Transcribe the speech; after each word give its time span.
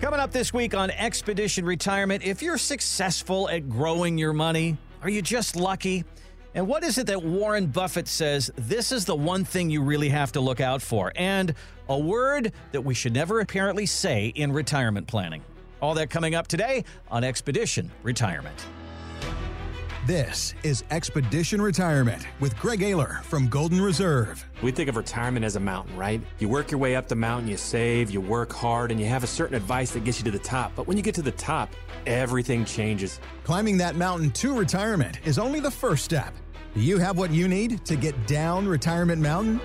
Coming 0.00 0.18
up 0.18 0.32
this 0.32 0.54
week 0.54 0.74
on 0.74 0.90
Expedition 0.92 1.66
Retirement, 1.66 2.24
if 2.24 2.40
you're 2.40 2.56
successful 2.56 3.50
at 3.50 3.68
growing 3.68 4.16
your 4.16 4.32
money, 4.32 4.78
are 5.02 5.10
you 5.10 5.20
just 5.20 5.56
lucky? 5.56 6.06
And 6.54 6.66
what 6.66 6.82
is 6.84 6.96
it 6.96 7.06
that 7.08 7.22
Warren 7.22 7.66
Buffett 7.66 8.08
says 8.08 8.50
this 8.56 8.92
is 8.92 9.04
the 9.04 9.14
one 9.14 9.44
thing 9.44 9.68
you 9.68 9.82
really 9.82 10.08
have 10.08 10.32
to 10.32 10.40
look 10.40 10.58
out 10.58 10.80
for? 10.80 11.12
And 11.16 11.54
a 11.90 11.98
word 11.98 12.54
that 12.72 12.80
we 12.80 12.94
should 12.94 13.12
never 13.12 13.40
apparently 13.40 13.84
say 13.84 14.28
in 14.28 14.52
retirement 14.52 15.06
planning. 15.06 15.44
All 15.82 15.92
that 15.94 16.08
coming 16.08 16.34
up 16.34 16.46
today 16.48 16.86
on 17.10 17.22
Expedition 17.22 17.90
Retirement. 18.02 18.56
This 20.06 20.54
is 20.62 20.82
Expedition 20.90 21.60
Retirement 21.60 22.26
with 22.40 22.58
Greg 22.58 22.80
Ayler 22.80 23.22
from 23.24 23.48
Golden 23.48 23.82
Reserve. 23.82 24.42
We 24.62 24.70
think 24.70 24.88
of 24.88 24.96
retirement 24.96 25.44
as 25.44 25.56
a 25.56 25.60
mountain, 25.60 25.94
right? 25.94 26.22
You 26.38 26.48
work 26.48 26.70
your 26.70 26.80
way 26.80 26.96
up 26.96 27.06
the 27.06 27.16
mountain, 27.16 27.50
you 27.50 27.58
save, 27.58 28.10
you 28.10 28.22
work 28.22 28.50
hard, 28.50 28.90
and 28.90 28.98
you 28.98 29.04
have 29.04 29.24
a 29.24 29.26
certain 29.26 29.56
advice 29.56 29.90
that 29.90 30.04
gets 30.04 30.18
you 30.18 30.24
to 30.24 30.30
the 30.30 30.38
top. 30.38 30.72
But 30.74 30.86
when 30.86 30.96
you 30.96 31.02
get 31.02 31.14
to 31.16 31.22
the 31.22 31.32
top, 31.32 31.68
everything 32.06 32.64
changes. 32.64 33.20
Climbing 33.44 33.76
that 33.76 33.94
mountain 33.94 34.30
to 34.30 34.56
retirement 34.56 35.20
is 35.26 35.38
only 35.38 35.60
the 35.60 35.70
first 35.70 36.02
step. 36.02 36.32
Do 36.74 36.80
you 36.80 36.96
have 36.96 37.18
what 37.18 37.30
you 37.30 37.46
need 37.46 37.84
to 37.84 37.94
get 37.94 38.26
down 38.26 38.66
Retirement 38.66 39.20
Mountain? 39.20 39.60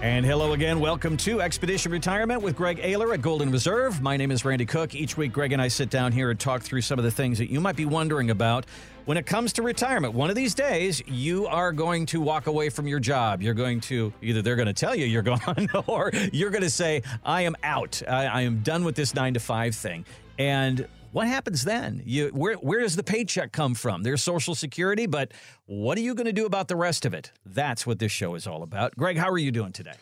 And 0.00 0.24
hello 0.24 0.52
again. 0.52 0.78
Welcome 0.78 1.16
to 1.16 1.40
Expedition 1.40 1.90
Retirement 1.90 2.40
with 2.40 2.54
Greg 2.54 2.78
Ayler 2.78 3.12
at 3.12 3.20
Golden 3.20 3.50
Reserve. 3.50 4.00
My 4.00 4.16
name 4.16 4.30
is 4.30 4.44
Randy 4.44 4.64
Cook. 4.64 4.94
Each 4.94 5.16
week, 5.16 5.32
Greg 5.32 5.50
and 5.50 5.60
I 5.60 5.66
sit 5.66 5.90
down 5.90 6.12
here 6.12 6.30
and 6.30 6.38
talk 6.38 6.62
through 6.62 6.82
some 6.82 7.00
of 7.00 7.04
the 7.04 7.10
things 7.10 7.38
that 7.38 7.50
you 7.50 7.60
might 7.60 7.74
be 7.74 7.84
wondering 7.84 8.30
about 8.30 8.64
when 9.08 9.16
it 9.16 9.24
comes 9.24 9.54
to 9.54 9.62
retirement. 9.62 10.12
One 10.12 10.28
of 10.28 10.36
these 10.36 10.52
days, 10.52 11.02
you 11.06 11.46
are 11.46 11.72
going 11.72 12.04
to 12.06 12.20
walk 12.20 12.46
away 12.46 12.68
from 12.68 12.86
your 12.86 13.00
job. 13.00 13.40
You're 13.40 13.54
going 13.54 13.80
to 13.80 14.12
either 14.20 14.42
they're 14.42 14.54
going 14.54 14.66
to 14.66 14.74
tell 14.74 14.94
you 14.94 15.06
you're 15.06 15.22
gone 15.22 15.66
or 15.86 16.10
you're 16.30 16.50
going 16.50 16.62
to 16.62 16.68
say, 16.68 17.00
I 17.24 17.40
am 17.40 17.56
out. 17.62 18.02
I, 18.06 18.26
I 18.26 18.40
am 18.42 18.58
done 18.58 18.84
with 18.84 18.96
this 18.96 19.14
nine 19.14 19.32
to 19.32 19.40
five 19.40 19.74
thing. 19.74 20.04
And 20.38 20.86
what 21.12 21.26
happens 21.26 21.64
then? 21.64 22.02
You, 22.04 22.28
where, 22.34 22.56
where 22.56 22.80
does 22.80 22.96
the 22.96 23.02
paycheck 23.02 23.50
come 23.50 23.74
from? 23.74 24.02
There's 24.02 24.22
Social 24.22 24.54
Security, 24.54 25.06
but 25.06 25.32
what 25.64 25.96
are 25.96 26.02
you 26.02 26.14
going 26.14 26.26
to 26.26 26.32
do 26.34 26.44
about 26.44 26.68
the 26.68 26.76
rest 26.76 27.06
of 27.06 27.14
it? 27.14 27.32
That's 27.46 27.86
what 27.86 28.00
this 28.00 28.12
show 28.12 28.34
is 28.34 28.46
all 28.46 28.62
about. 28.62 28.94
Greg, 28.94 29.16
how 29.16 29.30
are 29.30 29.38
you 29.38 29.50
doing 29.50 29.72
today? 29.72 29.94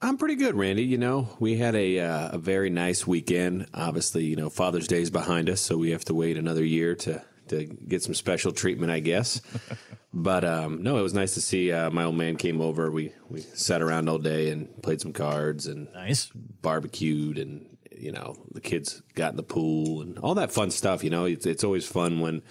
I'm 0.00 0.16
pretty 0.16 0.36
good, 0.36 0.54
Randy. 0.54 0.84
You 0.84 0.96
know, 0.96 1.28
we 1.38 1.58
had 1.58 1.74
a 1.74 2.00
uh, 2.00 2.28
a 2.30 2.38
very 2.38 2.70
nice 2.70 3.06
weekend. 3.06 3.66
Obviously, 3.74 4.24
you 4.24 4.36
know, 4.36 4.48
Father's 4.48 4.86
Day 4.86 5.02
is 5.02 5.10
behind 5.10 5.50
us, 5.50 5.60
so 5.60 5.76
we 5.76 5.90
have 5.90 6.04
to 6.04 6.14
wait 6.14 6.38
another 6.38 6.64
year 6.64 6.94
to 6.94 7.20
to 7.50 7.64
get 7.64 8.02
some 8.02 8.14
special 8.14 8.52
treatment, 8.52 8.90
I 8.90 9.00
guess. 9.00 9.40
but 10.14 10.44
um, 10.44 10.82
no, 10.82 10.98
it 10.98 11.02
was 11.02 11.14
nice 11.14 11.34
to 11.34 11.40
see. 11.40 11.72
Uh, 11.72 11.90
my 11.90 12.04
old 12.04 12.16
man 12.16 12.36
came 12.36 12.60
over. 12.60 12.90
We 12.90 13.12
we 13.28 13.40
sat 13.40 13.82
around 13.82 14.08
all 14.08 14.18
day 14.18 14.50
and 14.50 14.82
played 14.82 15.00
some 15.00 15.12
cards 15.12 15.66
and 15.66 15.92
nice 15.92 16.30
barbecued 16.34 17.38
and 17.38 17.66
you 18.00 18.12
know, 18.12 18.36
the 18.52 18.60
kids 18.60 19.02
got 19.14 19.32
in 19.32 19.36
the 19.36 19.42
pool 19.42 20.02
and 20.02 20.18
all 20.18 20.34
that 20.36 20.52
fun 20.52 20.70
stuff. 20.70 21.04
You 21.04 21.10
know, 21.10 21.24
it's, 21.24 21.46
it's 21.46 21.64
always 21.64 21.86
fun 21.86 22.20
when 22.20 22.42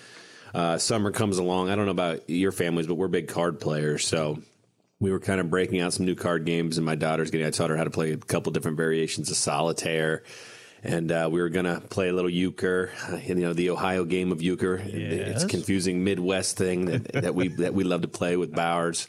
uh, 0.53 0.77
summer 0.77 1.11
comes 1.11 1.37
along. 1.37 1.69
I 1.69 1.75
don't 1.75 1.85
know 1.85 1.91
about 1.91 2.29
your 2.29 2.51
families, 2.51 2.87
but 2.87 2.95
we're 2.95 3.07
big 3.07 3.27
card 3.27 3.59
players. 3.59 4.05
So 4.05 4.41
we 4.99 5.11
were 5.11 5.19
kind 5.19 5.39
of 5.39 5.49
breaking 5.49 5.81
out 5.81 5.93
some 5.93 6.05
new 6.05 6.15
card 6.15 6.45
games, 6.45 6.77
and 6.77 6.85
my 6.85 6.95
daughter's 6.95 7.31
getting, 7.31 7.47
I 7.47 7.51
taught 7.51 7.69
her 7.69 7.77
how 7.77 7.83
to 7.83 7.89
play 7.89 8.11
a 8.11 8.17
couple 8.17 8.51
different 8.51 8.77
variations 8.77 9.29
of 9.29 9.37
solitaire. 9.37 10.23
And 10.83 11.11
uh, 11.11 11.29
we 11.31 11.41
were 11.41 11.49
going 11.49 11.65
to 11.65 11.81
play 11.81 12.09
a 12.09 12.13
little 12.13 12.29
euchre, 12.29 12.91
you 13.23 13.35
know, 13.35 13.53
the 13.53 13.71
Ohio 13.71 14.05
game 14.05 14.31
of 14.31 14.41
euchre. 14.41 14.81
Yes. 14.85 15.35
It's 15.35 15.43
a 15.43 15.47
confusing 15.47 16.03
Midwest 16.03 16.57
thing 16.57 16.85
that, 16.85 17.11
that 17.13 17.35
we 17.35 17.49
that 17.49 17.73
we 17.73 17.83
love 17.83 18.01
to 18.01 18.07
play 18.07 18.37
with 18.37 18.53
Bowers. 18.53 19.07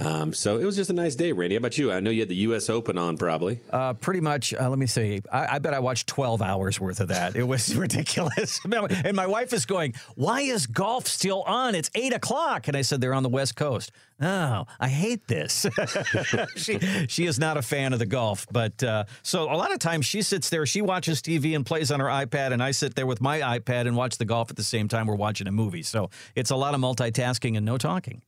Um, 0.00 0.32
so 0.32 0.56
it 0.56 0.64
was 0.64 0.76
just 0.76 0.88
a 0.88 0.94
nice 0.94 1.14
day, 1.14 1.32
Randy. 1.32 1.56
How 1.56 1.58
about 1.58 1.76
you? 1.76 1.92
I 1.92 2.00
know 2.00 2.10
you 2.10 2.20
had 2.20 2.30
the 2.30 2.36
U.S. 2.36 2.70
Open 2.70 2.96
on, 2.96 3.18
probably. 3.18 3.60
Uh, 3.70 3.92
pretty 3.92 4.20
much. 4.20 4.54
Uh, 4.54 4.70
let 4.70 4.78
me 4.78 4.86
see. 4.86 5.20
I, 5.30 5.56
I, 5.56 5.58
bet 5.58 5.74
I 5.74 5.80
watched 5.80 6.06
12 6.06 6.40
hours 6.40 6.80
worth 6.80 7.00
of 7.00 7.08
that. 7.08 7.36
It 7.36 7.42
was 7.42 7.76
ridiculous. 7.76 8.60
and 8.64 9.14
my 9.16 9.26
wife 9.26 9.52
is 9.52 9.66
going, 9.66 9.94
"Why 10.14 10.40
is 10.40 10.66
golf 10.66 11.06
still 11.06 11.42
on? 11.42 11.74
It's 11.74 11.90
eight 11.94 12.14
o'clock." 12.14 12.66
And 12.66 12.76
I 12.76 12.82
said, 12.82 13.00
"They're 13.02 13.14
on 13.14 13.22
the 13.22 13.28
West 13.28 13.56
Coast." 13.56 13.92
Oh, 14.20 14.66
I 14.78 14.88
hate 14.88 15.26
this. 15.28 15.66
she 16.56 16.78
she 17.08 17.26
is 17.26 17.38
not 17.38 17.56
a 17.56 17.62
fan 17.62 17.92
of 17.92 17.98
the 17.98 18.06
golf, 18.06 18.46
but 18.52 18.82
uh, 18.82 19.04
so 19.22 19.44
a 19.44 19.56
lot 19.56 19.72
of 19.72 19.78
times 19.78 20.04
she 20.04 20.22
sits 20.22 20.50
there, 20.50 20.66
she 20.66 20.82
watches 20.82 21.22
TV 21.22 21.56
and 21.56 21.64
plays 21.64 21.90
on 21.90 22.00
her 22.00 22.06
iPad, 22.06 22.52
and 22.52 22.62
I 22.62 22.72
sit 22.72 22.94
there 22.94 23.06
with 23.06 23.20
my 23.20 23.40
iPad 23.40 23.86
and 23.86 23.96
watch 23.96 24.18
the 24.18 24.24
golf 24.24 24.50
at 24.50 24.56
the 24.56 24.62
same 24.62 24.88
time 24.88 25.06
we're 25.06 25.14
watching 25.14 25.46
a 25.46 25.52
movie. 25.52 25.82
So 25.82 26.10
it's 26.34 26.50
a 26.50 26.56
lot 26.56 26.74
of 26.74 26.80
multitasking 26.80 27.56
and 27.56 27.64
no 27.64 27.78
talking. 27.78 28.20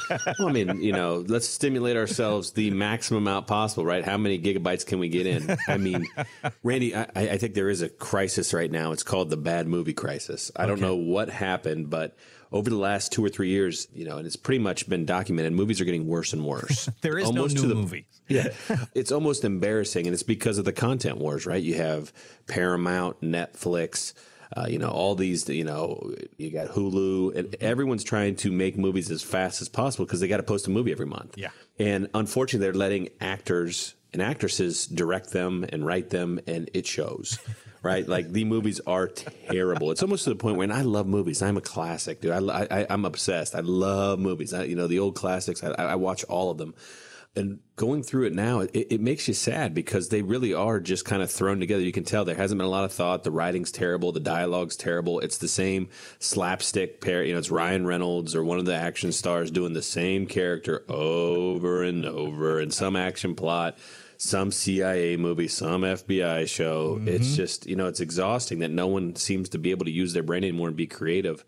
well, 0.38 0.48
I 0.48 0.52
mean, 0.52 0.80
you 0.80 0.92
know, 0.92 1.24
let's 1.26 1.48
stimulate 1.48 1.96
ourselves 1.96 2.52
the 2.52 2.70
maximum 2.70 3.26
amount 3.26 3.46
possible, 3.46 3.84
right? 3.84 4.04
How 4.04 4.16
many 4.16 4.38
gigabytes 4.38 4.86
can 4.86 4.98
we 4.98 5.08
get 5.08 5.26
in? 5.26 5.56
I 5.68 5.78
mean, 5.78 6.06
Randy, 6.62 6.94
I, 6.94 7.06
I 7.14 7.38
think 7.38 7.54
there 7.54 7.70
is 7.70 7.82
a 7.82 7.88
crisis 7.88 8.54
right 8.54 8.70
now. 8.70 8.92
It's 8.92 9.02
called 9.02 9.30
the 9.30 9.36
bad 9.36 9.66
movie 9.66 9.94
crisis. 9.94 10.52
I 10.54 10.62
okay. 10.62 10.68
don't 10.68 10.80
know 10.80 10.96
what 10.96 11.28
happened, 11.28 11.90
but 11.90 12.16
over 12.52 12.68
the 12.68 12.76
last 12.76 13.12
two 13.12 13.24
or 13.24 13.28
three 13.28 13.48
years, 13.48 13.86
you 13.94 14.04
know, 14.04 14.16
and 14.16 14.26
it's 14.26 14.36
pretty 14.36 14.58
much 14.58 14.88
been 14.88 15.04
documented, 15.04 15.52
movies 15.52 15.80
are 15.80 15.84
getting 15.84 16.06
worse 16.06 16.32
and 16.32 16.44
worse. 16.44 16.88
there 17.00 17.18
is 17.18 17.26
almost 17.26 17.56
no 17.56 17.62
new 17.62 17.68
the, 17.68 17.74
movie. 17.74 18.06
yeah. 18.28 18.48
It's 18.94 19.12
almost 19.12 19.44
embarrassing. 19.44 20.06
And 20.06 20.14
it's 20.14 20.22
because 20.22 20.58
of 20.58 20.64
the 20.64 20.72
content 20.72 21.18
wars, 21.18 21.46
right? 21.46 21.62
You 21.62 21.74
have 21.74 22.12
Paramount, 22.48 23.20
Netflix, 23.20 24.14
uh, 24.56 24.66
you 24.68 24.78
know, 24.78 24.88
all 24.88 25.14
these, 25.14 25.48
you 25.48 25.64
know, 25.64 26.12
you 26.36 26.50
got 26.50 26.68
Hulu, 26.68 27.36
and 27.36 27.54
everyone's 27.60 28.02
trying 28.02 28.34
to 28.36 28.50
make 28.50 28.76
movies 28.76 29.10
as 29.10 29.22
fast 29.22 29.62
as 29.62 29.68
possible 29.68 30.04
because 30.04 30.18
they 30.18 30.26
got 30.26 30.38
to 30.38 30.42
post 30.42 30.66
a 30.66 30.70
movie 30.70 30.90
every 30.90 31.06
month. 31.06 31.38
Yeah. 31.38 31.50
And 31.78 32.08
unfortunately, 32.14 32.66
they're 32.66 32.74
letting 32.74 33.10
actors 33.20 33.94
and 34.12 34.22
actresses 34.22 34.86
direct 34.86 35.30
them 35.30 35.64
and 35.68 35.84
write 35.86 36.10
them, 36.10 36.40
and 36.46 36.70
it 36.74 36.86
shows. 36.86 37.38
right? 37.82 38.06
Like 38.06 38.30
the 38.30 38.44
movies 38.44 38.80
are 38.86 39.08
terrible. 39.08 39.90
It's 39.90 40.02
almost 40.02 40.24
to 40.24 40.30
the 40.30 40.36
point 40.36 40.56
where, 40.56 40.70
I 40.70 40.82
love 40.82 41.06
movies. 41.06 41.42
I'm 41.42 41.56
a 41.56 41.62
classic 41.62 42.20
dude. 42.20 42.32
I, 42.32 42.86
am 42.88 43.04
obsessed. 43.04 43.54
I 43.54 43.60
love 43.60 44.18
movies. 44.18 44.52
I, 44.52 44.64
you 44.64 44.76
know 44.76 44.86
the 44.86 44.98
old 44.98 45.14
classics. 45.14 45.62
I, 45.62 45.70
I 45.70 45.94
watch 45.96 46.24
all 46.24 46.50
of 46.50 46.58
them. 46.58 46.74
And 47.36 47.60
going 47.76 48.02
through 48.02 48.26
it 48.26 48.32
now, 48.32 48.60
it, 48.60 48.70
it, 48.74 49.00
makes 49.00 49.28
you 49.28 49.34
sad 49.34 49.72
because 49.72 50.08
they 50.08 50.20
really 50.20 50.52
are 50.52 50.80
just 50.80 51.04
kind 51.04 51.22
of 51.22 51.30
thrown 51.30 51.60
together. 51.60 51.80
You 51.80 51.92
can 51.92 52.02
tell 52.02 52.24
there 52.24 52.34
hasn't 52.34 52.58
been 52.58 52.66
a 52.66 52.70
lot 52.70 52.84
of 52.84 52.92
thought. 52.92 53.22
The 53.22 53.30
writing's 53.30 53.70
terrible. 53.70 54.10
The 54.10 54.18
dialogue's 54.18 54.74
terrible. 54.74 55.20
It's 55.20 55.38
the 55.38 55.46
same 55.46 55.90
slapstick 56.18 57.00
pair. 57.00 57.22
You 57.22 57.34
know, 57.34 57.38
it's 57.38 57.52
Ryan 57.52 57.86
Reynolds 57.86 58.34
or 58.34 58.42
one 58.42 58.58
of 58.58 58.64
the 58.64 58.74
action 58.74 59.12
stars 59.12 59.52
doing 59.52 59.74
the 59.74 59.80
same 59.80 60.26
character 60.26 60.84
over 60.88 61.84
and 61.84 62.04
over 62.04 62.60
in 62.60 62.72
some 62.72 62.96
action 62.96 63.36
plot 63.36 63.78
some 64.20 64.52
CIA 64.52 65.16
movie, 65.16 65.48
some 65.48 65.80
FBI 65.80 66.46
show. 66.46 66.96
Mm-hmm. 66.96 67.08
It's 67.08 67.36
just, 67.36 67.64
you 67.64 67.74
know, 67.74 67.86
it's 67.86 68.00
exhausting 68.00 68.58
that 68.58 68.70
no 68.70 68.86
one 68.86 69.16
seems 69.16 69.48
to 69.48 69.58
be 69.58 69.70
able 69.70 69.86
to 69.86 69.90
use 69.90 70.12
their 70.12 70.22
brain 70.22 70.44
anymore 70.44 70.68
and 70.68 70.76
be 70.76 70.86
creative. 70.86 71.42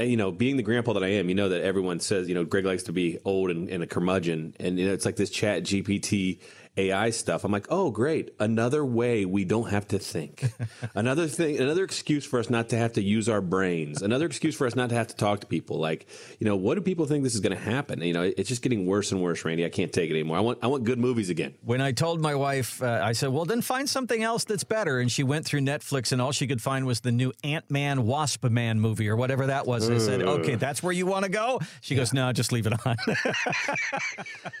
And, 0.00 0.10
you 0.10 0.16
know, 0.16 0.32
being 0.32 0.56
the 0.56 0.64
grandpa 0.64 0.94
that 0.94 1.04
I 1.04 1.10
am, 1.10 1.28
you 1.28 1.36
know 1.36 1.48
that 1.48 1.62
everyone 1.62 2.00
says, 2.00 2.28
you 2.28 2.34
know, 2.34 2.44
Greg 2.44 2.64
likes 2.64 2.82
to 2.84 2.92
be 2.92 3.18
old 3.24 3.50
and, 3.50 3.68
and 3.68 3.84
a 3.84 3.86
curmudgeon. 3.86 4.56
And, 4.58 4.80
you 4.80 4.88
know, 4.88 4.94
it's 4.94 5.06
like 5.06 5.14
this 5.14 5.30
ChatGPT 5.30 6.40
AI 6.78 7.10
stuff. 7.10 7.44
I'm 7.44 7.50
like, 7.50 7.66
oh, 7.70 7.90
great. 7.90 8.32
Another 8.38 8.84
way 8.84 9.24
we 9.24 9.44
don't 9.44 9.70
have 9.70 9.88
to 9.88 9.98
think. 9.98 10.44
another 10.94 11.26
thing, 11.26 11.58
another 11.58 11.82
excuse 11.82 12.24
for 12.24 12.38
us 12.38 12.48
not 12.48 12.68
to 12.68 12.78
have 12.78 12.92
to 12.92 13.02
use 13.02 13.28
our 13.28 13.40
brains. 13.40 14.00
Another 14.00 14.26
excuse 14.26 14.56
for 14.56 14.66
us 14.66 14.76
not 14.76 14.88
to 14.90 14.94
have 14.94 15.08
to 15.08 15.16
talk 15.16 15.40
to 15.40 15.46
people. 15.46 15.78
Like, 15.78 16.06
you 16.38 16.46
know, 16.46 16.54
what 16.54 16.76
do 16.76 16.80
people 16.80 17.06
think 17.06 17.24
this 17.24 17.34
is 17.34 17.40
going 17.40 17.56
to 17.56 17.62
happen? 17.62 18.00
You 18.00 18.12
know, 18.12 18.22
it's 18.22 18.48
just 18.48 18.62
getting 18.62 18.86
worse 18.86 19.10
and 19.10 19.20
worse, 19.20 19.44
Randy. 19.44 19.64
I 19.64 19.70
can't 19.70 19.92
take 19.92 20.08
it 20.08 20.14
anymore. 20.14 20.36
I 20.36 20.40
want, 20.40 20.58
I 20.62 20.68
want 20.68 20.84
good 20.84 21.00
movies 21.00 21.30
again. 21.30 21.54
When 21.64 21.80
I 21.80 21.90
told 21.90 22.20
my 22.20 22.36
wife, 22.36 22.80
uh, 22.80 23.00
I 23.02 23.12
said, 23.12 23.30
well, 23.30 23.44
then 23.44 23.60
find 23.60 23.88
something 23.88 24.22
else 24.22 24.44
that's 24.44 24.64
better. 24.64 25.00
And 25.00 25.10
she 25.10 25.24
went 25.24 25.46
through 25.46 25.60
Netflix 25.60 26.12
and 26.12 26.22
all 26.22 26.30
she 26.30 26.46
could 26.46 26.62
find 26.62 26.86
was 26.86 27.00
the 27.00 27.12
new 27.12 27.32
Ant 27.42 27.68
Man, 27.70 28.06
Wasp 28.06 28.44
Man 28.44 28.78
movie 28.78 29.08
or 29.08 29.16
whatever 29.16 29.46
that 29.46 29.66
was. 29.66 29.90
I 29.90 29.98
said, 29.98 30.22
okay, 30.22 30.54
that's 30.54 30.80
where 30.80 30.92
you 30.92 31.06
want 31.06 31.24
to 31.24 31.30
go? 31.30 31.60
She 31.80 31.94
yeah. 31.94 32.02
goes, 32.02 32.12
no, 32.12 32.32
just 32.32 32.52
leave 32.52 32.68
it 32.68 32.86
on. 32.86 32.96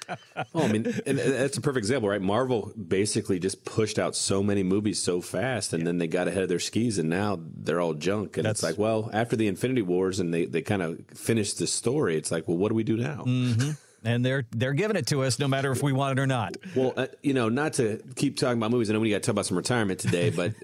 oh, 0.54 0.64
I 0.64 0.68
mean, 0.68 0.86
and 1.06 1.18
that's 1.18 1.56
a 1.56 1.60
perfect 1.60 1.78
example 1.84 2.07
right? 2.08 2.20
Marvel 2.20 2.72
basically 2.76 3.38
just 3.38 3.64
pushed 3.64 3.98
out 3.98 4.16
so 4.16 4.42
many 4.42 4.62
movies 4.62 5.02
so 5.02 5.20
fast, 5.20 5.72
and 5.72 5.82
yeah. 5.82 5.86
then 5.86 5.98
they 5.98 6.06
got 6.06 6.28
ahead 6.28 6.42
of 6.42 6.48
their 6.48 6.58
skis, 6.58 6.98
and 6.98 7.08
now 7.08 7.38
they're 7.40 7.80
all 7.80 7.94
junk. 7.94 8.36
And 8.36 8.46
That's, 8.46 8.60
it's 8.60 8.62
like, 8.62 8.78
well, 8.78 9.10
after 9.12 9.36
the 9.36 9.46
Infinity 9.46 9.82
Wars, 9.82 10.20
and 10.20 10.32
they, 10.32 10.44
they 10.46 10.62
kind 10.62 10.82
of 10.82 11.00
finished 11.14 11.58
the 11.58 11.66
story, 11.66 12.16
it's 12.16 12.30
like, 12.30 12.48
well, 12.48 12.56
what 12.56 12.70
do 12.70 12.74
we 12.74 12.84
do 12.84 12.96
now? 12.96 13.24
Mm-hmm 13.26 13.70
and 14.04 14.24
they're 14.24 14.44
they're 14.52 14.72
giving 14.72 14.96
it 14.96 15.06
to 15.08 15.22
us 15.22 15.38
no 15.38 15.48
matter 15.48 15.72
if 15.72 15.82
we 15.82 15.92
want 15.92 16.18
it 16.18 16.22
or 16.22 16.26
not. 16.26 16.56
Well, 16.74 16.94
uh, 16.96 17.06
you 17.22 17.34
know, 17.34 17.48
not 17.48 17.74
to 17.74 18.02
keep 18.16 18.36
talking 18.36 18.58
about 18.58 18.70
movies. 18.70 18.90
I 18.90 18.92
know 18.92 19.00
we 19.00 19.10
got 19.10 19.16
to 19.16 19.20
talk 19.26 19.32
about 19.32 19.46
some 19.46 19.56
retirement 19.56 20.00
today, 20.00 20.30
but 20.36 20.54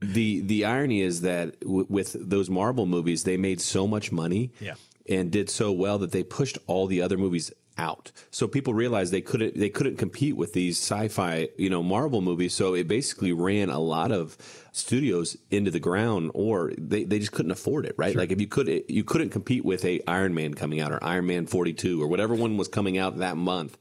the 0.00 0.40
the 0.40 0.64
irony 0.64 1.02
is 1.02 1.22
that 1.22 1.58
w- 1.60 1.86
with 1.88 2.16
those 2.18 2.48
Marvel 2.48 2.86
movies, 2.86 3.24
they 3.24 3.36
made 3.36 3.60
so 3.60 3.86
much 3.86 4.12
money, 4.12 4.52
yeah. 4.60 4.74
and 5.08 5.30
did 5.30 5.50
so 5.50 5.72
well 5.72 5.98
that 5.98 6.12
they 6.12 6.22
pushed 6.22 6.58
all 6.66 6.86
the 6.86 7.02
other 7.02 7.16
movies 7.16 7.52
out. 7.78 8.12
So 8.30 8.48
people 8.48 8.74
realized 8.74 9.12
they 9.12 9.20
couldn't 9.20 9.58
they 9.58 9.68
couldn't 9.68 9.96
compete 9.96 10.36
with 10.36 10.52
these 10.52 10.78
sci-fi, 10.78 11.48
you 11.56 11.70
know, 11.70 11.82
Marvel 11.82 12.20
movies. 12.20 12.54
So 12.54 12.74
it 12.74 12.88
basically 12.88 13.32
ran 13.32 13.70
a 13.70 13.78
lot 13.78 14.12
of 14.12 14.36
studios 14.72 15.36
into 15.50 15.70
the 15.70 15.80
ground 15.80 16.30
or 16.34 16.72
they, 16.76 17.04
they 17.04 17.18
just 17.18 17.32
couldn't 17.32 17.52
afford 17.52 17.86
it, 17.86 17.94
right? 17.96 18.12
Sure. 18.12 18.22
Like 18.22 18.32
if 18.32 18.40
you 18.40 18.46
could 18.46 18.84
you 18.88 19.04
couldn't 19.04 19.30
compete 19.30 19.64
with 19.64 19.84
a 19.84 20.00
Iron 20.06 20.34
Man 20.34 20.54
coming 20.54 20.80
out 20.80 20.92
or 20.92 21.02
Iron 21.02 21.26
Man 21.26 21.46
42 21.46 22.02
or 22.02 22.08
whatever 22.08 22.34
one 22.34 22.56
was 22.56 22.68
coming 22.68 22.98
out 22.98 23.18
that 23.18 23.36
month. 23.36 23.76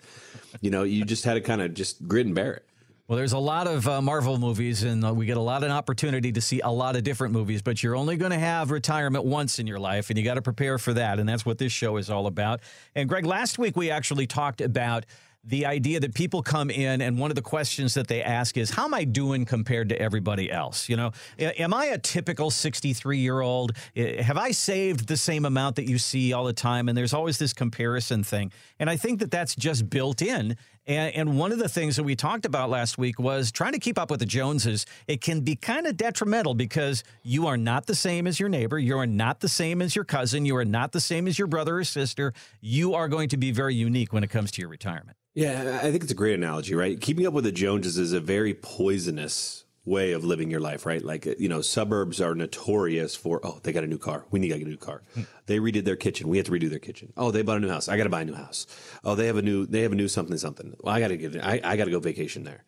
You 0.61 0.71
know, 0.71 0.83
you 0.83 1.03
just 1.03 1.25
had 1.25 1.33
to 1.33 1.41
kind 1.41 1.61
of 1.61 1.73
just 1.73 2.07
grit 2.07 2.25
and 2.25 2.35
bear 2.35 2.53
it. 2.53 2.65
Well, 3.07 3.17
there's 3.17 3.33
a 3.33 3.37
lot 3.37 3.67
of 3.67 3.87
uh, 3.87 4.01
Marvel 4.01 4.39
movies, 4.39 4.81
and 4.81 5.05
uh, 5.05 5.13
we 5.13 5.27
get 5.27 5.37
a 5.37 5.41
lot 5.41 5.63
of 5.63 5.69
opportunity 5.69 6.31
to 6.31 6.41
see 6.41 6.61
a 6.61 6.71
lot 6.71 6.95
of 6.95 7.03
different 7.03 7.35
movies, 7.35 7.61
but 7.61 7.83
you're 7.83 7.95
only 7.95 8.17
going 8.17 8.31
to 8.31 8.39
have 8.39 8.71
retirement 8.71 9.25
once 9.25 9.59
in 9.59 9.67
your 9.67 9.77
life, 9.77 10.09
and 10.09 10.17
you 10.17 10.25
got 10.25 10.33
to 10.35 10.41
prepare 10.41 10.79
for 10.79 10.91
that. 10.93 11.19
And 11.19 11.29
that's 11.29 11.45
what 11.45 11.59
this 11.59 11.71
show 11.71 11.97
is 11.97 12.09
all 12.09 12.25
about. 12.25 12.61
And 12.95 13.07
Greg, 13.07 13.27
last 13.27 13.59
week 13.59 13.77
we 13.77 13.91
actually 13.91 14.25
talked 14.25 14.59
about 14.59 15.05
the 15.47 15.67
idea 15.67 15.99
that 15.99 16.15
people 16.15 16.41
come 16.41 16.71
in 16.71 17.01
and 17.01 17.19
one 17.19 17.29
of 17.29 17.35
the 17.35 17.41
questions 17.43 17.93
that 17.93 18.07
they 18.07 18.23
ask 18.23 18.57
is 18.57 18.71
how 18.71 18.85
am 18.85 18.95
i 18.95 19.03
doing 19.03 19.45
compared 19.45 19.89
to 19.89 20.01
everybody 20.01 20.51
else 20.51 20.89
you 20.89 20.95
know 20.95 21.11
am 21.37 21.71
i 21.71 21.85
a 21.85 21.99
typical 21.99 22.49
63 22.49 23.19
year 23.19 23.41
old 23.41 23.73
have 23.95 24.37
i 24.37 24.49
saved 24.49 25.07
the 25.07 25.15
same 25.15 25.45
amount 25.45 25.75
that 25.75 25.87
you 25.87 25.99
see 25.99 26.33
all 26.33 26.45
the 26.45 26.53
time 26.53 26.89
and 26.89 26.97
there's 26.97 27.13
always 27.13 27.37
this 27.37 27.53
comparison 27.53 28.23
thing 28.23 28.51
and 28.79 28.89
i 28.89 28.97
think 28.97 29.19
that 29.19 29.29
that's 29.29 29.55
just 29.55 29.87
built 29.87 30.19
in 30.23 30.57
and, 30.87 31.15
and, 31.15 31.39
one 31.39 31.51
of 31.51 31.59
the 31.59 31.67
things 31.67 31.95
that 31.95 32.03
we 32.03 32.15
talked 32.15 32.45
about 32.45 32.69
last 32.69 32.97
week 32.97 33.19
was 33.19 33.51
trying 33.51 33.73
to 33.73 33.79
keep 33.79 33.97
up 33.97 34.11
with 34.11 34.19
the 34.19 34.25
Joneses. 34.25 34.85
It 35.07 35.21
can 35.21 35.41
be 35.41 35.55
kind 35.55 35.87
of 35.87 35.97
detrimental 35.97 36.53
because 36.53 37.03
you 37.23 37.47
are 37.47 37.57
not 37.57 37.87
the 37.87 37.95
same 37.95 38.27
as 38.27 38.39
your 38.39 38.49
neighbor. 38.49 38.77
You 38.77 38.97
are 38.99 39.07
not 39.07 39.39
the 39.39 39.49
same 39.49 39.81
as 39.81 39.95
your 39.95 40.05
cousin. 40.05 40.45
You 40.45 40.55
are 40.57 40.65
not 40.65 40.91
the 40.91 41.01
same 41.01 41.27
as 41.27 41.39
your 41.39 41.47
brother 41.47 41.79
or 41.79 41.83
sister. 41.83 42.33
You 42.61 42.93
are 42.93 43.07
going 43.07 43.29
to 43.29 43.37
be 43.37 43.51
very 43.51 43.75
unique 43.75 44.13
when 44.13 44.23
it 44.23 44.29
comes 44.29 44.51
to 44.51 44.61
your 44.61 44.69
retirement. 44.69 45.17
Yeah, 45.33 45.79
I 45.83 45.91
think 45.91 46.03
it's 46.03 46.13
a 46.13 46.15
great 46.15 46.35
analogy, 46.35 46.75
right? 46.75 46.99
Keeping 46.99 47.27
up 47.27 47.33
with 47.33 47.43
the 47.43 47.51
Joneses 47.51 47.97
is 47.97 48.13
a 48.13 48.21
very 48.21 48.53
poisonous 48.53 49.64
way 49.85 50.13
of 50.13 50.25
living 50.25 50.49
your 50.49 50.59
life, 50.59 50.85
right? 50.85 51.03
Like, 51.03 51.25
you 51.39 51.47
know, 51.47 51.61
suburbs 51.61 52.19
are 52.19 52.33
notorious 52.33 53.15
for, 53.15 53.39
oh, 53.43 53.59
they 53.61 53.71
got 53.71 53.83
a 53.83 53.87
new 53.87 53.99
car. 53.99 54.25
We 54.31 54.39
need 54.39 54.49
to 54.49 54.57
get 54.57 54.67
a 54.67 54.69
new 54.69 54.77
car. 54.77 55.03
Hmm. 55.13 55.21
They 55.45 55.59
redid 55.59 55.85
their 55.85 55.95
kitchen. 55.95 56.27
We 56.27 56.37
have 56.37 56.47
to 56.47 56.51
redo 56.51 56.69
their 56.69 56.79
kitchen. 56.79 57.13
Oh, 57.15 57.29
they 57.29 57.43
bought 57.43 57.57
a 57.57 57.59
new 57.59 57.69
house. 57.69 57.87
I 57.87 57.95
got 57.95 58.05
to 58.05 58.09
buy 58.09 58.21
a 58.21 58.25
new 58.25 58.33
house. 58.33 58.65
Oh, 59.03 59.13
they 59.13 59.27
have 59.27 59.37
a 59.37 59.43
new, 59.43 59.65
they 59.67 59.81
have 59.81 59.91
a 59.91 59.95
new 59.95 60.07
something, 60.07 60.37
something. 60.37 60.75
Well, 60.79 60.95
I 60.95 60.99
got 60.99 61.09
to 61.09 61.17
get, 61.17 61.43
I, 61.43 61.61
I 61.63 61.77
got 61.77 61.85
to 61.85 61.91
go 61.91 61.99
vacation 61.99 62.43
there. 62.43 62.63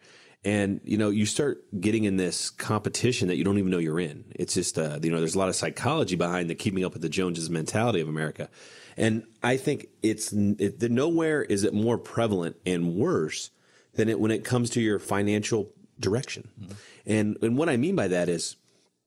And, 0.46 0.80
you 0.84 0.98
know, 0.98 1.10
you 1.10 1.26
start 1.26 1.64
getting 1.82 2.04
in 2.04 2.18
this 2.18 2.52
competition 2.52 3.28
that 3.30 3.36
you 3.38 3.44
don't 3.44 3.58
even 3.58 3.72
know 3.72 3.80
you're 3.80 4.00
in. 4.00 4.26
It's 4.36 4.54
just, 4.54 4.78
uh, 4.78 5.00
you 5.02 5.10
know, 5.10 5.18
there's 5.18 5.36
a 5.36 5.40
lot 5.40 5.50
of 5.50 5.56
psychology 5.56 6.16
behind 6.16 6.50
the 6.50 6.56
keeping 6.56 6.86
up 6.86 6.94
with 6.94 7.02
the 7.02 7.10
Joneses 7.10 7.50
mentality 7.50 8.00
of 8.00 8.08
America. 8.08 8.50
And 8.96 9.24
I 9.42 9.58
think 9.58 9.88
it's 10.04 10.32
it, 10.32 10.82
nowhere 10.92 11.42
is 11.42 11.64
it 11.64 11.74
more 11.74 11.98
prevalent 11.98 12.58
and 12.66 12.96
worse 12.96 13.50
than 13.96 14.10
it 14.10 14.20
when 14.20 14.32
it 14.32 14.44
comes 14.44 14.70
to 14.72 14.82
your 14.82 15.00
financial 15.00 15.72
direction. 16.00 16.50
Mm-hmm. 16.60 16.74
And 17.06 17.38
and 17.42 17.58
what 17.58 17.70
I 17.70 17.78
mean 17.78 17.96
by 17.96 18.08
that 18.10 18.30
is 18.30 18.56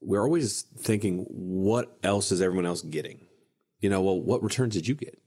we're 0.01 0.23
always 0.23 0.63
thinking, 0.77 1.25
what 1.29 1.95
else 2.03 2.31
is 2.31 2.41
everyone 2.41 2.65
else 2.65 2.81
getting? 2.81 3.21
You 3.79 3.89
know, 3.89 4.01
well, 4.01 4.19
what 4.19 4.43
returns 4.43 4.73
did 4.73 4.87
you 4.87 4.95
get? 4.95 5.17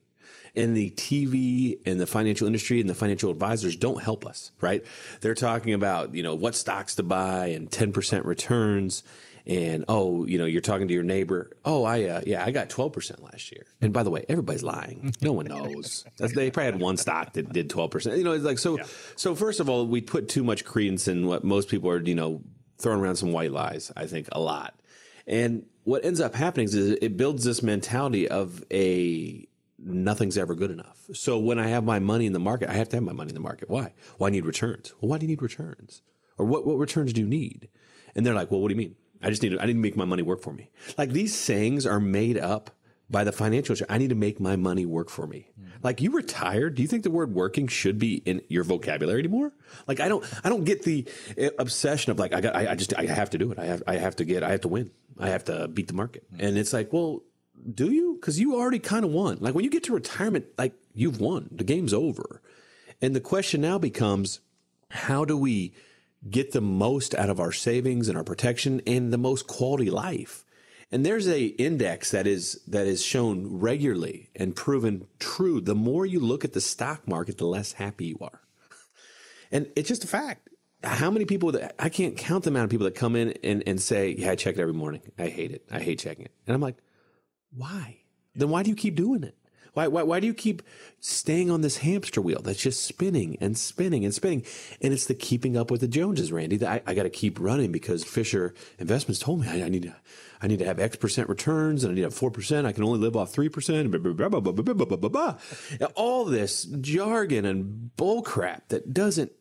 And 0.57 0.77
the 0.77 0.91
TV 0.91 1.79
and 1.85 2.01
the 2.01 2.07
financial 2.07 2.47
industry 2.47 2.81
and 2.81 2.89
the 2.89 2.95
financial 2.95 3.31
advisors 3.31 3.75
don't 3.75 4.01
help 4.01 4.25
us, 4.25 4.53
right? 4.61 4.85
They're 5.21 5.35
talking 5.35 5.73
about, 5.75 6.15
you 6.15 6.23
know, 6.23 6.35
what 6.35 6.55
stocks 6.55 6.95
to 6.97 7.03
buy 7.03 7.49
and 7.49 7.69
10% 7.71 8.25
returns 8.25 9.03
and 9.47 9.85
oh, 9.89 10.25
you 10.25 10.39
know, 10.39 10.47
you're 10.47 10.63
talking 10.63 10.89
to 10.89 10.95
your 10.95 11.03
neighbor. 11.03 11.51
Oh, 11.65 11.85
I 11.85 12.05
uh, 12.05 12.21
yeah, 12.27 12.45
I 12.45 12.51
got 12.51 12.71
12% 12.71 13.23
last 13.23 13.53
year. 13.53 13.67
And 13.81 13.93
by 13.93 14.03
the 14.03 14.11
way, 14.11 14.25
everybody's 14.29 14.63
lying. 14.63 15.15
No 15.21 15.33
one 15.33 15.47
knows. 15.47 16.05
they 16.19 16.51
probably 16.51 16.73
had 16.73 16.81
one 16.81 16.97
stock 16.97 17.35
that 17.35 17.53
did 17.53 17.69
12%. 17.69 18.17
You 18.17 18.25
know, 18.25 18.33
it's 18.33 18.45
like 18.45 18.59
so. 18.59 18.79
Yeah. 18.79 18.85
So 19.17 19.35
first 19.35 19.61
of 19.61 19.69
all, 19.69 19.87
we 19.87 20.01
put 20.01 20.29
too 20.29 20.45
much 20.45 20.65
credence 20.65 21.09
in 21.09 21.27
what 21.27 21.45
most 21.45 21.69
people 21.69 21.91
are, 21.91 22.01
you 22.01 22.15
know, 22.15 22.43
throwing 22.79 23.01
around 23.01 23.17
some 23.17 23.33
white 23.33 23.53
lies. 23.53 23.93
I 23.97 24.07
think 24.07 24.29
a 24.33 24.41
lot. 24.41 24.81
And 25.27 25.67
what 25.85 26.05
ends 26.05 26.21
up 26.21 26.35
happening 26.35 26.67
is 26.67 26.75
it 26.75 27.17
builds 27.17 27.45
this 27.45 27.63
mentality 27.63 28.29
of 28.29 28.65
a 28.71 29.47
nothing's 29.79 30.39
ever 30.39 30.55
good 30.55 30.71
enough. 30.71 30.99
So 31.13 31.39
when 31.39 31.59
I 31.59 31.69
have 31.69 31.85
my 31.85 31.99
money 31.99 32.27
in 32.27 32.33
the 32.33 32.39
market, 32.39 32.71
I 32.71 32.75
have 32.75 32.89
to 32.91 32.97
have 32.97 33.05
my 33.05 33.13
money 33.13 33.31
in 33.31 33.35
the 33.35 33.41
market. 33.41 33.69
Why? 33.69 33.93
Well, 34.19 34.29
I 34.29 34.31
need 34.31 34.47
returns. 34.47 34.95
Well, 35.01 35.11
why 35.11 35.19
do 35.19 35.27
you 35.27 35.29
need 35.29 35.43
returns? 35.43 36.03
Or 36.39 36.47
what, 36.47 36.67
what 36.67 36.79
returns 36.79 37.13
do 37.13 37.21
you 37.21 37.27
need? 37.27 37.69
And 38.15 38.25
they're 38.25 38.35
like, 38.35 38.51
well, 38.51 38.61
what 38.61 38.69
do 38.69 38.75
you 38.75 38.79
mean? 38.79 38.97
I 39.25 39.31
just 39.31 39.43
need 39.43 39.51
to, 39.51 39.61
I 39.61 39.67
need 39.67 39.73
to 39.73 39.79
make 39.79 39.97
my 39.97 40.05
money 40.05 40.23
work 40.23 40.43
for 40.43 40.53
me. 40.53 40.71
Like 40.99 41.11
these 41.11 41.35
sayings 41.35 41.87
are 41.87 41.99
made 41.99 42.39
up 42.39 42.71
by 43.09 43.25
the 43.25 43.33
financial. 43.33 43.75
I 43.89 43.99
need 43.99 44.11
to 44.11 44.15
make 44.15 44.39
my 44.39 44.57
money 44.57 44.85
work 44.85 45.09
for 45.09 45.27
me. 45.27 45.49
Mm-hmm. 45.59 45.71
Like 45.83 46.01
you 46.01 46.11
retired. 46.11 46.75
Do 46.75 46.83
you 46.83 46.89
think 46.89 47.05
the 47.05 47.11
word 47.11 47.35
working 47.35 47.67
should 47.67 47.99
be 47.99 48.17
in 48.17 48.43
your 48.49 48.65
vocabulary 48.65 49.21
anymore? 49.21 49.53
Like 49.87 50.01
I 50.01 50.09
don't, 50.09 50.25
I 50.45 50.51
don't 50.51 50.65
get 50.65 50.83
the 50.83 51.07
eh, 51.39 51.51
obsession 51.59 52.13
of 52.13 52.19
like, 52.19 52.35
I 52.35 52.41
got, 52.41 52.55
I, 52.55 52.73
I 52.73 52.75
just, 52.75 52.95
I 52.97 53.07
have 53.07 53.31
to 53.31 53.39
do 53.39 53.51
it. 53.51 53.59
I 53.59 53.65
have, 53.65 53.83
I 53.87 53.97
have 53.97 54.17
to 54.17 54.25
get, 54.25 54.43
I 54.43 54.51
have 54.51 54.61
to 54.63 54.69
win. 54.69 54.91
I 55.19 55.29
have 55.31 55.45
to 55.45 55.69
beat 55.69 55.89
the 55.89 55.95
market. 55.95 56.25
Mm-hmm. 56.33 56.45
And 56.45 56.59
it's 56.59 56.73
like, 56.73 56.93
well, 56.93 57.23
do 57.73 57.91
you? 57.91 58.19
Cause 58.21 58.39
you 58.39 58.57
already 58.57 58.79
kind 58.79 59.05
of 59.05 59.11
won. 59.11 59.39
Like 59.41 59.55
when 59.55 59.65
you 59.65 59.71
get 59.71 59.85
to 59.85 59.95
retirement, 59.95 60.47
like 60.59 60.75
you've 60.93 61.21
won. 61.21 61.49
The 61.51 61.65
game's 61.65 61.95
over. 61.95 62.43
And 63.01 63.17
the 63.17 63.21
question 63.21 63.63
now 63.63 63.79
becomes, 63.79 64.41
how 64.91 65.25
do 65.25 65.37
we 65.37 65.73
get 66.29 66.53
the 66.53 66.61
most 66.61 67.15
out 67.15 67.31
of 67.31 67.41
our 67.41 67.53
savings 67.53 68.09
and 68.09 68.17
our 68.17 68.25
protection 68.25 68.81
and 68.87 69.13
the 69.13 69.19
most 69.19 69.47
quality 69.47 69.91
life. 69.91 70.45
And 70.91 71.05
there's 71.05 71.27
a 71.29 71.45
index 71.45 72.11
that 72.13 72.27
is 72.27 72.63
that 72.69 72.87
is 72.87 73.03
shown 73.03 73.47
regularly 73.59 74.31
and 74.37 74.55
proven 74.55 75.07
true. 75.19 75.61
The 75.61 75.75
more 75.75 76.07
you 76.07 76.21
look 76.21 76.45
at 76.45 76.53
the 76.53 76.61
stock 76.61 77.09
market, 77.09 77.39
the 77.39 77.47
less 77.47 77.73
happy 77.73 78.07
you 78.07 78.19
are. 78.21 78.41
And 79.51 79.71
it's 79.77 79.89
just 79.89 80.05
a 80.05 80.09
fact. 80.09 80.49
How 80.83 81.11
many 81.11 81.25
people 81.25 81.53
that 81.53 81.75
I 81.79 81.89
can't 81.89 82.17
count 82.17 82.45
the 82.45 82.51
amount 82.51 82.65
of 82.65 82.71
people 82.71 82.85
that 82.85 82.95
come 82.95 83.17
in 83.17 83.35
and, 83.43 83.63
and 83.67 83.81
say, 83.81 84.15
Yeah, 84.17 84.33
I 84.33 84.37
check 84.37 84.57
it 84.57 84.61
every 84.61 84.75
morning. 84.75 85.01
I 85.19 85.29
hate 85.29 85.51
it. 85.53 85.67
I 85.71 85.81
hate 85.81 85.99
checking 85.99 86.27
it. 86.27 86.33
And 86.47 86.55
I'm 86.55 86.61
like, 86.61 86.77
why? 87.57 87.99
Then 88.35 88.51
why 88.51 88.63
do 88.63 88.71
you 88.71 88.77
keep 88.77 88.95
doing 88.95 89.23
it? 89.23 89.37
Why, 89.75 89.89
why, 89.89 90.05
why 90.05 90.21
do 90.21 90.27
you 90.27 90.35
keep 90.35 90.63
staying 91.01 91.51
on 91.51 91.61
this 91.61 91.79
hamster 91.79 92.23
wheel 92.23 92.41
that's 92.43 92.63
just 92.63 92.85
spinning 92.85 93.37
and 93.41 93.59
spinning 93.59 94.05
and 94.05 94.15
spinning? 94.15 94.45
And 94.81 94.93
it's 94.93 95.07
the 95.07 95.15
keeping 95.15 95.57
up 95.57 95.71
with 95.71 95.81
the 95.81 95.89
Joneses, 95.89 96.33
Randy. 96.33 96.57
That 96.57 96.71
I, 96.71 96.93
I 96.93 96.95
got 96.95 97.03
to 97.03 97.11
keep 97.11 97.39
running 97.41 97.73
because 97.73 98.05
Fisher 98.05 98.55
Investments 98.79 99.19
told 99.19 99.41
me 99.41 99.49
I, 99.49 99.67
I, 99.67 99.69
need 99.69 99.83
to, 99.83 99.95
I 100.41 100.47
need 100.47 100.61
to 100.61 100.65
have 100.65 100.79
X 100.79 100.97
percent 100.97 101.29
returns 101.29 101.83
and 101.83 101.91
I 101.91 101.95
need 101.95 102.03
to 102.03 102.07
have 102.07 102.15
four 102.15 102.31
percent. 102.31 102.67
I 102.67 102.73
can 102.73 102.85
only 102.85 103.01
live 103.01 103.17
off 103.17 103.33
three 103.33 103.49
percent. 103.49 103.95
All 105.97 106.25
this 106.25 106.65
jargon 106.65 107.45
and 107.45 107.91
bullcrap 107.97 108.69
that 108.69 108.95
doesn't 108.95 109.33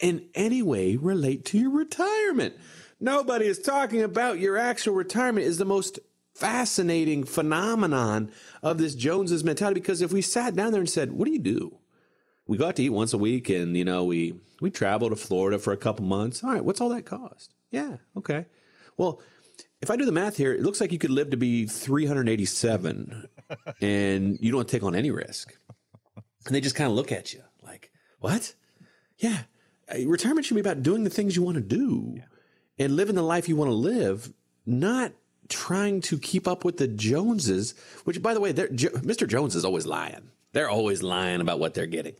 in 0.00 0.28
any 0.34 0.62
way 0.62 0.96
relate 0.96 1.44
to 1.46 1.58
your 1.58 1.70
retirement. 1.70 2.54
Nobody 2.98 3.46
is 3.46 3.58
talking 3.58 4.02
about 4.02 4.38
your 4.38 4.56
actual 4.56 4.94
retirement 4.94 5.46
is 5.46 5.58
the 5.58 5.64
most 5.64 5.98
fascinating 6.36 7.24
phenomenon 7.24 8.30
of 8.62 8.78
this 8.78 8.94
Joneses 8.94 9.42
mentality 9.42 9.80
because 9.80 10.02
if 10.02 10.12
we 10.12 10.22
sat 10.22 10.54
down 10.54 10.72
there 10.72 10.80
and 10.80 10.90
said, 10.90 11.12
"What 11.12 11.26
do 11.26 11.32
you 11.32 11.38
do?" 11.38 11.78
We 12.46 12.56
got 12.58 12.76
to 12.76 12.82
eat 12.82 12.90
once 12.90 13.12
a 13.12 13.18
week, 13.18 13.48
and 13.48 13.76
you 13.76 13.84
know 13.84 14.04
we 14.04 14.38
we 14.60 14.70
travel 14.70 15.10
to 15.10 15.16
Florida 15.16 15.58
for 15.58 15.72
a 15.72 15.76
couple 15.76 16.04
months. 16.04 16.44
All 16.44 16.50
right, 16.50 16.64
what's 16.64 16.80
all 16.80 16.90
that 16.90 17.06
cost? 17.06 17.54
Yeah, 17.70 17.96
okay. 18.16 18.46
Well, 18.96 19.20
if 19.80 19.90
I 19.90 19.96
do 19.96 20.04
the 20.04 20.12
math 20.12 20.36
here, 20.36 20.52
it 20.52 20.62
looks 20.62 20.80
like 20.80 20.92
you 20.92 20.98
could 20.98 21.10
live 21.10 21.30
to 21.30 21.36
be 21.36 21.66
387, 21.66 23.28
and 23.80 24.38
you 24.40 24.52
don't 24.52 24.68
take 24.68 24.82
on 24.82 24.94
any 24.94 25.10
risk. 25.10 25.56
And 26.46 26.54
they 26.54 26.60
just 26.60 26.76
kind 26.76 26.88
of 26.88 26.96
look 26.96 27.12
at 27.12 27.32
you 27.32 27.42
like, 27.62 27.90
"What?" 28.20 28.54
Yeah, 29.18 29.42
uh, 29.92 30.06
retirement 30.06 30.44
should 30.44 30.54
be 30.54 30.60
about 30.60 30.82
doing 30.82 31.04
the 31.04 31.10
things 31.10 31.34
you 31.34 31.42
want 31.42 31.56
to 31.56 31.62
do 31.62 32.14
yeah. 32.16 32.84
and 32.84 32.96
living 32.96 33.14
the 33.14 33.22
life 33.22 33.48
you 33.48 33.56
want 33.56 33.70
to 33.70 33.74
live, 33.74 34.32
not 34.66 35.12
trying 35.48 36.00
to 36.02 36.18
keep 36.18 36.46
up 36.48 36.64
with 36.64 36.78
the 36.78 36.88
Joneses, 36.88 37.74
which, 38.04 38.22
by 38.22 38.34
the 38.34 38.40
way, 38.40 38.52
Mr. 38.52 39.26
Jones 39.26 39.54
is 39.54 39.64
always 39.64 39.86
lying. 39.86 40.30
They're 40.52 40.70
always 40.70 41.02
lying 41.02 41.40
about 41.40 41.58
what 41.58 41.74
they're 41.74 41.86
getting. 41.86 42.14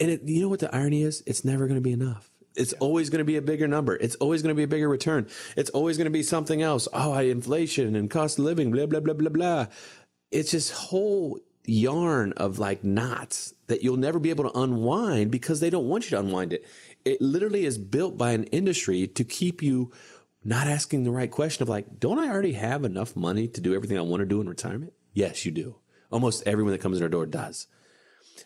And 0.00 0.10
it, 0.10 0.22
you 0.24 0.40
know 0.40 0.48
what 0.48 0.60
the 0.60 0.74
irony 0.74 1.02
is? 1.02 1.22
It's 1.26 1.44
never 1.44 1.66
going 1.66 1.76
to 1.76 1.82
be 1.82 1.92
enough. 1.92 2.30
It's 2.54 2.72
yeah. 2.72 2.78
always 2.78 3.10
going 3.10 3.18
to 3.18 3.24
be 3.24 3.36
a 3.36 3.42
bigger 3.42 3.68
number. 3.68 3.96
It's 3.96 4.14
always 4.16 4.42
going 4.42 4.54
to 4.54 4.56
be 4.56 4.62
a 4.62 4.68
bigger 4.68 4.88
return. 4.88 5.28
It's 5.56 5.70
always 5.70 5.98
going 5.98 6.06
to 6.06 6.10
be 6.10 6.22
something 6.22 6.62
else. 6.62 6.88
Oh, 6.92 7.12
I, 7.12 7.22
inflation 7.22 7.94
and 7.94 8.10
cost 8.10 8.38
of 8.38 8.46
living, 8.46 8.70
blah, 8.70 8.86
blah, 8.86 9.00
blah, 9.00 9.14
blah, 9.14 9.28
blah. 9.28 9.66
It's 10.30 10.52
this 10.52 10.70
whole 10.70 11.38
yarn 11.66 12.32
of 12.32 12.58
like 12.58 12.84
knots 12.84 13.52
that 13.66 13.82
you'll 13.82 13.96
never 13.96 14.18
be 14.18 14.30
able 14.30 14.50
to 14.50 14.58
unwind 14.58 15.30
because 15.30 15.60
they 15.60 15.70
don't 15.70 15.88
want 15.88 16.04
you 16.04 16.10
to 16.10 16.20
unwind 16.20 16.52
it. 16.52 16.64
It 17.04 17.20
literally 17.20 17.66
is 17.66 17.78
built 17.78 18.16
by 18.16 18.32
an 18.32 18.44
industry 18.44 19.06
to 19.08 19.24
keep 19.24 19.62
you 19.62 19.92
not 20.46 20.68
asking 20.68 21.04
the 21.04 21.10
right 21.10 21.30
question 21.30 21.62
of 21.62 21.68
like, 21.68 21.98
don't 21.98 22.18
I 22.18 22.28
already 22.28 22.52
have 22.52 22.84
enough 22.84 23.16
money 23.16 23.48
to 23.48 23.60
do 23.60 23.74
everything 23.74 23.98
I 23.98 24.02
want 24.02 24.20
to 24.20 24.26
do 24.26 24.40
in 24.40 24.48
retirement? 24.48 24.92
Yes, 25.12 25.44
you 25.44 25.52
do. 25.52 25.76
Almost 26.10 26.46
everyone 26.46 26.72
that 26.72 26.80
comes 26.80 26.98
in 26.98 27.02
our 27.02 27.08
door 27.08 27.26
does. 27.26 27.66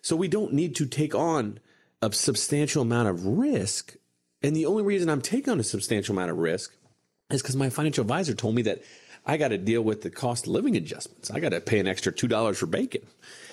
So 0.02 0.16
we 0.16 0.28
don't 0.28 0.54
need 0.54 0.76
to 0.76 0.86
take 0.86 1.14
on 1.14 1.60
a 2.00 2.12
substantial 2.12 2.82
amount 2.82 3.08
of 3.08 3.26
risk. 3.26 3.96
And 4.42 4.56
the 4.56 4.66
only 4.66 4.82
reason 4.82 5.10
I'm 5.10 5.20
taking 5.20 5.52
on 5.52 5.60
a 5.60 5.64
substantial 5.64 6.14
amount 6.14 6.30
of 6.30 6.38
risk 6.38 6.74
is 7.30 7.42
because 7.42 7.56
my 7.56 7.68
financial 7.68 8.02
advisor 8.02 8.34
told 8.34 8.54
me 8.54 8.62
that 8.62 8.82
I 9.26 9.36
got 9.36 9.48
to 9.48 9.58
deal 9.58 9.82
with 9.82 10.00
the 10.00 10.10
cost 10.10 10.46
of 10.46 10.52
living 10.52 10.76
adjustments. 10.76 11.30
I 11.30 11.40
got 11.40 11.50
to 11.50 11.60
pay 11.60 11.78
an 11.78 11.86
extra 11.86 12.12
$2 12.12 12.56
for 12.56 12.66
bacon. 12.66 13.02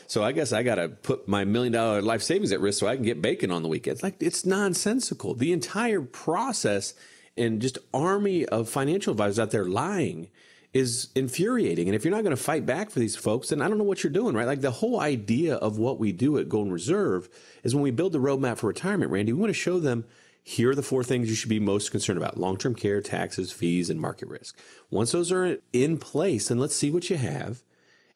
So 0.07 0.23
I 0.23 0.31
guess 0.31 0.53
I 0.53 0.63
got 0.63 0.75
to 0.75 0.87
put 0.87 1.27
my 1.27 1.43
million 1.43 1.73
dollar 1.73 2.01
life 2.01 2.23
savings 2.23 2.53
at 2.53 2.61
risk 2.61 2.79
so 2.79 2.87
I 2.87 2.95
can 2.95 3.03
get 3.03 3.21
bacon 3.21 3.51
on 3.51 3.61
the 3.61 3.67
weekends. 3.67 4.01
Like 4.01 4.15
it's 4.21 4.45
nonsensical. 4.45 5.33
The 5.33 5.51
entire 5.51 6.01
process 6.01 6.93
and 7.37 7.61
just 7.61 7.77
army 7.93 8.45
of 8.45 8.69
financial 8.69 9.11
advisors 9.11 9.39
out 9.39 9.51
there 9.51 9.65
lying 9.65 10.29
is 10.73 11.09
infuriating. 11.15 11.87
And 11.87 11.95
if 11.95 12.03
you're 12.03 12.13
not 12.13 12.23
going 12.23 12.35
to 12.35 12.41
fight 12.41 12.65
back 12.65 12.89
for 12.89 12.99
these 12.99 13.15
folks, 13.15 13.49
then 13.49 13.61
I 13.61 13.67
don't 13.67 13.77
know 13.77 13.83
what 13.83 14.03
you're 14.03 14.11
doing, 14.11 14.35
right? 14.35 14.47
Like 14.47 14.61
the 14.61 14.71
whole 14.71 14.99
idea 14.99 15.55
of 15.55 15.77
what 15.77 15.99
we 15.99 16.11
do 16.11 16.37
at 16.37 16.49
Golden 16.49 16.71
Reserve 16.71 17.29
is 17.63 17.73
when 17.73 17.83
we 17.83 17.91
build 17.91 18.11
the 18.11 18.19
roadmap 18.19 18.57
for 18.57 18.67
retirement, 18.67 19.11
Randy, 19.11 19.33
we 19.33 19.39
want 19.39 19.49
to 19.49 19.53
show 19.53 19.79
them 19.79 20.05
here 20.43 20.71
are 20.71 20.75
the 20.75 20.83
four 20.83 21.03
things 21.03 21.29
you 21.29 21.35
should 21.35 21.49
be 21.49 21.59
most 21.59 21.91
concerned 21.91 22.17
about 22.17 22.37
long 22.37 22.57
term 22.57 22.73
care, 22.73 23.01
taxes, 23.01 23.51
fees, 23.51 23.89
and 23.89 23.99
market 23.99 24.29
risk. 24.29 24.57
Once 24.89 25.11
those 25.11 25.29
are 25.29 25.57
in 25.73 25.97
place, 25.97 26.47
then 26.47 26.57
let's 26.57 26.75
see 26.75 26.89
what 26.89 27.09
you 27.09 27.17
have. 27.17 27.63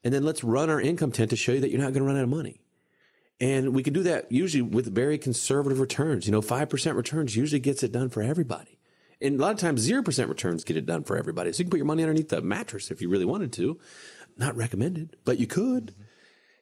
And 0.04 0.14
then 0.14 0.24
let's 0.24 0.44
run 0.44 0.70
our 0.70 0.80
income 0.80 1.12
tent 1.12 1.30
to 1.32 1.36
show 1.36 1.52
you 1.52 1.60
that 1.60 1.70
you're 1.72 1.82
not 1.82 1.94
going 1.94 2.04
to 2.04 2.08
run 2.08 2.16
out 2.16 2.24
of 2.24 2.30
money. 2.30 2.62
And 3.42 3.74
we 3.74 3.84
can 3.84 3.94
do 3.94 4.04
that 4.04 4.32
usually 4.32 4.62
with 4.62 4.94
very 4.94 5.18
conservative 5.18 5.80
returns. 5.80 6.26
You 6.26 6.32
know, 6.32 6.42
5% 6.42 6.96
returns 6.96 7.36
usually 7.36 7.60
gets 7.60 7.84
it 7.84 7.92
done 7.92 8.10
for 8.10 8.22
everybody. 8.22 8.80
And 9.22 9.40
a 9.40 9.42
lot 9.42 9.54
of 9.54 9.60
times, 9.60 9.88
0% 9.88 10.30
returns 10.30 10.64
get 10.64 10.78
it 10.78 10.86
done 10.86 11.04
for 11.04 11.18
everybody. 11.18 11.52
So 11.54 11.60
you 11.60 11.66
can 11.66 11.72
put 11.72 11.78
your 11.78 11.86
money 11.86 12.04
underneath 12.04 12.30
the 12.30 12.42
mattress 12.42 12.92
if 12.92 13.02
you 13.02 13.10
really 13.10 13.26
wanted 13.26 13.54
to. 13.54 13.80
Not 14.38 14.56
recommended, 14.56 15.18
but 15.26 15.40
you 15.40 15.48
could. 15.48 15.94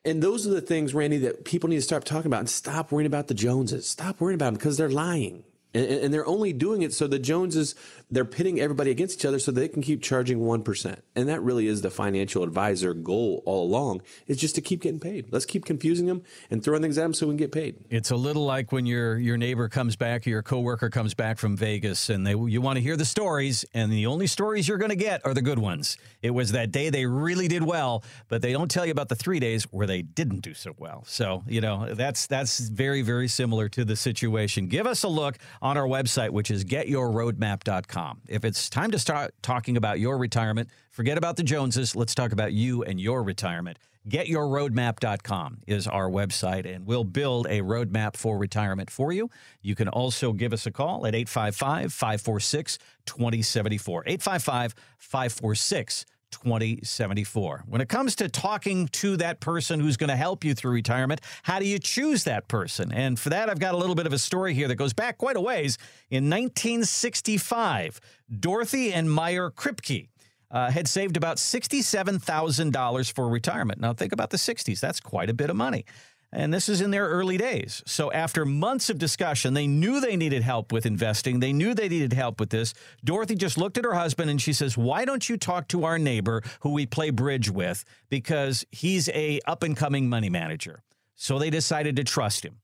And 0.06 0.22
those 0.22 0.48
are 0.48 0.51
the 0.51 0.62
things, 0.62 0.94
Randy, 0.94 1.18
that 1.20 1.46
people 1.46 1.70
need 1.70 1.75
to 1.75 1.82
start 1.82 2.06
talking 2.06 2.28
about 2.28 2.39
and 2.39 2.50
stop 2.50 2.92
worrying 2.92 3.08
about 3.08 3.28
the 3.28 3.34
Joneses. 3.34 3.88
Stop 3.88 4.20
worrying 4.20 4.36
about 4.36 4.48
them 4.48 4.54
because 4.56 4.78
they're 4.78 4.89
lying. 4.89 5.44
And, 5.74 5.86
and, 5.86 6.13
they're 6.13 6.25
only 6.25 6.51
doing 6.51 6.82
it 6.82 6.94
so 6.94 7.06
the 7.06 7.20
Joneses, 7.20 7.75
they're 8.12 8.25
pitting 8.25 8.60
everybody 8.60 8.89
against 8.89 9.20
each 9.20 9.25
other 9.25 9.39
so 9.39 9.51
they 9.51 9.68
can 9.68 9.82
keep 9.82 10.01
charging 10.01 10.39
1%. 10.39 11.00
And 11.16 11.30
that 11.30 11.42
really 11.42 11.68
is 11.68 11.82
the 11.82 11.92
financial 11.92 12.44
advisor 12.44 12.94
goal 12.94 13.44
all 13.46 13.63
along 13.63 14.01
is 14.28 14.38
just 14.38 14.56
to 14.56 14.62
keep 14.62 14.82
getting 14.82 15.00
paid. 15.00 15.32
Let's 15.32 15.46
keep 15.46 15.66
confusing 15.66 16.08
them 16.08 16.24
and 16.50 16.63
throwing 16.63 16.82
things 16.82 16.98
at 16.98 17.04
them 17.04 17.13
so 17.13 17.28
we 17.28 17.32
can 17.32 17.38
get 17.38 17.51
paid. 17.51 17.75
It's 17.89 18.10
a 18.10 18.16
little 18.16 18.46
like 18.46 18.72
when 18.72 18.86
your, 18.86 19.18
your 19.20 19.38
neighbor 19.38 19.70
comes 19.70 19.96
back 19.96 20.25
or 20.25 20.32
your 20.32 20.42
coworker 20.42 20.89
comes 20.89 21.13
back 21.13 21.38
from 21.38 21.56
Vegas 21.56 22.10
and 22.10 22.25
they, 22.25 22.32
you 22.32 22.62
want 22.62 22.78
to 22.78 22.82
hear 22.82 22.98
the 22.98 23.06
stories 23.06 23.63
and 23.74 23.92
the 23.92 24.08
only 24.08 24.28
stories 24.28 24.68
you're 24.68 24.78
going 24.78 24.89
to 24.89 24.96
get 24.96 25.24
are 25.25 25.34
the 25.34 25.42
good 25.42 25.60
ones. 25.60 25.98
It 26.24 26.32
was 26.32 26.54
that 26.54 26.72
day 26.72 26.89
they 26.89 27.06
really 27.06 27.48
did 27.48 27.63
well, 27.63 28.04
but 28.28 28.42
they 28.42 28.54
don't 28.54 28.72
tell 28.72 28.86
you 28.86 28.92
about 28.92 29.10
the 29.10 29.16
three 29.16 29.39
days 29.39 29.66
where 29.66 29.86
they 29.86 30.01
didn't 30.01 30.39
do 30.39 30.56
so 30.56 30.74
well. 30.78 31.04
So, 31.06 31.44
you 31.48 31.62
know, 31.62 31.94
that's, 31.94 32.25
that's 32.25 32.60
very, 32.60 33.04
very 33.04 33.28
similar 33.28 33.70
to 33.70 33.86
the 33.86 33.96
situation. 33.96 34.68
Give 34.68 34.88
us 34.88 35.04
a 35.04 35.10
look 35.10 35.38
on 35.62 35.78
our 35.78 35.88
website, 35.88 36.32
which 36.32 36.50
is 36.50 36.66
getyourroadmap.com. 36.66 37.99
If 38.27 38.46
it's 38.46 38.70
time 38.70 38.91
to 38.91 39.00
start 39.00 39.34
talking 39.41 39.77
about 39.77 40.00
your 40.00 40.18
retirement, 40.18 40.70
forget 40.91 41.18
about 41.18 41.36
the 41.36 41.44
Joneses. 41.44 41.96
Let's 41.96 42.15
talk 42.15 42.32
about 42.32 42.53
you 42.53 42.84
and 42.84 43.00
your 43.00 43.24
retirement. 43.24 43.77
GetYourRoadmap.com 44.08 45.60
is 45.68 45.88
our 45.88 46.10
website, 46.10 46.65
and 46.65 46.86
we'll 46.86 47.03
build 47.03 47.46
a 47.48 47.60
roadmap 47.60 48.15
for 48.15 48.38
retirement 48.38 48.89
for 48.89 49.12
you. 49.12 49.29
You 49.62 49.75
can 49.75 49.89
also 49.89 50.32
give 50.34 50.53
us 50.53 50.65
a 50.65 50.72
call 50.72 51.06
at 51.06 51.13
855 51.13 51.91
546 51.94 52.77
2074. 53.06 54.03
855 54.06 54.75
546 54.98 56.06
2074. 56.32 57.64
When 57.68 57.82
it 57.82 57.90
comes 57.90 58.16
to 58.18 58.30
talking 58.30 58.88
to 58.90 59.18
that 59.18 59.40
person 59.40 59.80
who's 59.80 59.98
going 59.98 60.10
to 60.10 60.16
help 60.16 60.44
you 60.44 60.54
through 60.54 60.72
retirement, 60.72 61.22
how 61.44 61.60
do 61.60 61.66
you 61.66 61.80
choose 61.80 62.24
that 62.24 62.48
person? 62.48 62.92
And 62.92 63.20
for 63.20 63.30
that, 63.30 63.50
I've 63.50 63.60
got 63.60 63.74
a 63.74 63.78
little 63.78 63.96
bit 63.96 64.06
of 64.06 64.14
a 64.14 64.20
story 64.20 64.54
here 64.54 64.68
that 64.68 64.76
goes 64.76 64.94
back 64.94 65.18
quite 65.18 65.36
a 65.38 65.42
ways. 65.42 65.78
In 66.10 66.30
1965, 66.30 68.00
Dorothy 68.40 68.94
and 68.94 69.12
Myer 69.12 69.50
Kripke 69.50 70.08
uh, 70.52 70.72
had 70.72 70.88
saved 70.88 71.18
about 71.18 71.38
$67,000 71.38 73.12
for 73.12 73.30
retirement. 73.30 73.80
Now, 73.80 73.94
think 73.94 74.14
about 74.14 74.30
the 74.30 74.38
60s. 74.38 74.80
That's 74.80 75.00
quite 75.00 75.30
a 75.30 75.34
bit 75.34 75.50
of 75.50 75.56
money. 75.56 75.86
And 76.32 76.54
this 76.54 76.70
is 76.70 76.80
in 76.80 76.92
their 76.92 77.08
early 77.08 77.38
days. 77.38 77.82
So, 77.88 78.12
after 78.12 78.46
months 78.46 78.92
of 78.92 79.00
discussion, 79.00 79.56
they 79.56 79.66
knew 79.66 80.00
they 80.00 80.16
needed 80.16 80.44
help 80.44 80.72
with 80.72 80.86
investing. 80.86 81.40
They 81.40 81.54
knew 81.54 81.74
they 81.74 81.90
needed 81.90 82.14
help 82.14 82.40
with 82.40 82.52
this. 82.52 82.76
Dorothy 83.04 83.36
just 83.36 83.58
looked 83.58 83.80
at 83.80 83.86
her 83.86 83.96
husband 83.96 84.30
and 84.30 84.40
she 84.40 84.54
says, 84.54 84.78
Why 84.78 85.06
don't 85.06 85.28
you 85.28 85.38
talk 85.38 85.68
to 85.70 85.86
our 85.86 85.98
neighbor 85.98 86.44
who 86.60 86.70
we 86.70 86.86
play 86.86 87.10
bridge 87.10 87.50
with? 87.50 87.84
Because 88.10 88.64
he's 88.72 89.10
a 89.10 89.40
up 89.48 89.64
and 89.64 89.76
coming 89.76 90.08
money 90.08 90.30
manager. 90.30 90.84
So, 91.16 91.40
they 91.40 91.50
decided 91.50 91.96
to 91.96 92.04
trust 92.04 92.46
him. 92.46 92.60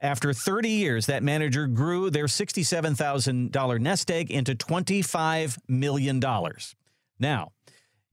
After 0.00 0.32
30 0.32 0.70
years, 0.70 1.06
that 1.06 1.22
manager 1.22 1.66
grew 1.66 2.08
their 2.08 2.24
$67,000 2.24 3.80
nest 3.80 4.10
egg 4.10 4.30
into 4.30 4.54
$25 4.54 5.58
million. 5.68 6.22
Now, 7.18 7.52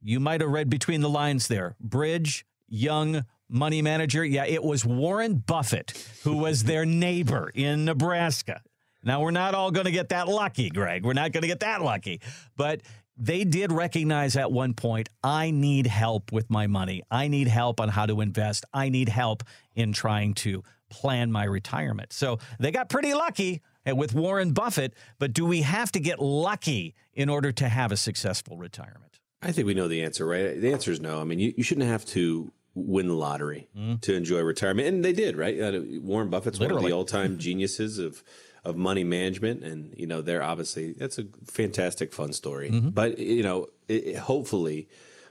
you 0.02 0.20
might 0.20 0.42
have 0.42 0.50
read 0.50 0.70
between 0.70 1.00
the 1.00 1.10
lines 1.10 1.48
there 1.48 1.78
Bridge, 1.80 2.46
Young, 2.68 3.24
money 3.50 3.82
manager? 3.82 4.24
Yeah, 4.24 4.46
it 4.46 4.64
was 4.64 4.86
Warren 4.86 5.36
Buffett, 5.36 5.94
who 6.24 6.38
was 6.38 6.64
their 6.64 6.86
neighbor 6.86 7.52
in 7.54 7.86
Nebraska. 7.86 8.62
Now, 9.04 9.22
we're 9.22 9.32
not 9.32 9.56
all 9.56 9.72
going 9.72 9.86
to 9.86 9.92
get 9.92 10.10
that 10.10 10.28
lucky, 10.28 10.70
Greg. 10.70 11.06
We're 11.06 11.14
not 11.14 11.32
going 11.32 11.44
to 11.44 11.48
get 11.48 11.62
that 11.62 11.82
lucky. 11.82 12.20
But 12.58 12.82
they 13.16 13.44
did 13.44 13.72
recognize 13.72 14.36
at 14.36 14.52
one 14.52 14.74
point 14.74 15.10
I 15.24 15.52
need 15.52 15.88
help 15.88 16.32
with 16.32 16.50
my 16.50 16.68
money. 16.68 17.04
I 17.10 17.28
need 17.28 17.48
help 17.48 17.80
on 17.80 17.90
how 17.90 18.06
to 18.06 18.22
invest. 18.22 18.66
I 18.74 18.90
need 18.90 19.10
help 19.10 19.44
in 19.76 19.94
trying 19.94 20.34
to 20.36 20.64
plan 20.90 21.32
my 21.32 21.44
retirement. 21.44 22.14
So 22.14 22.40
they 22.60 22.72
got 22.72 22.90
pretty 22.90 23.14
lucky 23.14 23.62
with 23.86 24.14
Warren 24.14 24.52
Buffett. 24.52 24.94
But 25.20 25.34
do 25.34 25.46
we 25.46 25.62
have 25.62 25.92
to 25.94 26.00
get 26.00 26.20
lucky 26.20 26.96
in 27.14 27.30
order 27.30 27.52
to 27.54 27.70
have 27.70 27.92
a 27.92 27.98
successful 27.98 28.58
retirement? 28.58 29.20
I 29.42 29.52
think 29.52 29.68
we 29.68 29.74
know 29.74 29.88
the 29.88 30.04
answer, 30.04 30.26
right? 30.26 30.60
The 30.60 30.72
answer 30.72 30.92
is 30.92 31.00
no. 31.00 31.22
I 31.22 31.24
mean, 31.24 31.40
you, 31.40 31.54
you 31.58 31.64
shouldn't 31.64 31.88
have 31.88 32.06
to 32.08 32.52
win 32.78 33.08
the 33.08 33.14
lottery 33.14 33.68
mm. 33.78 34.00
to 34.02 34.14
enjoy 34.14 34.42
retirement, 34.42 34.88
and 34.88 35.04
they 35.04 35.14
did, 35.14 35.36
right? 35.36 35.60
Uh, 35.60 35.82
Warren 36.02 36.30
Buffett's 36.30 36.60
Literally. 36.60 36.84
one 36.84 36.86
of 36.86 36.90
the 36.90 36.96
all-time 36.96 37.38
geniuses 37.48 38.00
of 38.00 38.24
of 38.64 38.76
money 38.76 39.04
management, 39.04 39.64
and 39.64 39.94
you 39.98 40.06
know 40.06 40.22
they're 40.22 40.44
obviously 40.44 40.94
that's 40.94 41.18
a 41.18 41.26
fantastic, 41.46 42.14
fun 42.14 42.34
story. 42.34 42.70
Mm-hmm. 42.70 42.90
But 42.90 43.18
you 43.18 43.44
know, 43.44 43.68
it, 43.88 44.18
hopefully, 44.18 44.88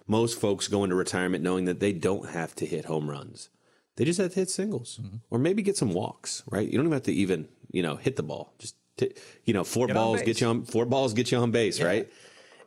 most 0.06 0.40
folks 0.40 0.68
go 0.68 0.84
into 0.84 0.96
retirement 0.96 1.44
knowing 1.44 1.66
that 1.66 1.80
they 1.80 1.92
don't 1.92 2.30
have 2.30 2.54
to 2.56 2.66
hit 2.66 2.86
home 2.86 3.10
runs; 3.10 3.50
they 3.96 4.04
just 4.04 4.18
have 4.18 4.32
to 4.32 4.40
hit 4.40 4.50
singles, 4.50 4.98
mm-hmm. 5.02 5.16
or 5.30 5.38
maybe 5.38 5.62
get 5.62 5.76
some 5.76 5.92
walks. 5.92 6.42
Right? 6.50 6.66
You 6.66 6.78
don't 6.78 6.86
even 6.86 6.92
have 6.92 7.02
to 7.04 7.12
even 7.12 7.48
you 7.70 7.82
know 7.82 7.96
hit 7.96 8.16
the 8.16 8.22
ball. 8.22 8.54
Just 8.58 8.74
t- 8.96 9.14
you 9.44 9.54
know, 9.54 9.64
four 9.64 9.86
get 9.86 9.94
balls 9.94 10.22
get 10.22 10.40
you 10.40 10.46
on 10.48 10.64
four 10.64 10.86
balls 10.86 11.14
get 11.14 11.30
you 11.30 11.38
on 11.38 11.50
base, 11.50 11.78
yeah. 11.78 11.86
right? 11.86 12.12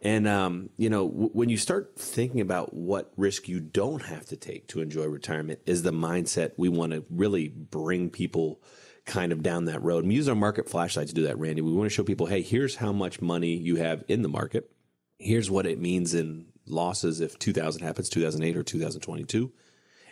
And 0.02 0.28
um, 0.28 0.70
you 0.78 0.90
know, 0.90 1.08
w- 1.08 1.30
when 1.34 1.50
you 1.50 1.58
start 1.58 1.94
thinking 1.98 2.42
about 2.42 2.74
what 2.74 3.12
risk 3.18 3.48
you 3.48 3.60
don't 3.60 4.04
have 4.04 4.26
to 4.28 4.38
take 4.38 4.68
to 4.70 4.82
enjoy 4.82 5.06
retirement, 5.06 5.60
is 5.66 5.84
the 5.84 5.92
mindset 5.92 6.52
we 6.58 6.70
want 6.70 6.94
to 6.94 7.04
really 7.10 7.50
bring 7.50 8.10
people 8.10 8.62
kind 9.06 9.32
of 9.32 9.42
down 9.44 9.66
that 9.66 9.82
road. 9.82 10.00
And 10.00 10.10
we 10.10 10.16
use 10.16 10.30
our 10.30 10.36
market 10.36 10.70
flashlight 10.70 11.08
to 11.08 11.14
do 11.14 11.24
that, 11.24 11.40
Randy. 11.40 11.62
We 11.62 11.74
want 11.74 11.90
to 11.90 11.94
show 11.94 12.04
people, 12.04 12.28
hey, 12.28 12.42
here's 12.42 12.76
how 12.78 12.92
much 12.92 13.22
money 13.22 13.56
you 13.56 13.78
have 13.78 14.04
in 14.08 14.22
the 14.22 14.30
market. 14.30 14.72
Here's 15.18 15.50
what 15.50 15.66
it 15.66 15.80
means 15.80 16.14
in 16.14 16.46
losses 16.68 17.20
if 17.20 17.38
2000 17.40 17.82
happens, 17.82 18.10
2008 18.10 18.56
or 18.56 18.64
2022. 18.64 19.52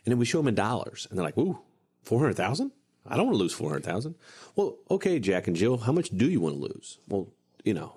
And 0.05 0.11
then 0.11 0.17
we 0.19 0.25
show 0.25 0.39
them 0.39 0.47
in 0.47 0.55
dollars, 0.55 1.05
and 1.09 1.17
they're 1.17 1.25
like, 1.25 1.37
"Ooh, 1.37 1.59
four 2.01 2.19
hundred 2.19 2.35
thousand? 2.37 2.71
I 3.05 3.17
don't 3.17 3.25
want 3.25 3.35
to 3.35 3.39
lose 3.39 3.53
four 3.53 3.69
hundred 3.69 3.83
thousand. 3.83 4.15
Well, 4.55 4.77
okay, 4.89 5.19
Jack 5.19 5.47
and 5.47 5.55
Jill, 5.55 5.77
how 5.77 5.91
much 5.91 6.09
do 6.09 6.29
you 6.29 6.39
want 6.39 6.55
to 6.55 6.61
lose? 6.61 6.99
Well, 7.09 7.27
you 7.65 7.73
know, 7.73 7.93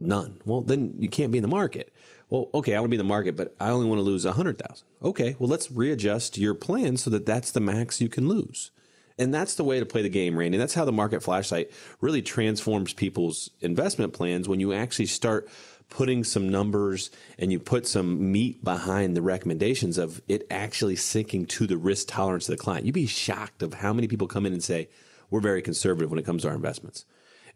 None. 0.00 0.40
Well, 0.46 0.62
then 0.62 0.94
you 0.98 1.08
can't 1.08 1.30
be 1.30 1.38
in 1.38 1.42
the 1.42 1.48
market. 1.48 1.92
Well, 2.30 2.48
okay, 2.54 2.74
I 2.74 2.80
want 2.80 2.86
to 2.86 2.96
be 2.96 3.00
in 3.00 3.06
the 3.06 3.12
market, 3.12 3.36
but 3.36 3.54
I 3.60 3.70
only 3.70 3.86
want 3.86 3.98
to 3.98 4.04
lose 4.04 4.24
a 4.24 4.32
hundred 4.32 4.58
thousand. 4.58 4.86
Okay, 5.02 5.36
well, 5.38 5.48
let's 5.48 5.70
readjust 5.70 6.38
your 6.38 6.54
plan 6.54 6.96
so 6.96 7.10
that 7.10 7.26
that's 7.26 7.50
the 7.50 7.60
max 7.60 8.00
you 8.00 8.08
can 8.08 8.28
lose. 8.28 8.70
And 9.18 9.34
that's 9.34 9.54
the 9.54 9.64
way 9.64 9.78
to 9.78 9.84
play 9.84 10.00
the 10.00 10.08
game, 10.08 10.38
Randy. 10.38 10.56
That's 10.56 10.72
how 10.72 10.86
the 10.86 10.92
market 10.92 11.22
flashlight 11.22 11.70
really 12.00 12.22
transforms 12.22 12.94
people's 12.94 13.50
investment 13.60 14.14
plans 14.14 14.48
when 14.48 14.60
you 14.60 14.72
actually 14.72 15.06
start 15.06 15.50
putting 15.90 16.24
some 16.24 16.48
numbers 16.48 17.10
and 17.38 17.52
you 17.52 17.58
put 17.58 17.86
some 17.86 18.32
meat 18.32 18.64
behind 18.64 19.14
the 19.16 19.22
recommendations 19.22 19.98
of 19.98 20.22
it 20.28 20.46
actually 20.50 20.94
syncing 20.94 21.46
to 21.48 21.66
the 21.66 21.76
risk 21.76 22.06
tolerance 22.08 22.48
of 22.48 22.56
the 22.56 22.62
client. 22.62 22.86
You'd 22.86 22.94
be 22.94 23.06
shocked 23.06 23.62
of 23.62 23.74
how 23.74 23.92
many 23.92 24.08
people 24.08 24.28
come 24.28 24.46
in 24.46 24.52
and 24.52 24.62
say, 24.62 24.88
we're 25.28 25.40
very 25.40 25.60
conservative 25.60 26.10
when 26.10 26.18
it 26.18 26.24
comes 26.24 26.42
to 26.42 26.48
our 26.48 26.54
investments. 26.54 27.04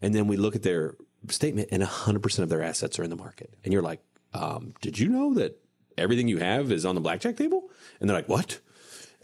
And 0.01 0.13
then 0.13 0.27
we 0.27 0.37
look 0.37 0.55
at 0.55 0.63
their 0.63 0.95
statement 1.29 1.69
and 1.71 1.83
100% 1.83 2.39
of 2.39 2.49
their 2.49 2.61
assets 2.61 2.99
are 2.99 3.03
in 3.03 3.09
the 3.09 3.15
market. 3.15 3.53
And 3.63 3.73
you're 3.73 3.81
like, 3.81 4.01
um, 4.33 4.73
did 4.81 4.99
you 4.99 5.09
know 5.09 5.33
that 5.35 5.59
everything 5.97 6.27
you 6.27 6.37
have 6.37 6.71
is 6.71 6.85
on 6.85 6.95
the 6.95 7.01
blackjack 7.01 7.37
table? 7.37 7.69
And 7.99 8.09
they're 8.09 8.17
like, 8.17 8.29
what? 8.29 8.59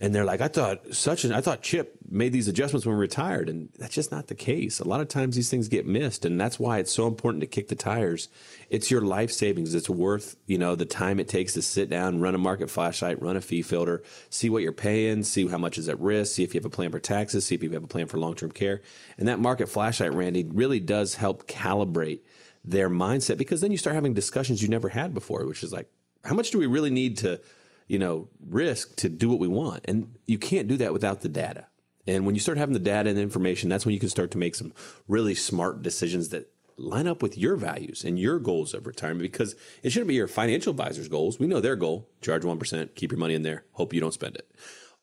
And 0.01 0.15
they're 0.15 0.25
like, 0.25 0.41
I 0.41 0.47
thought 0.47 0.95
such 0.95 1.25
an, 1.25 1.31
I 1.31 1.41
thought 1.41 1.61
Chip 1.61 1.95
made 2.09 2.33
these 2.33 2.47
adjustments 2.47 2.87
when 2.87 2.95
we 2.95 2.99
retired. 2.99 3.47
And 3.47 3.69
that's 3.77 3.93
just 3.93 4.11
not 4.11 4.27
the 4.27 4.35
case. 4.35 4.79
A 4.79 4.87
lot 4.87 4.99
of 4.99 5.07
times 5.07 5.35
these 5.35 5.51
things 5.51 5.67
get 5.67 5.85
missed. 5.85 6.25
And 6.25 6.41
that's 6.41 6.59
why 6.59 6.79
it's 6.79 6.91
so 6.91 7.05
important 7.05 7.41
to 7.41 7.47
kick 7.47 7.67
the 7.67 7.75
tires. 7.75 8.27
It's 8.71 8.89
your 8.89 9.01
life 9.01 9.31
savings. 9.31 9.75
It's 9.75 9.91
worth, 9.91 10.37
you 10.47 10.57
know, 10.57 10.73
the 10.73 10.87
time 10.87 11.19
it 11.19 11.27
takes 11.27 11.53
to 11.53 11.61
sit 11.61 11.87
down, 11.87 12.19
run 12.19 12.33
a 12.33 12.39
market 12.39 12.71
flashlight, 12.71 13.21
run 13.21 13.37
a 13.37 13.41
fee 13.41 13.61
filter, 13.61 14.01
see 14.31 14.49
what 14.49 14.63
you're 14.63 14.71
paying, 14.71 15.21
see 15.21 15.47
how 15.47 15.59
much 15.59 15.77
is 15.77 15.87
at 15.87 15.99
risk, 15.99 16.33
see 16.33 16.43
if 16.43 16.55
you 16.55 16.59
have 16.59 16.65
a 16.65 16.75
plan 16.75 16.89
for 16.89 16.99
taxes, 16.99 17.45
see 17.45 17.53
if 17.53 17.61
you 17.61 17.69
have 17.69 17.83
a 17.83 17.87
plan 17.87 18.07
for 18.07 18.17
long 18.17 18.33
term 18.33 18.51
care. 18.51 18.81
And 19.19 19.27
that 19.27 19.39
market 19.39 19.69
flashlight, 19.69 20.13
Randy, 20.13 20.45
really 20.51 20.79
does 20.79 21.13
help 21.13 21.47
calibrate 21.47 22.21
their 22.65 22.89
mindset 22.89 23.37
because 23.37 23.61
then 23.61 23.71
you 23.71 23.77
start 23.77 23.93
having 23.93 24.15
discussions 24.15 24.63
you 24.63 24.67
never 24.67 24.89
had 24.89 25.13
before, 25.13 25.45
which 25.45 25.61
is 25.61 25.71
like, 25.71 25.87
how 26.23 26.33
much 26.33 26.49
do 26.49 26.57
we 26.57 26.65
really 26.65 26.89
need 26.89 27.17
to, 27.19 27.39
you 27.91 27.99
know, 27.99 28.29
risk 28.47 28.95
to 28.97 29.09
do 29.09 29.29
what 29.29 29.39
we 29.39 29.47
want. 29.49 29.81
And 29.85 30.15
you 30.25 30.37
can't 30.37 30.67
do 30.67 30.77
that 30.77 30.93
without 30.93 31.21
the 31.21 31.29
data. 31.29 31.67
And 32.07 32.25
when 32.25 32.35
you 32.35 32.41
start 32.41 32.57
having 32.57 32.73
the 32.73 32.79
data 32.79 33.09
and 33.09 33.17
the 33.17 33.21
information, 33.21 33.69
that's 33.69 33.85
when 33.85 33.93
you 33.93 33.99
can 33.99 34.09
start 34.09 34.31
to 34.31 34.37
make 34.37 34.55
some 34.55 34.73
really 35.07 35.35
smart 35.35 35.81
decisions 35.81 36.29
that 36.29 36.49
line 36.77 37.05
up 37.05 37.21
with 37.21 37.37
your 37.37 37.57
values 37.57 38.03
and 38.03 38.17
your 38.17 38.39
goals 38.39 38.73
of 38.73 38.87
retirement 38.87 39.21
because 39.21 39.55
it 39.83 39.91
shouldn't 39.91 40.07
be 40.07 40.15
your 40.15 40.27
financial 40.27 40.71
advisor's 40.71 41.09
goals. 41.09 41.37
We 41.37 41.47
know 41.47 41.59
their 41.59 41.75
goal 41.75 42.09
charge 42.21 42.43
1%, 42.43 42.95
keep 42.95 43.11
your 43.11 43.19
money 43.19 43.35
in 43.35 43.43
there, 43.43 43.65
hope 43.73 43.93
you 43.93 44.01
don't 44.01 44.13
spend 44.13 44.35
it. 44.35 44.49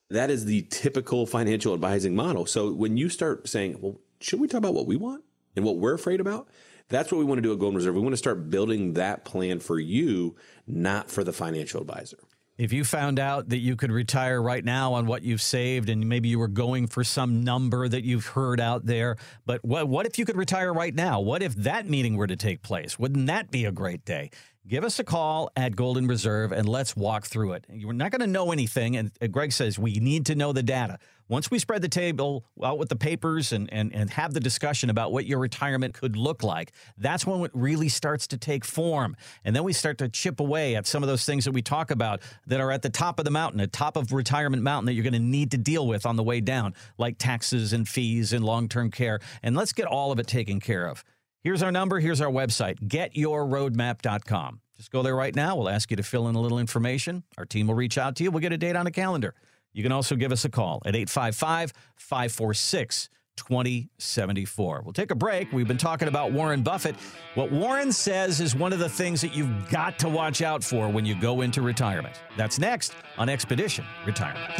That 0.08 0.30
is 0.30 0.46
the 0.46 0.62
typical 0.70 1.26
financial 1.26 1.74
advising 1.74 2.16
model. 2.16 2.46
So 2.46 2.72
when 2.72 2.96
you 2.96 3.10
start 3.10 3.48
saying, 3.48 3.78
well, 3.80 4.00
should 4.20 4.40
we 4.40 4.48
talk 4.48 4.58
about 4.58 4.74
what 4.74 4.86
we 4.86 4.96
want? 4.96 5.22
and 5.58 5.66
what 5.66 5.76
we're 5.76 5.94
afraid 5.94 6.20
about, 6.20 6.48
that's 6.88 7.12
what 7.12 7.18
we 7.18 7.24
want 7.24 7.38
to 7.38 7.42
do 7.42 7.52
at 7.52 7.58
Golden 7.58 7.76
Reserve. 7.76 7.94
We 7.94 8.00
want 8.00 8.14
to 8.14 8.18
start 8.18 8.48
building 8.48 8.94
that 8.94 9.24
plan 9.24 9.60
for 9.60 9.78
you, 9.78 10.36
not 10.66 11.10
for 11.10 11.22
the 11.22 11.32
financial 11.32 11.80
advisor. 11.82 12.18
If 12.58 12.72
you 12.72 12.82
found 12.82 13.20
out 13.20 13.50
that 13.50 13.58
you 13.58 13.76
could 13.76 13.92
retire 13.92 14.42
right 14.42 14.64
now 14.64 14.94
on 14.94 15.06
what 15.06 15.22
you've 15.22 15.40
saved 15.40 15.88
and 15.88 16.08
maybe 16.08 16.28
you 16.28 16.40
were 16.40 16.48
going 16.48 16.88
for 16.88 17.04
some 17.04 17.44
number 17.44 17.88
that 17.88 18.02
you've 18.02 18.26
heard 18.26 18.60
out 18.60 18.84
there, 18.84 19.16
but 19.46 19.64
what, 19.64 19.88
what 19.88 20.06
if 20.06 20.18
you 20.18 20.24
could 20.24 20.36
retire 20.36 20.74
right 20.74 20.92
now? 20.92 21.20
What 21.20 21.40
if 21.40 21.54
that 21.54 21.88
meeting 21.88 22.16
were 22.16 22.26
to 22.26 22.34
take 22.34 22.62
place? 22.62 22.98
Wouldn't 22.98 23.28
that 23.28 23.52
be 23.52 23.64
a 23.64 23.70
great 23.70 24.04
day? 24.04 24.30
Give 24.66 24.82
us 24.82 24.98
a 24.98 25.04
call 25.04 25.50
at 25.56 25.76
Golden 25.76 26.08
Reserve 26.08 26.50
and 26.50 26.68
let's 26.68 26.96
walk 26.96 27.26
through 27.26 27.52
it. 27.52 27.64
You're 27.72 27.92
not 27.92 28.10
going 28.10 28.22
to 28.22 28.26
know 28.26 28.50
anything. 28.50 28.96
And 28.96 29.12
Greg 29.30 29.52
says 29.52 29.78
we 29.78 29.94
need 29.94 30.26
to 30.26 30.34
know 30.34 30.52
the 30.52 30.64
data. 30.64 30.98
Once 31.28 31.50
we 31.50 31.58
spread 31.58 31.82
the 31.82 31.88
table 31.88 32.44
out 32.64 32.78
with 32.78 32.88
the 32.88 32.96
papers 32.96 33.52
and, 33.52 33.70
and, 33.72 33.94
and 33.94 34.08
have 34.10 34.32
the 34.32 34.40
discussion 34.40 34.88
about 34.88 35.12
what 35.12 35.26
your 35.26 35.38
retirement 35.38 35.92
could 35.92 36.16
look 36.16 36.42
like, 36.42 36.72
that's 36.96 37.26
when 37.26 37.42
it 37.42 37.50
really 37.52 37.88
starts 37.88 38.26
to 38.26 38.38
take 38.38 38.64
form. 38.64 39.14
And 39.44 39.54
then 39.54 39.62
we 39.62 39.74
start 39.74 39.98
to 39.98 40.08
chip 40.08 40.40
away 40.40 40.74
at 40.74 40.86
some 40.86 41.02
of 41.02 41.08
those 41.08 41.26
things 41.26 41.44
that 41.44 41.52
we 41.52 41.60
talk 41.60 41.90
about 41.90 42.22
that 42.46 42.60
are 42.60 42.70
at 42.70 42.80
the 42.80 42.88
top 42.88 43.18
of 43.18 43.26
the 43.26 43.30
mountain, 43.30 43.60
at 43.60 43.72
top 43.72 43.96
of 43.96 44.12
retirement 44.12 44.62
mountain 44.62 44.86
that 44.86 44.94
you're 44.94 45.02
going 45.02 45.12
to 45.12 45.18
need 45.18 45.50
to 45.50 45.58
deal 45.58 45.86
with 45.86 46.06
on 46.06 46.16
the 46.16 46.22
way 46.22 46.40
down, 46.40 46.74
like 46.96 47.18
taxes 47.18 47.74
and 47.74 47.86
fees 47.86 48.32
and 48.32 48.42
long 48.42 48.68
term 48.68 48.90
care. 48.90 49.20
And 49.42 49.54
let's 49.54 49.74
get 49.74 49.86
all 49.86 50.10
of 50.12 50.18
it 50.18 50.26
taken 50.26 50.60
care 50.60 50.86
of. 50.86 51.04
Here's 51.42 51.62
our 51.62 51.70
number. 51.70 52.00
Here's 52.00 52.20
our 52.20 52.30
website, 52.30 52.80
getyourroadmap.com. 52.88 54.60
Just 54.76 54.90
go 54.90 55.02
there 55.02 55.16
right 55.16 55.34
now. 55.34 55.56
We'll 55.56 55.68
ask 55.68 55.90
you 55.90 55.96
to 55.96 56.02
fill 56.02 56.28
in 56.28 56.36
a 56.36 56.40
little 56.40 56.58
information. 56.58 57.24
Our 57.36 57.44
team 57.44 57.66
will 57.66 57.74
reach 57.74 57.98
out 57.98 58.16
to 58.16 58.24
you. 58.24 58.30
We'll 58.30 58.40
get 58.40 58.52
a 58.52 58.58
date 58.58 58.76
on 58.76 58.86
a 58.86 58.90
calendar. 58.90 59.34
You 59.72 59.82
can 59.82 59.92
also 59.92 60.16
give 60.16 60.32
us 60.32 60.44
a 60.44 60.48
call 60.48 60.82
at 60.84 60.94
855 60.94 61.72
546 61.96 63.08
2074. 63.38 64.82
We'll 64.84 64.92
take 64.92 65.12
a 65.12 65.14
break. 65.14 65.52
We've 65.52 65.68
been 65.68 65.78
talking 65.78 66.08
about 66.08 66.32
Warren 66.32 66.62
Buffett. 66.62 66.96
What 67.34 67.52
Warren 67.52 67.92
says 67.92 68.40
is 68.40 68.54
one 68.54 68.72
of 68.72 68.80
the 68.80 68.88
things 68.88 69.20
that 69.20 69.34
you've 69.34 69.70
got 69.70 69.98
to 70.00 70.08
watch 70.08 70.42
out 70.42 70.64
for 70.64 70.88
when 70.88 71.06
you 71.06 71.14
go 71.14 71.42
into 71.42 71.62
retirement. 71.62 72.20
That's 72.36 72.58
next 72.58 72.94
on 73.16 73.28
Expedition 73.28 73.84
Retirement. 74.04 74.52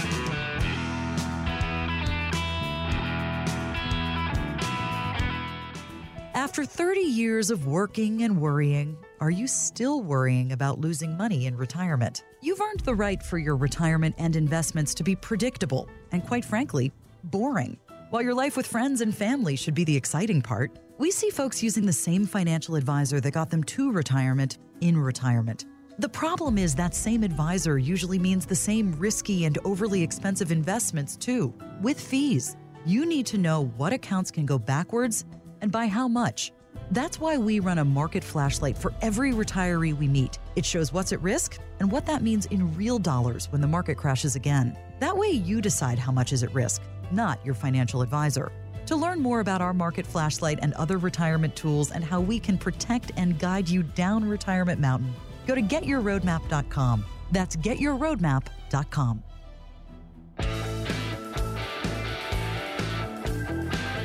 After 6.35 6.65
30 6.65 7.00
years 7.00 7.50
of 7.50 7.67
working 7.67 8.23
and 8.23 8.41
worrying, 8.41 8.97
are 9.21 9.31
you 9.31 9.49
still 9.49 10.00
worrying 10.03 10.53
about 10.53 10.79
losing 10.79 11.17
money 11.17 11.47
in 11.47 11.57
retirement? 11.57 12.23
You've 12.40 12.61
earned 12.61 12.80
the 12.80 12.95
right 12.95 13.21
for 13.21 13.37
your 13.37 13.57
retirement 13.57 14.14
and 14.16 14.37
investments 14.37 14.95
to 14.95 15.02
be 15.02 15.16
predictable 15.16 15.88
and, 16.12 16.25
quite 16.25 16.45
frankly, 16.45 16.92
boring. 17.25 17.76
While 18.11 18.23
your 18.23 18.35
life 18.35 18.57
with 18.57 18.64
friends 18.64 19.00
and 19.00 19.12
family 19.12 19.57
should 19.57 19.75
be 19.75 19.83
the 19.83 19.97
exciting 19.97 20.40
part, 20.40 20.78
we 20.99 21.11
see 21.11 21.30
folks 21.30 21.64
using 21.64 21.85
the 21.85 21.92
same 21.92 22.26
financial 22.26 22.76
advisor 22.76 23.21
that 23.21 23.33
got 23.33 23.50
them 23.50 23.64
to 23.64 23.90
retirement 23.90 24.59
in 24.80 24.97
retirement. 24.97 25.64
The 25.99 26.09
problem 26.09 26.59
is 26.59 26.76
that 26.76 26.95
same 26.95 27.25
advisor 27.25 27.76
usually 27.76 28.21
means 28.21 28.47
the 28.47 28.54
same 28.54 28.92
risky 28.92 29.45
and 29.45 29.59
overly 29.64 30.00
expensive 30.00 30.52
investments, 30.52 31.16
too, 31.16 31.52
with 31.83 32.00
fees. 32.00 32.57
You 32.87 33.04
need 33.04 33.26
to 33.26 33.38
know 33.38 33.64
what 33.76 33.92
accounts 33.92 34.30
can 34.30 34.47
go 34.47 34.61
backwards 34.61 35.25
and 35.61 35.73
by 35.73 35.88
how 35.88 36.07
much. 36.07 36.52
That's 36.90 37.21
why 37.21 37.37
we 37.37 37.61
run 37.61 37.78
a 37.78 37.85
market 37.85 38.25
flashlight 38.25 38.78
for 38.78 38.95
every 39.02 39.33
retiree 39.33 39.97
we 39.97 40.09
meet. 40.09 40.38
It 40.57 40.64
shows 40.64 40.92
what's 40.92 41.12
at 41.12 41.21
risk 41.21 41.59
and 41.80 41.92
what 41.92 42.07
that 42.07 42.23
means 42.23 42.47
in 42.47 42.75
real 42.75 42.99
dollars 42.99 43.52
when 43.52 43.61
the 43.61 43.68
market 43.68 43.97
crashes 43.97 44.37
again. 44.37 44.76
That 45.00 45.16
way, 45.16 45.28
you 45.28 45.61
decide 45.61 45.99
how 45.99 46.12
much 46.12 46.33
is 46.33 46.42
at 46.42 46.54
risk, 46.54 46.83
not 47.11 47.45
your 47.45 47.54
financial 47.54 48.00
advisor. 48.00 48.50
To 48.87 48.97
learn 48.97 49.21
more 49.21 49.40
about 49.40 49.61
our 49.61 49.75
market 49.75 50.07
flashlight 50.07 50.61
and 50.62 50.73
other 50.75 50.97
retirement 50.97 51.54
tools 51.54 51.90
and 51.90 52.02
how 52.02 52.21
we 52.21 52.40
can 52.40 52.57
protect 52.57 53.12
and 53.18 53.38
guide 53.38 53.68
you 53.68 53.83
down 53.83 54.25
Retirement 54.26 54.80
Mountain, 54.80 55.12
go 55.47 55.54
to 55.54 55.61
getyourroadmap.com. 55.61 57.04
That's 57.30 57.55
getyourroadmap.com. 57.57 59.22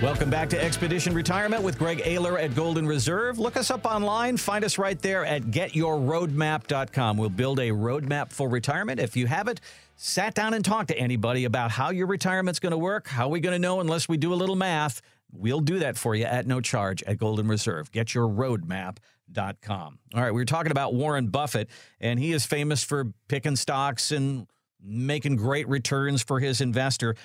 Welcome 0.03 0.29
back 0.29 0.49
to 0.49 0.61
Expedition 0.61 1.13
Retirement 1.13 1.63
with 1.63 1.79
Greg 1.79 1.99
Ayler 1.99 2.37
at 2.37 2.53
Golden 2.55 2.85
Reserve. 2.85 3.39
Look 3.39 3.55
us 3.55 3.71
up 3.71 3.85
online. 3.85 4.35
Find 4.35 4.65
us 4.65 4.77
right 4.77 5.01
there 5.01 5.23
at 5.23 5.43
getyourroadmap.com. 5.43 7.15
We'll 7.15 7.29
build 7.29 7.61
a 7.61 7.69
roadmap 7.69 8.33
for 8.33 8.49
retirement. 8.49 8.99
If 8.99 9.15
you 9.15 9.27
haven't 9.27 9.61
sat 9.95 10.33
down 10.33 10.55
and 10.55 10.65
talked 10.65 10.89
to 10.89 10.97
anybody 10.97 11.45
about 11.45 11.71
how 11.71 11.91
your 11.91 12.07
retirement's 12.07 12.59
going 12.59 12.71
to 12.71 12.77
work, 12.77 13.07
how 13.07 13.27
are 13.27 13.29
we 13.29 13.39
going 13.39 13.55
to 13.55 13.59
know 13.59 13.79
unless 13.79 14.09
we 14.09 14.17
do 14.17 14.33
a 14.33 14.35
little 14.35 14.57
math? 14.57 15.01
We'll 15.31 15.61
do 15.61 15.79
that 15.79 15.97
for 15.97 16.15
you 16.15 16.25
at 16.25 16.45
no 16.45 16.59
charge 16.59 17.01
at 17.03 17.17
Golden 17.17 17.47
Reserve. 17.47 17.89
Getyourroadmap.com. 17.93 19.99
All 20.13 20.21
right, 20.21 20.33
we 20.33 20.41
were 20.41 20.43
talking 20.43 20.73
about 20.73 20.93
Warren 20.93 21.27
Buffett, 21.27 21.69
and 22.01 22.19
he 22.19 22.33
is 22.33 22.45
famous 22.45 22.83
for 22.83 23.13
picking 23.29 23.55
stocks 23.55 24.11
and 24.11 24.47
making 24.83 25.37
great 25.37 25.69
returns 25.69 26.21
for 26.21 26.41
his 26.41 26.59
investor. 26.59 27.15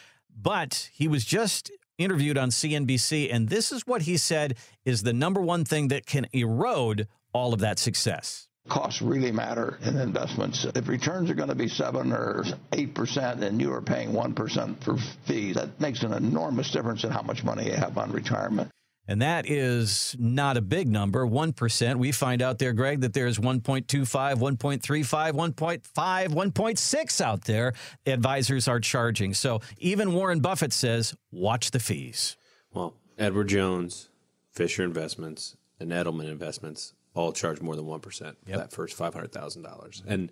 But 0.41 0.89
he 0.93 1.09
was 1.09 1.25
just 1.25 1.73
interviewed 1.99 2.39
on 2.39 2.51
CNBC, 2.51 3.33
and 3.33 3.49
this 3.49 3.73
is 3.73 3.83
what 3.87 4.03
he 4.03 4.17
said 4.17 4.57
is 4.85 5.03
the 5.03 5.13
number 5.13 5.41
one 5.41 5.65
thing 5.65 5.89
that 5.89 6.07
can 6.07 6.27
erode 6.33 7.09
all 7.33 7.53
of 7.53 7.61
that 7.61 7.79
success. 7.79 8.49
Costs 8.69 9.03
really 9.03 9.33
matter 9.33 9.79
in 9.83 9.97
investments. 9.97 10.67
If 10.75 10.89
returns 10.89 11.31
are 11.31 11.35
going 11.35 11.49
to 11.49 11.55
be 11.55 11.69
7 11.69 12.13
or 12.13 12.45
8% 12.73 13.43
and 13.43 13.61
you 13.61 13.73
are 13.73 13.81
paying 13.81 14.13
1% 14.13 14.85
for 14.85 14.97
fees, 15.27 15.55
that 15.55 15.81
makes 15.81 16.03
an 16.03 16.13
enormous 16.13 16.71
difference 16.71 17.05
in 17.05 17.11
how 17.11 17.23
much 17.23 17.45
money 17.45 17.67
you 17.67 17.73
have 17.73 17.97
on 17.97 18.13
retirement. 18.13 18.71
And 19.09 19.23
that 19.23 19.49
is 19.49 20.15
not 20.19 20.59
a 20.59 20.61
big 20.61 20.87
number, 20.87 21.27
1%. 21.27 21.97
We 21.97 22.13
find 22.13 22.43
out 22.43 22.59
there, 22.59 22.75
Greg, 22.75 23.01
that 23.01 23.15
there's 23.15 23.39
1.25, 23.39 23.87
1.35, 23.87 25.33
1.5, 25.33 26.29
1.6 26.29 27.21
out 27.23 27.45
there 27.45 27.73
advisors 28.07 28.69
are 28.69 28.79
charging. 28.79 29.33
So 29.33 29.63
even 29.79 30.13
Warren 30.13 30.41
Buffett 30.41 30.75
says, 30.75 31.15
watch 31.33 31.71
the 31.71 31.81
fees. 31.81 32.37
Well, 32.73 32.95
Edward 33.17 33.49
Jones, 33.49 34.11
Fisher 34.53 34.85
Investments, 34.85 35.57
and 35.81 35.91
Edelman 35.91 36.31
Investments 36.31 36.93
all 37.15 37.33
charge 37.33 37.63
more 37.63 37.77
than 37.77 37.87
1% 37.87 38.03
for 38.03 38.35
yep. 38.47 38.59
that 38.59 38.73
first 38.73 38.99
$500,000. 38.99 40.03
And, 40.07 40.31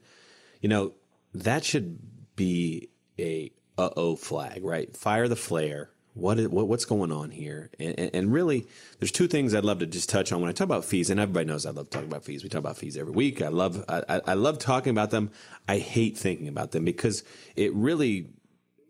you 0.60 0.68
know, 0.68 0.92
that 1.32 1.64
should 1.64 1.98
be 2.36 2.90
a 3.18 3.50
uh-oh 3.78 4.16
flag, 4.16 4.62
right? 4.62 4.94
Fire 4.94 5.28
the 5.28 5.36
flare 5.36 5.90
what 6.16 6.38
is 6.38 6.48
what, 6.48 6.66
what's 6.66 6.86
going 6.86 7.12
on 7.12 7.30
here? 7.30 7.70
And, 7.78 8.10
and, 8.14 8.32
really, 8.32 8.66
there's 8.98 9.12
two 9.12 9.28
things 9.28 9.54
I'd 9.54 9.64
love 9.64 9.80
to 9.80 9.86
just 9.86 10.08
touch 10.08 10.32
on 10.32 10.40
when 10.40 10.48
I 10.48 10.52
talk 10.52 10.64
about 10.64 10.84
fees. 10.84 11.10
And 11.10 11.20
everybody 11.20 11.44
knows 11.44 11.66
I 11.66 11.70
love 11.70 11.90
talking 11.90 12.08
about 12.08 12.24
fees. 12.24 12.42
We 12.42 12.48
talk 12.48 12.60
about 12.60 12.78
fees 12.78 12.96
every 12.96 13.12
week. 13.12 13.42
I 13.42 13.48
love 13.48 13.84
I, 13.88 14.20
I 14.26 14.34
love 14.34 14.58
talking 14.58 14.90
about 14.90 15.10
them. 15.10 15.30
I 15.68 15.78
hate 15.78 16.16
thinking 16.16 16.48
about 16.48 16.70
them 16.72 16.84
because 16.84 17.22
it 17.54 17.74
really 17.74 18.30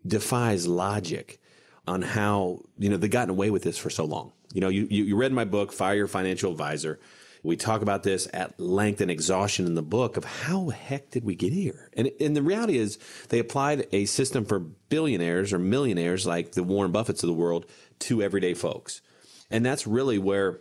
defies 0.05 0.67
logic 0.67 1.41
on 1.85 2.01
how 2.01 2.61
you 2.77 2.89
know 2.89 2.97
they've 2.97 3.11
gotten 3.11 3.29
away 3.29 3.49
with 3.49 3.63
this 3.63 3.77
for 3.77 3.89
so 3.89 4.05
long. 4.05 4.31
You 4.53 4.61
know, 4.61 4.69
you, 4.69 4.87
you, 4.89 5.03
you 5.03 5.15
read 5.17 5.33
my 5.33 5.43
book, 5.43 5.73
Fire 5.73 5.95
Your 5.95 6.07
Financial 6.07 6.51
Advisor. 6.51 6.99
We 7.43 7.55
talk 7.55 7.81
about 7.81 8.03
this 8.03 8.27
at 8.33 8.59
length 8.59 9.01
and 9.01 9.11
exhaustion 9.11 9.65
in 9.65 9.75
the 9.75 9.81
book 9.81 10.17
of 10.17 10.23
how 10.23 10.69
heck 10.69 11.11
did 11.11 11.23
we 11.23 11.35
get 11.35 11.53
here? 11.53 11.89
And, 11.93 12.11
and 12.19 12.35
the 12.35 12.41
reality 12.41 12.77
is 12.77 12.97
they 13.29 13.39
applied 13.39 13.87
a 13.91 14.05
system 14.05 14.45
for 14.45 14.59
billionaires 14.59 15.53
or 15.53 15.59
millionaires 15.59 16.25
like 16.25 16.53
the 16.53 16.63
Warren 16.63 16.91
Buffetts 16.91 17.23
of 17.23 17.27
the 17.27 17.33
world 17.33 17.65
to 17.99 18.21
everyday 18.21 18.53
folks. 18.53 19.01
And 19.49 19.65
that's 19.65 19.87
really 19.87 20.17
where 20.17 20.59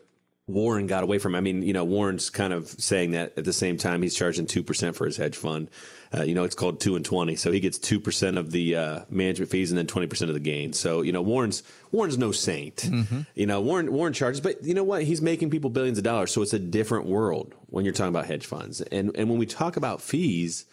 Warren 0.49 0.87
got 0.87 1.03
away 1.03 1.19
from. 1.19 1.35
I 1.35 1.41
mean, 1.41 1.63
you 1.63 1.73
know, 1.73 1.85
Warren's 1.85 2.31
kind 2.31 2.53
of 2.53 2.69
saying 2.69 3.13
that 3.13 3.37
at 3.37 3.45
the 3.45 3.53
same 3.53 3.79
time 3.79 4.03
he's 4.03 4.15
charging 4.15 4.47
2% 4.47 4.95
for 4.95 5.05
his 5.05 5.17
hedge 5.17 5.37
fund. 5.37 5.69
Uh, 6.17 6.23
you 6.23 6.35
know, 6.35 6.45
it's 6.45 6.55
called 6.55 6.79
2 6.81 6.95
and 6.95 7.05
20. 7.05 7.35
So 7.35 7.51
he 7.51 7.59
gets 7.59 7.79
2% 7.81 8.39
of 8.39 8.53
the 8.53 8.77
uh, 8.77 9.01
management 9.11 9.51
fees 9.51 9.73
and 9.73 9.79
then 9.79 9.89
20% 9.89 10.23
of 10.23 10.35
the 10.35 10.41
gain. 10.41 10.73
So, 10.73 11.03
you 11.03 11.11
know, 11.11 11.21
Warren's 11.21 11.65
Warren's 11.91 12.17
no 12.17 12.31
saint. 12.31 12.77
Mm-hmm. 12.77 13.23
You 13.35 13.47
know, 13.47 13.61
Warren 13.61 13.93
Warren 13.93 14.13
charges, 14.13 14.41
but 14.41 14.63
you 14.63 14.75
know 14.75 14.85
what? 14.85 15.03
He's 15.03 15.21
making 15.21 15.51
people 15.51 15.69
billions 15.69 15.99
of 15.99 16.05
dollars. 16.05 16.31
So 16.31 16.43
it's 16.43 16.55
a 16.55 16.61
different 16.61 17.07
world 17.07 17.55
when 17.67 17.85
you're 17.85 17.95
talking 17.95 18.11
about 18.11 18.27
hedge 18.27 18.47
funds. 18.47 18.81
And 18.81 19.17
and 19.17 19.29
when 19.29 19.39
we 19.39 19.47
talk 19.47 19.77
about 19.77 20.01
fees, 20.01 20.65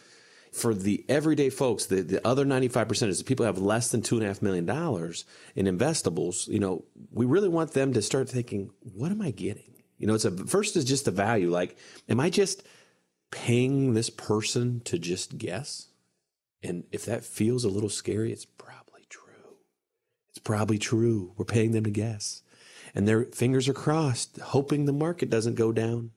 for 0.54 0.74
the 0.74 1.04
everyday 1.10 1.50
folks, 1.50 1.88
the, 1.88 2.02
the 2.02 2.26
other 2.26 2.46
95% 2.46 3.08
is 3.08 3.18
the 3.18 3.24
people 3.24 3.46
have 3.46 3.58
less 3.58 3.89
than 3.89 4.02
two 4.02 4.16
and 4.16 4.24
a 4.24 4.28
half 4.28 4.42
million 4.42 4.66
dollars 4.66 5.26
in 5.56 5.66
investables, 5.66 6.48
you 6.48 6.60
know, 6.60 6.86
we 7.12 7.26
really 7.26 7.50
want 7.50 7.72
them 7.72 7.92
to 7.94 8.02
start 8.02 8.30
thinking, 8.30 8.70
what 8.82 9.12
am 9.12 9.22
I 9.22 9.32
getting? 9.32 9.74
You 9.98 10.08
know, 10.08 10.13
it's 10.13 10.26
a 10.26 10.32
first 10.32 10.76
is 10.76 10.86
just 10.86 11.06
the 11.06 11.12
value. 11.12 11.50
Like, 11.50 11.78
am 12.08 12.20
I 12.20 12.30
just 12.30 12.63
paying 13.32 13.94
this 13.94 14.10
person 14.10 14.82
to 14.82 15.00
just 15.00 15.38
guess? 15.38 15.88
And 16.62 16.84
if 16.92 17.06
that 17.06 17.26
feels 17.26 17.63
a 17.63 17.70
little 17.70 17.89
scary, 17.89 18.32
it's 18.32 18.46
probably 18.46 19.06
true. 19.10 19.58
It's 20.32 20.39
probably 20.39 20.78
true. 20.78 21.34
We're 21.36 21.46
paying 21.46 21.72
them 21.72 21.86
to 21.86 21.89
guess. 21.89 22.42
And 22.94 23.08
their 23.08 23.26
fingers 23.26 23.68
are 23.68 23.74
crossed, 23.74 24.38
hoping 24.39 24.86
the 24.86 24.94
market 24.94 25.30
doesn't 25.30 25.56
go 25.56 25.72
down. 25.72 26.12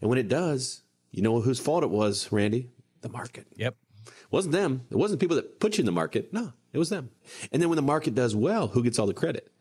And 0.00 0.08
when 0.08 0.18
it 0.18 0.28
does, 0.28 0.82
you 1.10 1.22
know 1.22 1.40
whose 1.40 1.58
fault 1.58 1.84
it 1.84 1.90
was, 1.90 2.30
Randy? 2.30 2.70
The 3.02 3.08
market. 3.08 3.46
Yep. 3.56 3.76
It 4.06 4.12
wasn't 4.30 4.52
them. 4.52 4.82
It 4.90 4.96
wasn't 4.96 5.20
people 5.20 5.36
that 5.36 5.60
put 5.60 5.78
you 5.78 5.82
in 5.82 5.86
the 5.86 5.92
market. 5.92 6.32
No, 6.32 6.52
it 6.72 6.78
was 6.78 6.90
them. 6.90 7.10
And 7.52 7.62
then 7.62 7.68
when 7.68 7.76
the 7.76 7.82
market 7.82 8.14
does 8.14 8.34
well, 8.34 8.68
who 8.68 8.82
gets 8.82 8.98
all 8.98 9.06
the 9.06 9.14
credit? 9.14 9.52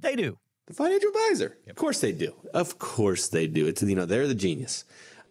They 0.00 0.16
do. 0.16 0.38
The 0.66 0.74
financial 0.74 1.08
advisor. 1.08 1.56
Of 1.68 1.76
course 1.76 2.00
they 2.00 2.12
do. 2.12 2.34
Of 2.54 2.78
course 2.78 3.28
they 3.28 3.46
do. 3.46 3.66
It's 3.66 3.82
you 3.82 3.96
know 3.96 4.06
they're 4.06 4.28
the 4.28 4.34
genius, 4.34 4.84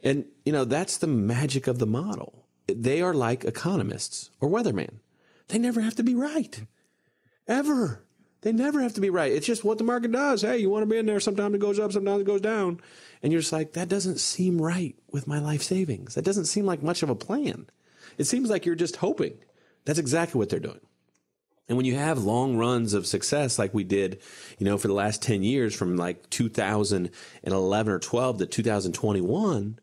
and 0.03 0.25
you 0.45 0.51
know 0.51 0.65
that's 0.65 0.97
the 0.97 1.07
magic 1.07 1.67
of 1.67 1.79
the 1.79 1.85
model. 1.85 2.45
They 2.67 3.01
are 3.01 3.13
like 3.13 3.43
economists 3.43 4.29
or 4.39 4.49
weathermen. 4.49 4.99
They 5.47 5.57
never 5.57 5.81
have 5.81 5.95
to 5.95 6.03
be 6.03 6.15
right, 6.15 6.61
ever. 7.47 8.03
They 8.41 8.51
never 8.51 8.81
have 8.81 8.93
to 8.95 9.01
be 9.01 9.09
right. 9.09 9.31
It's 9.31 9.45
just 9.45 9.63
what 9.63 9.77
the 9.77 9.83
market 9.83 10.11
does. 10.11 10.41
Hey, 10.41 10.57
you 10.57 10.69
want 10.69 10.83
to 10.83 10.87
be 10.87 10.97
in 10.97 11.05
there. 11.05 11.19
Sometimes 11.19 11.55
it 11.55 11.61
goes 11.61 11.79
up, 11.79 11.91
sometimes 11.91 12.21
it 12.21 12.27
goes 12.27 12.41
down, 12.41 12.81
and 13.21 13.31
you're 13.31 13.41
just 13.41 13.53
like 13.53 13.73
that 13.73 13.89
doesn't 13.89 14.19
seem 14.19 14.61
right 14.61 14.95
with 15.11 15.27
my 15.27 15.39
life 15.39 15.61
savings. 15.61 16.15
That 16.15 16.25
doesn't 16.25 16.45
seem 16.45 16.65
like 16.65 16.81
much 16.81 17.03
of 17.03 17.09
a 17.09 17.15
plan. 17.15 17.67
It 18.17 18.25
seems 18.25 18.49
like 18.49 18.65
you're 18.65 18.75
just 18.75 18.97
hoping. 18.97 19.37
That's 19.85 19.99
exactly 19.99 20.39
what 20.39 20.49
they're 20.49 20.59
doing. 20.59 20.81
And 21.71 21.77
when 21.77 21.85
you 21.85 21.95
have 21.95 22.23
long 22.23 22.57
runs 22.57 22.93
of 22.93 23.07
success 23.07 23.57
like 23.57 23.73
we 23.73 23.85
did, 23.85 24.21
you 24.57 24.65
know, 24.65 24.77
for 24.77 24.89
the 24.89 24.93
last 24.93 25.21
10 25.21 25.41
years 25.41 25.73
from 25.73 25.95
like 25.95 26.29
2011 26.29 27.93
or 27.93 27.99
12 27.99 28.37
to 28.39 28.45
2021, 28.45 29.79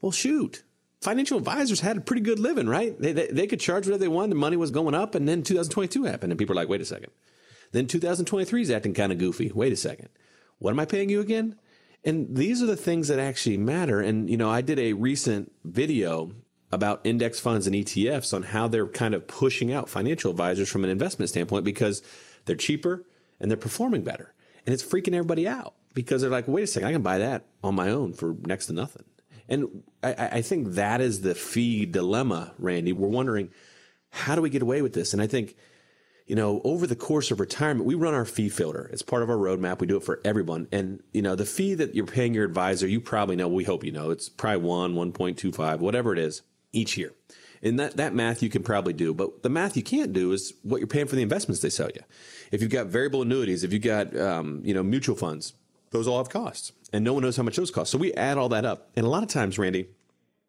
well, 0.00 0.12
shoot. 0.12 0.62
Financial 1.02 1.36
advisors 1.36 1.80
had 1.80 1.98
a 1.98 2.00
pretty 2.00 2.22
good 2.22 2.38
living, 2.38 2.66
right? 2.66 2.98
They, 2.98 3.12
they, 3.12 3.26
they 3.26 3.46
could 3.46 3.60
charge 3.60 3.86
whatever 3.86 4.00
they 4.00 4.08
wanted. 4.08 4.30
The 4.30 4.36
money 4.36 4.56
was 4.56 4.70
going 4.70 4.94
up. 4.94 5.14
And 5.14 5.28
then 5.28 5.42
2022 5.42 6.04
happened. 6.04 6.32
And 6.32 6.38
people 6.38 6.54
are 6.54 6.62
like, 6.62 6.68
wait 6.68 6.80
a 6.80 6.86
second. 6.86 7.12
Then 7.72 7.86
2023 7.86 8.62
is 8.62 8.70
acting 8.70 8.94
kind 8.94 9.12
of 9.12 9.18
goofy. 9.18 9.50
Wait 9.54 9.72
a 9.72 9.76
second. 9.76 10.08
What 10.58 10.70
am 10.70 10.80
I 10.80 10.84
paying 10.84 11.10
you 11.10 11.20
again? 11.20 11.56
And 12.04 12.36
these 12.36 12.62
are 12.62 12.66
the 12.66 12.76
things 12.76 13.08
that 13.08 13.18
actually 13.18 13.56
matter. 13.56 14.00
And, 14.00 14.30
you 14.30 14.36
know, 14.36 14.50
I 14.50 14.60
did 14.60 14.78
a 14.78 14.92
recent 14.92 15.52
video 15.64 16.32
about 16.70 17.00
index 17.04 17.40
funds 17.40 17.66
and 17.66 17.74
ETFs 17.74 18.34
on 18.34 18.42
how 18.42 18.68
they're 18.68 18.86
kind 18.86 19.14
of 19.14 19.26
pushing 19.26 19.72
out 19.72 19.88
financial 19.88 20.30
advisors 20.30 20.68
from 20.68 20.84
an 20.84 20.90
investment 20.90 21.28
standpoint 21.30 21.64
because 21.64 22.02
they're 22.44 22.56
cheaper 22.56 23.04
and 23.40 23.50
they're 23.50 23.58
performing 23.58 24.02
better. 24.02 24.34
And 24.66 24.74
it's 24.74 24.82
freaking 24.82 25.14
everybody 25.14 25.48
out 25.48 25.74
because 25.94 26.20
they're 26.20 26.30
like, 26.30 26.46
wait 26.46 26.64
a 26.64 26.66
second, 26.66 26.88
I 26.88 26.92
can 26.92 27.02
buy 27.02 27.18
that 27.18 27.46
on 27.64 27.74
my 27.74 27.90
own 27.90 28.12
for 28.12 28.36
next 28.46 28.66
to 28.66 28.72
nothing. 28.72 29.04
And 29.48 29.82
I, 30.02 30.28
I 30.32 30.42
think 30.42 30.74
that 30.74 31.00
is 31.00 31.22
the 31.22 31.34
fee 31.34 31.86
dilemma, 31.86 32.52
Randy. 32.58 32.92
We're 32.92 33.08
wondering, 33.08 33.50
how 34.10 34.34
do 34.34 34.42
we 34.42 34.50
get 34.50 34.62
away 34.62 34.82
with 34.82 34.92
this? 34.92 35.12
And 35.12 35.22
I 35.22 35.26
think, 35.26 35.56
you 36.28 36.36
know, 36.36 36.60
over 36.62 36.86
the 36.86 36.94
course 36.94 37.30
of 37.30 37.40
retirement, 37.40 37.86
we 37.86 37.94
run 37.94 38.12
our 38.12 38.26
fee 38.26 38.50
filter. 38.50 38.90
It's 38.92 39.00
part 39.00 39.22
of 39.22 39.30
our 39.30 39.36
roadmap. 39.36 39.80
We 39.80 39.86
do 39.86 39.96
it 39.96 40.04
for 40.04 40.20
everyone. 40.26 40.68
And, 40.70 41.02
you 41.12 41.22
know, 41.22 41.34
the 41.34 41.46
fee 41.46 41.74
that 41.74 41.94
you're 41.94 42.06
paying 42.06 42.34
your 42.34 42.44
advisor, 42.44 42.86
you 42.86 43.00
probably 43.00 43.34
know, 43.34 43.48
we 43.48 43.64
hope 43.64 43.82
you 43.82 43.92
know, 43.92 44.10
it's 44.10 44.28
probably 44.28 44.60
one, 44.60 44.94
1.25, 44.94 45.78
whatever 45.78 46.12
it 46.12 46.18
is 46.18 46.42
each 46.70 46.98
year. 46.98 47.14
And 47.62 47.80
that, 47.80 47.96
that 47.96 48.14
math 48.14 48.42
you 48.42 48.50
can 48.50 48.62
probably 48.62 48.92
do. 48.92 49.14
But 49.14 49.42
the 49.42 49.48
math 49.48 49.74
you 49.74 49.82
can't 49.82 50.12
do 50.12 50.32
is 50.32 50.52
what 50.62 50.78
you're 50.78 50.86
paying 50.86 51.06
for 51.06 51.16
the 51.16 51.22
investments 51.22 51.62
they 51.62 51.70
sell 51.70 51.88
you. 51.94 52.02
If 52.52 52.60
you've 52.60 52.70
got 52.70 52.88
variable 52.88 53.22
annuities, 53.22 53.64
if 53.64 53.72
you've 53.72 53.82
got, 53.82 54.14
um, 54.14 54.60
you 54.64 54.74
know, 54.74 54.82
mutual 54.82 55.16
funds, 55.16 55.54
those 55.92 56.06
all 56.06 56.18
have 56.18 56.28
costs. 56.28 56.72
And 56.92 57.04
no 57.04 57.14
one 57.14 57.22
knows 57.22 57.38
how 57.38 57.42
much 57.42 57.56
those 57.56 57.70
cost. 57.70 57.90
So 57.90 57.96
we 57.96 58.12
add 58.12 58.36
all 58.36 58.50
that 58.50 58.66
up. 58.66 58.90
And 58.96 59.06
a 59.06 59.08
lot 59.08 59.22
of 59.22 59.30
times, 59.30 59.58
Randy, 59.58 59.88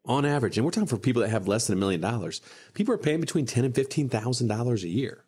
on 0.05 0.25
average, 0.25 0.57
and 0.57 0.65
we're 0.65 0.71
talking 0.71 0.87
for 0.87 0.97
people 0.97 1.21
that 1.21 1.29
have 1.29 1.47
less 1.47 1.67
than 1.67 1.77
a 1.77 1.79
million 1.79 2.01
dollars, 2.01 2.41
people 2.73 2.93
are 2.93 2.97
paying 2.97 3.21
between 3.21 3.45
ten 3.45 3.63
and 3.63 3.73
fifteen 3.73 4.09
thousand 4.09 4.47
dollars 4.47 4.83
a 4.83 4.87
year. 4.87 5.23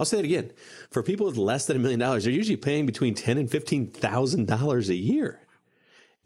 I'll 0.00 0.06
say 0.06 0.18
it 0.18 0.24
again. 0.24 0.50
For 0.90 1.04
people 1.04 1.26
with 1.26 1.36
less 1.36 1.66
than 1.66 1.76
a 1.76 1.80
million 1.80 2.00
dollars, 2.00 2.24
they're 2.24 2.32
usually 2.32 2.56
paying 2.56 2.86
between 2.86 3.14
ten 3.14 3.38
and 3.38 3.48
fifteen 3.48 3.86
thousand 3.86 4.48
dollars 4.48 4.88
a 4.88 4.96
year. 4.96 5.46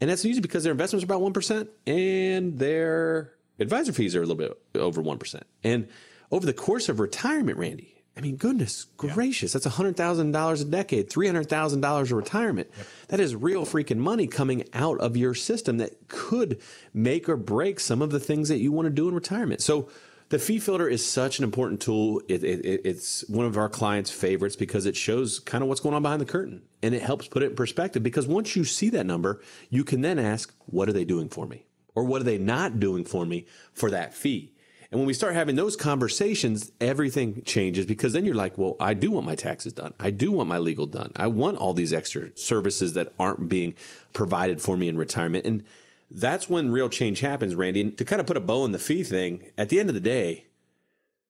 And 0.01 0.09
that's 0.09 0.25
usually 0.25 0.41
because 0.41 0.63
their 0.63 0.71
investments 0.71 1.03
are 1.03 1.07
about 1.07 1.21
one 1.21 1.33
percent 1.33 1.69
and 1.85 2.57
their 2.57 3.35
advisor 3.59 3.93
fees 3.93 4.15
are 4.15 4.19
a 4.21 4.25
little 4.25 4.35
bit 4.35 4.57
over 4.75 5.01
1%. 5.01 5.41
And 5.63 5.87
over 6.31 6.45
the 6.45 6.53
course 6.53 6.89
of 6.89 6.99
retirement, 6.99 7.57
Randy, 7.57 8.03
I 8.17 8.21
mean, 8.21 8.37
goodness 8.37 8.85
gracious, 8.97 9.53
that's 9.53 9.67
$100,000 9.67 10.61
a 10.61 10.65
decade, 10.65 11.09
$300,000 11.09 12.01
of 12.01 12.11
retirement. 12.11 12.69
Yep. 12.75 12.87
That 13.09 13.19
is 13.19 13.35
real 13.35 13.65
freaking 13.65 13.97
money 13.97 14.27
coming 14.27 14.63
out 14.73 14.99
of 14.99 15.17
your 15.17 15.33
system 15.33 15.77
that 15.77 16.07
could 16.07 16.61
make 16.93 17.27
or 17.27 17.35
break 17.35 17.79
some 17.79 18.01
of 18.01 18.11
the 18.11 18.19
things 18.19 18.47
that 18.49 18.59
you 18.59 18.71
want 18.71 18.85
to 18.85 18.89
do 18.89 19.09
in 19.09 19.15
retirement. 19.15 19.61
So, 19.61 19.89
the 20.35 20.39
fee 20.39 20.59
filter 20.59 20.87
is 20.87 21.05
such 21.05 21.39
an 21.39 21.43
important 21.43 21.81
tool. 21.81 22.21
It, 22.27 22.43
it, 22.43 22.81
it's 22.83 23.27
one 23.29 23.45
of 23.45 23.57
our 23.57 23.69
clients' 23.69 24.11
favorites 24.11 24.55
because 24.55 24.85
it 24.85 24.95
shows 24.95 25.39
kind 25.39 25.61
of 25.63 25.69
what's 25.69 25.81
going 25.81 25.95
on 25.95 26.01
behind 26.01 26.21
the 26.21 26.25
curtain 26.25 26.61
and 26.83 26.93
it 26.93 27.01
helps 27.01 27.27
put 27.27 27.41
it 27.41 27.51
in 27.51 27.55
perspective. 27.55 28.03
Because 28.03 28.27
once 28.27 28.55
you 28.55 28.63
see 28.65 28.89
that 28.89 29.05
number, 29.05 29.41
you 29.69 29.83
can 29.83 30.01
then 30.01 30.19
ask, 30.19 30.53
what 30.65 30.89
are 30.89 30.93
they 30.93 31.05
doing 31.05 31.29
for 31.29 31.45
me? 31.47 31.65
or 31.95 32.03
what 32.03 32.21
are 32.21 32.25
they 32.25 32.37
not 32.37 32.79
doing 32.79 33.05
for 33.05 33.25
me 33.25 33.45
for 33.73 33.89
that 33.89 34.13
fee? 34.13 34.51
And 34.91 34.99
when 34.99 35.07
we 35.07 35.13
start 35.13 35.33
having 35.33 35.55
those 35.55 35.75
conversations, 35.75 36.71
everything 36.79 37.41
changes 37.43 37.85
because 37.85 38.13
then 38.13 38.23
you're 38.23 38.35
like, 38.35 38.57
well, 38.57 38.75
I 38.79 38.93
do 38.93 39.11
want 39.11 39.25
my 39.25 39.35
taxes 39.35 39.73
done. 39.73 39.93
I 39.99 40.11
do 40.11 40.31
want 40.31 40.47
my 40.47 40.59
legal 40.59 40.85
done. 40.85 41.11
I 41.15 41.27
want 41.27 41.57
all 41.57 41.73
these 41.73 41.91
extra 41.91 42.29
services 42.37 42.93
that 42.93 43.11
aren't 43.19 43.49
being 43.49 43.73
provided 44.13 44.61
for 44.61 44.77
me 44.77 44.87
in 44.87 44.95
retirement. 44.95 45.45
And 45.45 45.63
that's 46.09 46.49
when 46.49 46.71
real 46.71 46.89
change 46.89 47.19
happens, 47.19 47.55
Randy. 47.55 47.81
And 47.81 47.97
to 47.97 48.05
kind 48.05 48.19
of 48.19 48.27
put 48.27 48.37
a 48.37 48.41
bow 48.41 48.63
on 48.63 48.71
the 48.71 48.79
fee 48.79 49.03
thing, 49.03 49.51
at 49.57 49.69
the 49.69 49.79
end 49.79 49.89
of 49.89 49.95
the 49.95 50.01
day, 50.01 50.45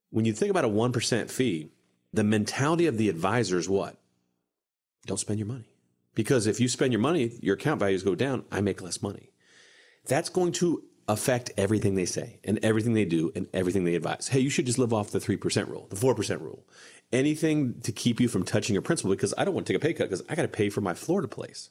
when 0.09 0.25
you 0.25 0.33
think 0.33 0.51
about 0.51 0.65
a 0.65 0.69
1% 0.69 1.29
fee, 1.29 1.71
the 2.13 2.23
mentality 2.23 2.87
of 2.87 2.97
the 2.97 3.09
advisor 3.09 3.57
is 3.57 3.67
what? 3.67 3.97
Don't 5.05 5.19
spend 5.19 5.39
your 5.39 5.47
money. 5.47 5.69
Because 6.13 6.47
if 6.47 6.59
you 6.59 6.67
spend 6.67 6.93
your 6.93 7.01
money, 7.01 7.37
your 7.41 7.55
account 7.55 7.79
values 7.79 8.03
go 8.03 8.15
down. 8.15 8.45
I 8.51 8.61
make 8.61 8.81
less 8.81 9.01
money 9.01 9.31
that's 10.07 10.29
going 10.29 10.51
to 10.53 10.83
affect 11.07 11.51
everything 11.57 11.95
they 11.95 12.05
say 12.05 12.39
and 12.43 12.59
everything 12.63 12.93
they 12.93 13.05
do 13.05 13.31
and 13.35 13.47
everything 13.53 13.83
they 13.83 13.95
advise. 13.95 14.27
Hey, 14.27 14.39
you 14.39 14.49
should 14.49 14.65
just 14.65 14.79
live 14.79 14.93
off 14.93 15.11
the 15.11 15.19
3% 15.19 15.67
rule, 15.67 15.87
the 15.89 15.95
4% 15.95 16.41
rule. 16.41 16.65
Anything 17.11 17.79
to 17.81 17.91
keep 17.91 18.19
you 18.19 18.27
from 18.27 18.43
touching 18.43 18.73
your 18.73 18.81
principal 18.81 19.11
because 19.11 19.33
I 19.37 19.45
don't 19.45 19.53
want 19.53 19.67
to 19.67 19.73
take 19.73 19.81
a 19.81 19.85
pay 19.85 19.93
cut 19.93 20.09
because 20.09 20.23
I 20.27 20.35
got 20.35 20.41
to 20.43 20.47
pay 20.47 20.69
for 20.69 20.81
my 20.81 20.93
Florida 20.93 21.27
place. 21.27 21.69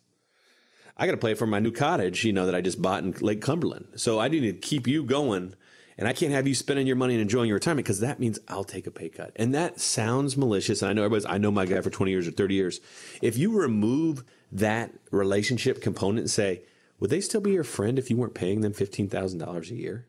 I 0.97 1.07
got 1.07 1.13
to 1.13 1.19
pay 1.19 1.35
for 1.35 1.47
my 1.47 1.59
new 1.59 1.73
cottage, 1.73 2.25
you 2.25 2.33
know, 2.33 2.47
that 2.47 2.55
I 2.55 2.61
just 2.61 2.81
bought 2.81 3.03
in 3.03 3.13
Lake 3.13 3.41
Cumberland. 3.41 3.87
So 3.97 4.21
I 4.21 4.29
need 4.29 4.41
to 4.41 4.53
keep 4.53 4.87
you 4.87 5.03
going 5.03 5.55
and 5.97 6.09
I 6.09 6.13
can't 6.13 6.33
have 6.33 6.49
you 6.49 6.55
spending 6.55 6.87
your 6.87 6.97
money 6.97 7.15
and 7.15 7.23
enjoying 7.23 7.49
your 7.49 7.57
retirement 7.57 7.85
because 7.85 8.01
that 8.01 8.19
means 8.19 8.39
I'll 8.49 8.65
take 8.65 8.87
a 8.87 8.91
pay 8.91 9.09
cut. 9.09 9.33
And 9.37 9.55
that 9.55 9.81
sounds 9.81 10.37
malicious. 10.37 10.83
And 10.83 10.91
I 10.91 10.93
know 10.93 11.05
everybody's, 11.05 11.27
I 11.27 11.39
know 11.39 11.51
my 11.51 11.67
guy 11.67 11.81
for 11.81 11.91
20 11.91 12.11
years 12.11 12.27
or 12.27 12.33
30 12.33 12.55
years. 12.55 12.81
If 13.23 13.39
you 13.39 13.57
remove 13.57 14.25
that 14.51 14.93
relationship 15.11 15.81
component 15.81 16.21
and 16.21 16.31
say, 16.31 16.63
would 16.99 17.11
they 17.11 17.21
still 17.21 17.41
be 17.41 17.53
your 17.53 17.65
friend 17.65 17.99
if 17.99 18.11
you 18.11 18.17
weren't 18.17 18.35
paying 18.35 18.61
them 18.61 18.73
$15,000 18.73 19.71
a 19.71 19.75
year? 19.75 20.07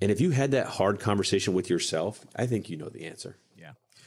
And 0.00 0.10
if 0.10 0.20
you 0.20 0.30
had 0.30 0.50
that 0.52 0.66
hard 0.66 1.00
conversation 1.00 1.54
with 1.54 1.70
yourself, 1.70 2.24
I 2.34 2.46
think 2.46 2.68
you 2.68 2.76
know 2.76 2.88
the 2.88 3.04
answer. 3.04 3.36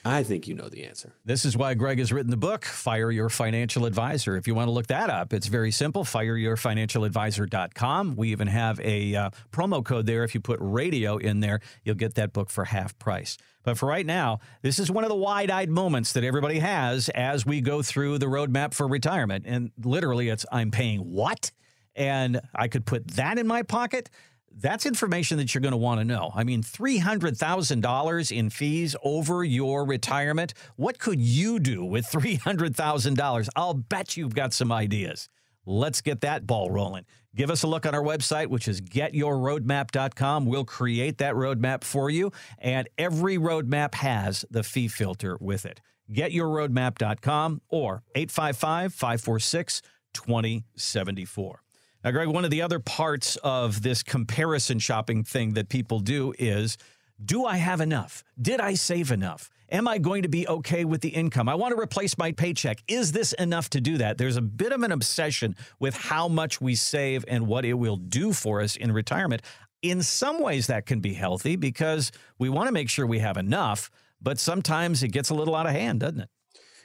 I 0.05 0.21
think 0.23 0.47
you 0.47 0.55
know 0.55 0.69
the 0.69 0.85
answer. 0.85 1.13
This 1.25 1.43
is 1.45 1.57
why 1.57 1.73
Greg 1.73 1.97
has 1.99 2.13
written 2.13 2.31
the 2.31 2.37
book, 2.37 2.65
Fire 2.65 3.11
Your 3.11 3.29
Financial 3.29 3.85
Advisor. 3.85 4.35
If 4.37 4.47
you 4.47 4.55
want 4.55 4.67
to 4.67 4.71
look 4.71 4.87
that 4.87 5.09
up, 5.09 5.33
it's 5.33 5.47
very 5.47 5.71
simple 5.71 6.03
fireyourfinancialadvisor.com. 6.03 8.15
We 8.15 8.29
even 8.29 8.47
have 8.47 8.79
a 8.79 9.15
uh, 9.15 9.29
promo 9.51 9.83
code 9.83 10.05
there. 10.05 10.23
If 10.23 10.33
you 10.33 10.39
put 10.41 10.57
radio 10.61 11.17
in 11.17 11.41
there, 11.41 11.59
you'll 11.83 11.95
get 11.95 12.15
that 12.15 12.33
book 12.33 12.49
for 12.49 12.65
half 12.65 12.97
price. 12.99 13.37
But 13.63 13.77
for 13.77 13.87
right 13.87 14.05
now, 14.05 14.39
this 14.61 14.79
is 14.79 14.89
one 14.89 15.03
of 15.03 15.09
the 15.09 15.15
wide 15.15 15.51
eyed 15.51 15.69
moments 15.69 16.13
that 16.13 16.23
everybody 16.23 16.59
has 16.59 17.09
as 17.09 17.45
we 17.45 17.59
go 17.61 17.81
through 17.81 18.19
the 18.19 18.27
roadmap 18.27 18.73
for 18.73 18.87
retirement. 18.87 19.43
And 19.47 19.71
literally, 19.83 20.29
it's 20.29 20.45
I'm 20.51 20.71
paying 20.71 20.99
what? 20.99 21.51
and 21.97 22.39
I 22.55 22.67
could 22.67 22.85
put 22.85 23.07
that 23.15 23.37
in 23.37 23.47
my 23.47 23.63
pocket, 23.63 24.09
that's 24.59 24.85
information 24.85 25.37
that 25.37 25.53
you're 25.53 25.61
going 25.61 25.71
to 25.71 25.77
want 25.77 25.99
to 25.99 26.05
know. 26.05 26.31
I 26.35 26.43
mean, 26.43 26.63
$300,000 26.63 28.37
in 28.37 28.49
fees 28.49 28.95
over 29.03 29.43
your 29.43 29.85
retirement. 29.85 30.53
What 30.75 30.99
could 30.99 31.19
you 31.19 31.59
do 31.59 31.85
with 31.85 32.05
$300,000? 32.07 33.49
I'll 33.55 33.73
bet 33.75 34.17
you've 34.17 34.35
got 34.35 34.53
some 34.53 34.71
ideas. 34.71 35.29
Let's 35.65 36.01
get 36.01 36.21
that 36.21 36.47
ball 36.47 36.71
rolling. 36.71 37.05
Give 37.35 37.51
us 37.51 37.63
a 37.63 37.67
look 37.67 37.85
on 37.85 37.93
our 37.93 38.01
website, 38.01 38.47
which 38.47 38.67
is 38.67 38.81
getyourroadmap.com. 38.81 40.45
We'll 40.45 40.65
create 40.65 41.19
that 41.19 41.35
roadmap 41.35 41.83
for 41.83 42.09
you, 42.09 42.31
and 42.57 42.89
every 42.97 43.37
roadmap 43.37 43.93
has 43.95 44.43
the 44.49 44.63
fee 44.63 44.87
filter 44.87 45.37
with 45.39 45.65
it. 45.65 45.81
Getyourroadmap.com 46.11 47.61
or 47.69 48.01
855 48.15 48.93
546 48.93 49.81
2074. 50.13 51.61
Now, 52.03 52.11
Greg, 52.11 52.27
one 52.27 52.45
of 52.45 52.51
the 52.51 52.61
other 52.61 52.79
parts 52.79 53.37
of 53.37 53.81
this 53.81 54.03
comparison 54.03 54.79
shopping 54.79 55.23
thing 55.23 55.53
that 55.53 55.69
people 55.69 55.99
do 55.99 56.33
is 56.37 56.77
do 57.23 57.45
I 57.45 57.57
have 57.57 57.81
enough? 57.81 58.23
Did 58.39 58.61
I 58.61 58.75
save 58.75 59.11
enough? 59.11 59.49
Am 59.69 59.87
I 59.87 59.97
going 59.97 60.21
to 60.21 60.29
be 60.29 60.47
okay 60.47 60.85
with 60.85 61.01
the 61.01 61.09
income? 61.09 61.49
I 61.49 61.55
want 61.55 61.75
to 61.75 61.81
replace 61.81 62.17
my 62.17 62.31
paycheck. 62.31 62.81
Is 62.87 63.11
this 63.11 63.33
enough 63.33 63.69
to 63.71 63.81
do 63.81 63.97
that? 63.97 64.17
There's 64.17 64.37
a 64.37 64.41
bit 64.41 64.71
of 64.71 64.83
an 64.83 64.91
obsession 64.91 65.55
with 65.79 65.95
how 65.97 66.27
much 66.27 66.61
we 66.61 66.75
save 66.75 67.25
and 67.27 67.47
what 67.47 67.65
it 67.65 67.73
will 67.73 67.97
do 67.97 68.31
for 68.31 68.61
us 68.61 68.75
in 68.75 68.91
retirement. 68.91 69.41
In 69.81 70.03
some 70.03 70.41
ways, 70.41 70.67
that 70.67 70.85
can 70.85 71.01
be 71.01 71.13
healthy 71.13 71.55
because 71.55 72.11
we 72.37 72.47
want 72.49 72.67
to 72.67 72.71
make 72.71 72.89
sure 72.89 73.05
we 73.05 73.19
have 73.19 73.35
enough, 73.35 73.89
but 74.21 74.39
sometimes 74.39 75.03
it 75.03 75.09
gets 75.09 75.29
a 75.29 75.35
little 75.35 75.55
out 75.55 75.65
of 75.65 75.73
hand, 75.73 75.99
doesn't 75.99 76.21
it? 76.21 76.29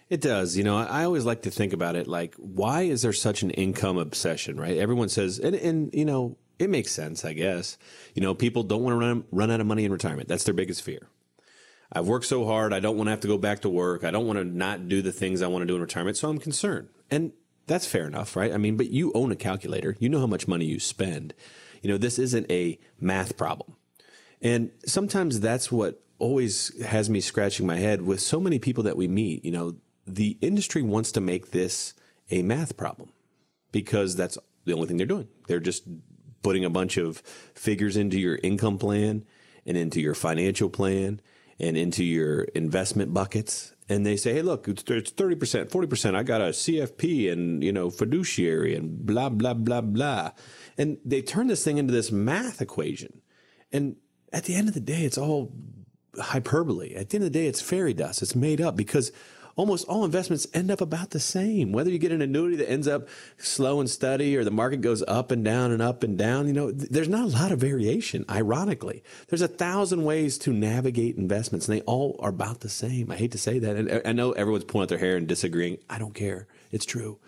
It 0.09 0.21
does. 0.21 0.57
You 0.57 0.65
know, 0.65 0.77
I 0.77 1.05
always 1.05 1.25
like 1.25 1.43
to 1.43 1.51
think 1.51 1.73
about 1.73 1.97
it 1.97 2.07
like, 2.07 2.35
why 2.37 2.83
is 2.83 3.03
there 3.03 3.13
such 3.13 3.43
an 3.43 3.51
income 3.51 3.99
obsession, 3.99 4.59
right? 4.59 4.77
Everyone 4.77 5.09
says, 5.09 5.39
and, 5.39 5.55
and 5.55 5.91
you 5.95 6.05
know, 6.05 6.37
it 6.59 6.71
makes 6.71 6.93
sense, 6.93 7.25
I 7.25 7.33
guess. 7.33 7.79
You 8.15 8.23
know, 8.23 8.35
people 8.35 8.63
don't 8.63 8.83
want 8.83 8.95
to 8.95 9.07
run, 9.07 9.25
run 9.31 9.51
out 9.51 9.61
of 9.61 9.67
money 9.67 9.85
in 9.85 9.93
retirement. 9.93 10.29
That's 10.29 10.45
their 10.45 10.55
biggest 10.55 10.83
fear. 10.83 11.09
I've 11.93 12.07
worked 12.07 12.27
so 12.27 12.47
hard. 12.47 12.73
I 12.73 12.81
don't 12.81 12.97
want 12.97 13.09
to 13.09 13.11
have 13.11 13.21
to 13.21 13.29
go 13.29 13.39
back 13.39 13.61
to 13.61 13.69
work. 13.69 14.05
I 14.05 14.11
don't 14.11 14.27
want 14.27 14.39
to 14.39 14.45
not 14.45 14.89
do 14.89 15.03
the 15.03 15.13
things 15.13 15.43
I 15.43 15.47
want 15.47 15.63
to 15.63 15.67
do 15.67 15.75
in 15.75 15.83
retirement. 15.83 16.17
So 16.17 16.29
I'm 16.29 16.39
concerned. 16.39 16.89
And 17.11 17.33
that's 17.67 17.87
fair 17.87 18.07
enough, 18.07 18.35
right? 18.35 18.53
I 18.53 18.57
mean, 18.57 18.77
but 18.77 18.91
you 18.91 19.13
own 19.15 19.31
a 19.31 19.37
calculator. 19.37 19.97
You 19.99 20.09
know 20.09 20.21
how 20.21 20.27
much 20.27 20.49
money 20.49 20.65
you 20.65 20.81
spend. 20.81 21.35
You 21.83 21.91
know, 21.91 21.99
this 21.99 22.19
isn't 22.19 22.51
a 22.51 22.79
math 23.01 23.37
problem. 23.37 23.77
And 24.41 24.71
sometimes 24.87 25.41
that's 25.41 25.71
what 25.71 26.03
always 26.19 26.81
has 26.83 27.11
me 27.11 27.21
scratching 27.21 27.67
my 27.67 27.77
head 27.77 28.03
with 28.03 28.21
so 28.21 28.41
many 28.41 28.59
people 28.59 28.85
that 28.85 28.97
we 28.97 29.07
meet. 29.07 29.45
You 29.45 29.53
know, 29.53 29.77
the 30.07 30.39
industry 30.41 30.83
wants 30.83 31.13
to 31.13 31.21
make 31.21 31.51
this 31.51 31.95
a 32.31 32.43
math 32.43 32.77
problem 32.77 33.11
because 33.71 34.17
that's 34.17 34.39
the 34.65 34.73
only 34.73 34.87
thing 34.87 34.97
they're 34.97 35.07
doing. 35.07 35.29
They're 35.49 35.61
just 35.61 35.85
putting 36.43 36.65
a 36.65 36.71
bunch 36.71 36.97
of 36.97 37.19
figures 37.55 37.97
into 37.97 38.19
your 38.19 38.39
income 38.43 38.79
plan 38.79 39.25
and 39.65 39.77
into 39.77 40.01
your 40.01 40.15
financial 40.15 40.69
plan 40.69 41.21
and 41.59 41.77
into 41.77 42.05
your 42.05 42.43
investment 42.43 43.15
buckets. 43.15 43.75
And 43.89 44.07
they 44.07 44.17
say, 44.17 44.35
hey, 44.35 44.43
look, 44.43 44.69
it's, 44.69 44.83
it's 44.89 45.13
30%, 45.13 45.71
40%. 45.71 46.15
I 46.15 46.23
got 46.23 46.41
a 46.41 46.47
CFP 46.47 47.31
and, 47.31 47.63
you 47.63 47.73
know, 47.73 47.91
fiduciary 47.91 48.75
and 48.75 49.05
blah, 49.05 49.29
blah, 49.29 49.55
blah, 49.55 49.81
blah. 49.81 50.31
And 50.79 50.99
they 51.05 51.23
turn 51.23 51.49
this 51.49 51.63
thing 51.63 51.79
into 51.79 51.93
this 51.93 52.11
math 52.11 52.61
equation. 52.61 53.21
And 53.71 53.97
at 54.33 54.45
the 54.45 54.55
end 54.55 54.69
of 54.69 54.75
the 54.75 54.81
day, 54.81 55.03
it's 55.03 55.19
all 55.19 55.53
hyperbole. 56.19 56.95
At 56.95 57.11
the 57.11 57.17
end 57.17 57.25
of 57.25 57.33
the 57.33 57.39
day, 57.39 57.47
it's 57.47 57.61
fairy 57.61 57.95
dust. 57.95 58.23
It's 58.23 58.35
made 58.35 58.61
up 58.61 58.77
because 58.77 59.13
almost 59.57 59.87
all 59.89 60.05
investments 60.05 60.47
end 60.55 60.71
up 60.71 60.81
about 60.81 61.11
the 61.11 61.21
same. 61.21 61.73
Whether 61.73 61.91
you 61.91 61.99
get 61.99 62.13
an 62.13 62.23
annuity 62.23 62.57
that 62.57 62.71
ends 62.71 62.89
up 62.89 63.09
slow 63.39 63.81
and 63.81 63.89
steady 63.89 64.37
or 64.37 64.45
the 64.45 64.51
market 64.51 64.81
goes 64.81 65.03
up 65.07 65.31
and 65.31 65.45
down 65.45 65.73
and 65.73 65.83
up 65.83 66.03
and 66.03 66.17
down, 66.17 66.47
you 66.47 66.53
know, 66.53 66.71
th- 66.71 66.91
there's 66.91 67.09
not 67.09 67.25
a 67.25 67.39
lot 67.39 67.53
of 67.53 67.59
variation, 67.59 68.25
ironically. 68.31 69.03
There's 69.29 69.43
a 69.43 69.49
thousand 69.49 70.05
ways 70.05 70.39
to 70.39 70.53
navigate 70.53 71.17
investments 71.17 71.69
and 71.69 71.79
they 71.79 71.83
all 71.83 72.17
are 72.21 72.31
about 72.31 72.61
the 72.61 72.69
same. 72.69 73.11
I 73.11 73.17
hate 73.17 73.33
to 73.33 73.39
say 73.39 73.59
that. 73.59 73.77
And 73.77 74.03
I 74.05 74.13
know 74.13 74.33
everyone's 74.33 74.65
pulling 74.65 74.85
out 74.85 74.89
their 74.89 74.99
hair 74.99 75.17
and 75.17 75.27
disagreeing. 75.27 75.79
I 75.89 75.99
don't 75.99 76.15
care. 76.15 76.47
It's 76.71 76.87
true. 76.87 77.19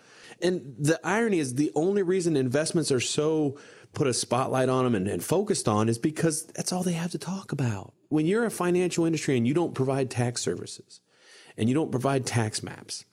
And 0.41 0.75
the 0.77 0.99
irony 1.03 1.39
is 1.39 1.55
the 1.55 1.71
only 1.75 2.03
reason 2.03 2.35
investments 2.35 2.91
are 2.91 2.99
so 2.99 3.57
put 3.93 4.07
a 4.07 4.13
spotlight 4.13 4.69
on 4.69 4.83
them 4.83 4.93
and, 4.93 5.07
and, 5.07 5.23
focused 5.23 5.67
on 5.67 5.89
is 5.89 5.97
because 5.97 6.43
that's 6.47 6.71
all 6.73 6.83
they 6.83 6.91
have 6.93 7.11
to 7.11 7.17
talk 7.17 7.51
about. 7.51 7.93
When 8.09 8.25
you're 8.25 8.45
a 8.45 8.51
financial 8.51 9.05
industry 9.05 9.37
and 9.37 9.47
you 9.47 9.53
don't 9.53 9.73
provide 9.73 10.11
tax 10.11 10.41
services, 10.41 10.99
and 11.57 11.69
you 11.69 11.75
don't 11.75 11.91
provide 11.91 12.25
tax 12.25 12.63
maps. 12.63 13.05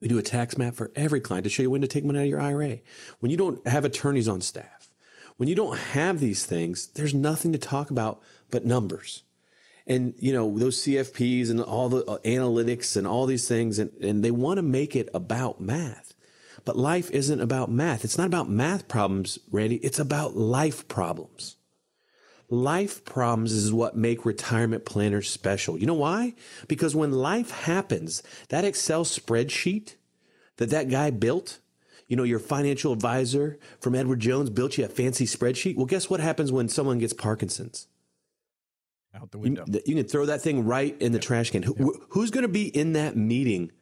We 0.00 0.08
do 0.08 0.18
a 0.18 0.22
tax 0.22 0.56
map 0.56 0.74
for 0.74 0.90
every 0.94 1.20
client 1.20 1.44
to 1.44 1.50
show 1.50 1.62
you 1.62 1.70
when 1.70 1.80
to 1.80 1.88
take 1.88 2.04
money 2.04 2.20
out 2.20 2.22
of 2.22 2.28
your 2.28 2.40
IRA. 2.40 2.78
When 3.20 3.30
you 3.30 3.36
don't 3.36 3.66
have 3.66 3.84
attorneys 3.84 4.28
on 4.28 4.40
staff, 4.40 4.90
when 5.36 5.48
you 5.48 5.54
don't 5.54 5.76
have 5.78 6.20
these 6.20 6.46
things, 6.46 6.88
there's 6.88 7.14
nothing 7.14 7.52
to 7.52 7.58
talk 7.58 7.90
about 7.90 8.20
but 8.50 8.64
numbers. 8.64 9.22
And, 9.86 10.14
you 10.18 10.32
know, 10.32 10.58
those 10.58 10.82
CFPs 10.82 11.50
and 11.50 11.60
all 11.60 11.88
the 11.88 12.04
uh, 12.04 12.18
analytics 12.18 12.96
and 12.96 13.06
all 13.06 13.24
these 13.26 13.48
things, 13.48 13.78
and, 13.78 13.90
and 14.02 14.22
they 14.22 14.30
want 14.30 14.58
to 14.58 14.62
make 14.62 14.94
it 14.94 15.08
about 15.14 15.60
math. 15.60 16.14
But 16.64 16.76
life 16.76 17.10
isn't 17.10 17.40
about 17.40 17.70
math. 17.70 18.04
It's 18.04 18.18
not 18.18 18.26
about 18.26 18.50
math 18.50 18.86
problems, 18.88 19.38
Randy. 19.50 19.76
It's 19.76 19.98
about 19.98 20.36
life 20.36 20.86
problems. 20.88 21.56
Life 22.50 23.04
problems 23.04 23.52
is 23.52 23.72
what 23.72 23.96
make 23.96 24.24
retirement 24.24 24.86
planners 24.86 25.28
special. 25.28 25.78
You 25.78 25.86
know 25.86 25.94
why? 25.94 26.34
Because 26.66 26.96
when 26.96 27.12
life 27.12 27.50
happens, 27.50 28.22
that 28.48 28.64
Excel 28.64 29.04
spreadsheet 29.04 29.96
that 30.58 30.70
that 30.70 30.90
guy 30.90 31.10
built, 31.10 31.58
you 32.06 32.16
know, 32.16 32.22
your 32.22 32.38
financial 32.38 32.92
advisor 32.92 33.58
from 33.80 33.94
Edward 33.94 34.20
Jones 34.20 34.50
built 34.50 34.76
you 34.76 34.84
a 34.84 34.88
fancy 34.88 35.24
spreadsheet. 35.24 35.76
Well, 35.76 35.86
guess 35.86 36.10
what 36.10 36.20
happens 36.20 36.52
when 36.52 36.68
someone 36.68 36.98
gets 36.98 37.12
Parkinson's? 37.12 37.86
Out 39.14 39.30
the 39.30 39.38
window. 39.38 39.64
You, 39.66 39.80
you 39.86 39.94
can 39.94 40.04
throw 40.04 40.26
that 40.26 40.42
thing 40.42 40.64
right 40.64 40.96
in 41.00 41.12
the 41.12 41.18
yep. 41.18 41.24
trash 41.24 41.50
can. 41.50 41.62
Yep. 41.62 41.76
Who's 42.10 42.30
going 42.30 42.42
to 42.42 42.48
be 42.48 42.68
in 42.68 42.92
that 42.92 43.16
meeting 43.16 43.72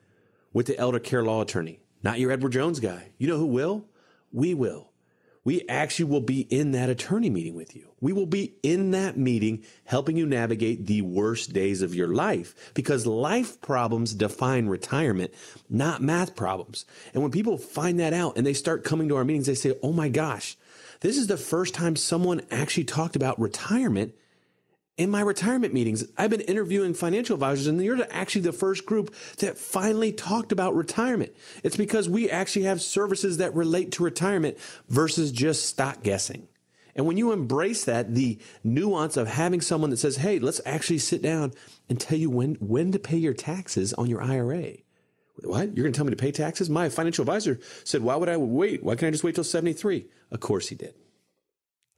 with 0.53 0.67
the 0.67 0.79
elder 0.79 1.01
care 1.01 1.23
law 1.23 1.43
attorney? 1.43 1.81
Not 2.03 2.21
your 2.21 2.31
Edward 2.31 2.53
Jones 2.53 2.79
guy. 2.79 3.11
You 3.19 3.27
know 3.27 3.39
who 3.39 3.47
will? 3.47 3.87
We 4.33 4.55
will 4.55 4.91
we 5.47 5.65
actually 5.69 6.07
will 6.07 6.21
be 6.21 6.41
in 6.41 6.73
that 6.73 6.89
attorney 6.89 7.31
meeting 7.31 7.55
with 7.55 7.77
you. 7.77 7.93
We 8.01 8.13
will 8.13 8.27
be 8.27 8.57
in 8.65 8.91
that 8.91 9.17
meeting 9.17 9.63
helping 9.85 10.17
you 10.17 10.27
navigate 10.27 10.87
the 10.87 11.03
worst 11.03 11.53
days 11.53 11.83
of 11.83 11.95
your 11.95 12.09
life 12.09 12.73
because 12.75 13.07
life 13.07 13.61
problems 13.61 14.13
define 14.13 14.67
retirement, 14.67 15.33
not 15.71 16.03
math 16.03 16.35
problems. 16.35 16.85
And 17.15 17.23
when 17.23 17.31
people 17.31 17.59
find 17.59 18.01
that 18.01 18.13
out 18.13 18.37
and 18.37 18.45
they 18.45 18.55
start 18.55 18.83
coming 18.83 19.09
to 19.09 19.15
our 19.15 19.25
meetings, 19.25 19.47
they 19.47 19.55
say, 19.55 19.79
Oh 19.85 19.93
my 19.93 20.09
gosh, 20.09 20.57
this 20.99 21.17
is 21.17 21.29
the 21.29 21.37
first 21.37 21.75
time 21.75 21.95
someone 21.95 22.43
actually 22.51 22.83
talked 22.83 23.15
about 23.15 23.39
retirement 23.39 24.17
in 24.97 25.11
my 25.11 25.21
retirement 25.21 25.75
meetings, 25.75 26.05
I've 26.17 26.31
been 26.31 26.41
interviewing 26.41 26.95
financial 26.95 27.35
advisors, 27.35 27.67
and 27.67 27.83
you're 27.83 28.07
actually 28.11 28.43
the 28.43 28.53
first 28.53 28.87
group 28.87 29.15
that 29.39 29.59
finally 29.59 30.13
talked 30.13 30.53
about 30.53 30.75
retirement. 30.75 31.35
It's 31.63 31.77
because 31.77 32.09
we 32.09 32.31
actually 32.31 32.65
have 32.65 32.81
services 32.81 33.37
that 33.39 33.55
relate 33.55 33.93
to 33.93 34.05
retirement 34.05 34.57
versus 34.89 35.33
just 35.33 35.67
stock 35.67 36.03
guessing. 36.03 36.49
And 36.95 37.05
when 37.05 37.19
you 37.19 37.33
embrace 37.33 37.85
that, 37.85 38.15
the 38.15 38.39
nuance 38.65 39.19
of 39.19 39.29
having 39.29 39.61
someone 39.61 39.91
that 39.91 39.99
says, 39.99 40.17
hey, 40.17 40.39
let's 40.39 40.63
actually 40.65 40.99
sit 40.99 41.21
down 41.21 41.53
and 41.91 42.01
tell 42.01 42.17
you 42.17 42.31
when, 42.31 42.55
when 42.55 42.93
to 42.93 42.99
pay 42.99 43.19
your 43.19 43.35
taxes 43.35 43.93
on 43.93 44.09
your 44.09 44.23
IRA. 44.23 44.73
What? 45.43 45.77
You're 45.77 45.85
going 45.85 45.93
to 45.93 45.97
tell 45.97 46.07
me 46.07 46.11
to 46.13 46.17
pay 46.17 46.33
taxes? 46.33 46.71
My 46.71 46.89
financial 46.89 47.23
advisor 47.23 47.61
said, 47.85 48.01
why 48.01 48.17
would 48.17 48.31
I 48.31 48.39
wait? 48.39 48.83
Why 48.83 48.95
can't 48.95 49.09
I 49.09 49.11
just 49.11 49.25
wait 49.25 49.35
till 49.35 49.45
73? 49.45 50.07
Of 50.31 50.41
course 50.41 50.69
he 50.69 50.75
did. 50.75 50.95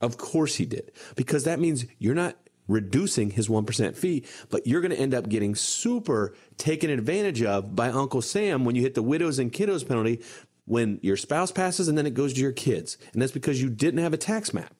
Of 0.01 0.17
course 0.17 0.55
he 0.55 0.65
did. 0.65 0.91
Because 1.15 1.45
that 1.45 1.61
means 1.61 1.85
you're 1.97 2.13
not 2.13 2.35
reducing 2.69 3.31
his 3.31 3.49
1% 3.49 3.97
fee, 3.97 4.23
but 4.49 4.65
you're 4.65 4.79
going 4.79 4.91
to 4.91 4.99
end 4.99 5.13
up 5.13 5.27
getting 5.27 5.55
super 5.55 6.33
taken 6.57 6.89
advantage 6.89 7.43
of 7.43 7.75
by 7.75 7.89
Uncle 7.89 8.21
Sam 8.21 8.63
when 8.63 8.75
you 8.75 8.81
hit 8.81 8.93
the 8.93 9.03
widows 9.03 9.39
and 9.39 9.51
kiddos 9.51 9.85
penalty 9.85 10.21
when 10.65 10.99
your 11.01 11.17
spouse 11.17 11.51
passes 11.51 11.87
and 11.87 11.97
then 11.97 12.05
it 12.05 12.13
goes 12.13 12.33
to 12.33 12.41
your 12.41 12.51
kids. 12.51 12.97
And 13.11 13.21
that's 13.21 13.31
because 13.31 13.61
you 13.61 13.69
didn't 13.69 14.03
have 14.03 14.13
a 14.13 14.17
tax 14.17 14.53
map. 14.53 14.73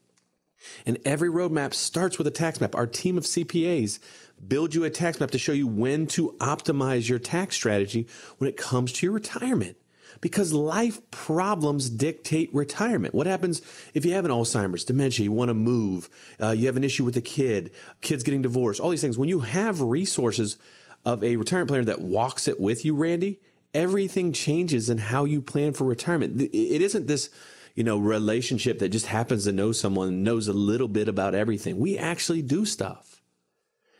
And 0.85 0.99
every 1.03 1.29
roadmap 1.29 1.73
starts 1.73 2.17
with 2.17 2.27
a 2.27 2.31
tax 2.31 2.61
map. 2.61 2.75
Our 2.75 2.85
team 2.85 3.17
of 3.17 3.23
CPAs 3.23 3.99
build 4.45 4.75
you 4.75 4.83
a 4.83 4.89
tax 4.89 5.19
map 5.19 5.31
to 5.31 5.39
show 5.39 5.51
you 5.51 5.67
when 5.67 6.05
to 6.07 6.35
optimize 6.39 7.09
your 7.09 7.19
tax 7.19 7.55
strategy 7.55 8.07
when 8.37 8.49
it 8.49 8.57
comes 8.57 8.93
to 8.93 9.05
your 9.05 9.13
retirement 9.13 9.77
because 10.21 10.53
life 10.53 10.99
problems 11.11 11.89
dictate 11.89 12.53
retirement. 12.53 13.13
What 13.13 13.27
happens 13.27 13.61
if 13.93 14.05
you 14.05 14.13
have 14.13 14.25
an 14.25 14.31
Alzheimer's, 14.31 14.83
dementia, 14.83 15.23
you 15.23 15.31
want 15.31 15.49
to 15.49 15.53
move, 15.53 16.09
uh, 16.41 16.51
you 16.51 16.67
have 16.67 16.77
an 16.77 16.83
issue 16.83 17.05
with 17.05 17.17
a 17.17 17.21
kid, 17.21 17.71
kids 18.01 18.23
getting 18.23 18.41
divorced, 18.41 18.79
all 18.79 18.89
these 18.89 19.01
things. 19.01 19.17
When 19.17 19.29
you 19.29 19.39
have 19.39 19.81
resources 19.81 20.57
of 21.05 21.23
a 21.23 21.35
retirement 21.35 21.69
planner 21.69 21.85
that 21.85 22.01
walks 22.01 22.47
it 22.47 22.59
with 22.59 22.83
you, 22.83 22.95
Randy, 22.95 23.39
everything 23.73 24.33
changes 24.33 24.89
in 24.89 24.97
how 24.97 25.25
you 25.25 25.41
plan 25.41 25.73
for 25.73 25.85
retirement. 25.85 26.41
It 26.41 26.81
isn't 26.81 27.07
this, 27.07 27.29
you 27.75 27.83
know, 27.83 27.97
relationship 27.97 28.79
that 28.79 28.89
just 28.89 29.05
happens 29.05 29.45
to 29.45 29.51
know 29.51 29.71
someone 29.71 30.23
knows 30.23 30.47
a 30.47 30.53
little 30.53 30.87
bit 30.87 31.07
about 31.07 31.35
everything. 31.35 31.77
We 31.77 31.97
actually 31.97 32.41
do 32.41 32.65
stuff. 32.65 33.21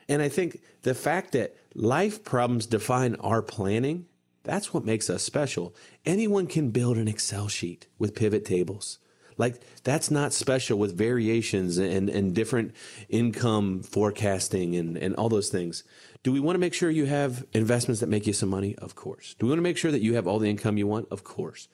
And 0.10 0.21
I 0.23 0.29
think 0.29 0.62
the 0.82 0.95
fact 0.95 1.34
that 1.34 1.55
life 1.75 2.23
problems 2.23 2.65
define 2.65 3.15
our 3.15 3.43
planning 3.43 4.08
that's 4.49 4.73
what 4.73 4.83
makes 4.83 5.09
us 5.09 5.21
special. 5.21 5.75
Anyone 6.05 6.47
can 6.47 6.71
build 6.71 6.97
an 6.97 7.07
Excel 7.07 7.47
sheet 7.47 7.88
with 7.99 8.15
pivot 8.15 8.45
tables. 8.45 8.97
Like 9.38 9.62
that's 9.83 10.09
not 10.09 10.33
special 10.33 10.79
with 10.79 10.97
variations 10.97 11.77
and, 11.77 12.09
and 12.09 12.33
different 12.33 12.73
income 13.09 13.83
forecasting 13.83 14.75
and, 14.75 14.97
and 14.97 15.15
all 15.15 15.29
those 15.29 15.49
things. 15.49 15.83
Do 16.23 16.33
we 16.33 16.39
want 16.39 16.55
to 16.55 16.59
make 16.59 16.73
sure 16.73 16.89
you 16.89 17.05
have 17.05 17.45
investments 17.53 18.01
that 18.01 18.09
make 18.09 18.25
you 18.25 18.33
some 18.33 18.49
money? 18.49 18.75
Of 18.75 18.95
course. 18.95 19.35
Do 19.39 19.45
we 19.45 19.51
want 19.51 19.59
to 19.59 19.63
make 19.63 19.77
sure 19.77 19.91
that 19.91 20.01
you 20.01 20.15
have 20.15 20.27
all 20.27 20.39
the 20.39 20.49
income 20.49 20.77
you 20.77 20.88
want? 20.88 21.07
Of 21.12 21.23
course. 21.23 21.67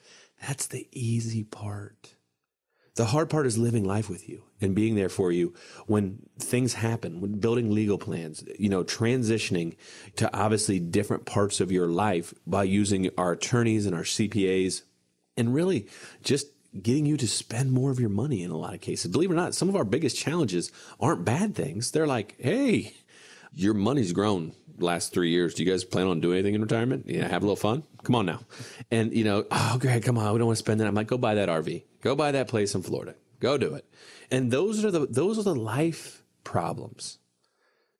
That's 0.46 0.66
the 0.66 0.86
easy 0.92 1.44
part. 1.44 2.15
The 2.96 3.06
hard 3.06 3.28
part 3.28 3.46
is 3.46 3.58
living 3.58 3.84
life 3.84 4.08
with 4.08 4.28
you 4.28 4.42
and 4.60 4.74
being 4.74 4.94
there 4.94 5.10
for 5.10 5.30
you 5.30 5.54
when 5.86 6.18
things 6.38 6.74
happen, 6.74 7.20
when 7.20 7.38
building 7.38 7.70
legal 7.70 7.98
plans, 7.98 8.42
you 8.58 8.70
know, 8.70 8.84
transitioning 8.84 9.76
to 10.16 10.34
obviously 10.34 10.80
different 10.80 11.26
parts 11.26 11.60
of 11.60 11.70
your 11.70 11.88
life 11.88 12.32
by 12.46 12.64
using 12.64 13.10
our 13.18 13.32
attorneys 13.32 13.84
and 13.86 13.94
our 13.94 14.02
CPAs 14.02 14.82
and 15.36 15.54
really 15.54 15.88
just 16.22 16.48
getting 16.82 17.06
you 17.06 17.16
to 17.18 17.28
spend 17.28 17.70
more 17.70 17.90
of 17.90 18.00
your 18.00 18.08
money 18.08 18.42
in 18.42 18.50
a 18.50 18.56
lot 18.56 18.74
of 18.74 18.80
cases. 18.80 19.10
Believe 19.10 19.30
it 19.30 19.34
or 19.34 19.36
not, 19.36 19.54
some 19.54 19.68
of 19.68 19.76
our 19.76 19.84
biggest 19.84 20.16
challenges 20.16 20.72
aren't 20.98 21.24
bad 21.24 21.54
things. 21.54 21.90
They're 21.90 22.06
like, 22.06 22.34
hey, 22.38 22.94
your 23.52 23.74
money's 23.74 24.12
grown 24.12 24.52
last 24.78 25.12
three 25.12 25.30
years. 25.30 25.54
Do 25.54 25.64
you 25.64 25.70
guys 25.70 25.84
plan 25.84 26.06
on 26.06 26.20
doing 26.20 26.38
anything 26.38 26.54
in 26.54 26.62
retirement? 26.62 27.04
Yeah, 27.06 27.28
have 27.28 27.42
a 27.42 27.46
little 27.46 27.56
fun. 27.56 27.82
Come 28.02 28.14
on 28.14 28.26
now. 28.26 28.40
And 28.90 29.12
you 29.14 29.24
know, 29.24 29.44
oh, 29.50 29.76
Greg, 29.80 30.02
come 30.02 30.18
on, 30.18 30.32
we 30.32 30.38
don't 30.38 30.46
want 30.46 30.58
to 30.58 30.64
spend 30.64 30.80
that. 30.80 30.86
I'm 30.86 30.94
like, 30.94 31.06
go 31.06 31.18
buy 31.18 31.34
that 31.34 31.48
RV. 31.48 31.82
Go 32.06 32.14
buy 32.14 32.30
that 32.30 32.46
place 32.46 32.72
in 32.76 32.82
Florida. 32.82 33.16
Go 33.40 33.58
do 33.58 33.74
it. 33.74 33.84
And 34.30 34.52
those 34.52 34.84
are 34.84 34.92
the 34.92 35.08
those 35.08 35.40
are 35.40 35.42
the 35.42 35.56
life 35.56 36.22
problems 36.44 37.18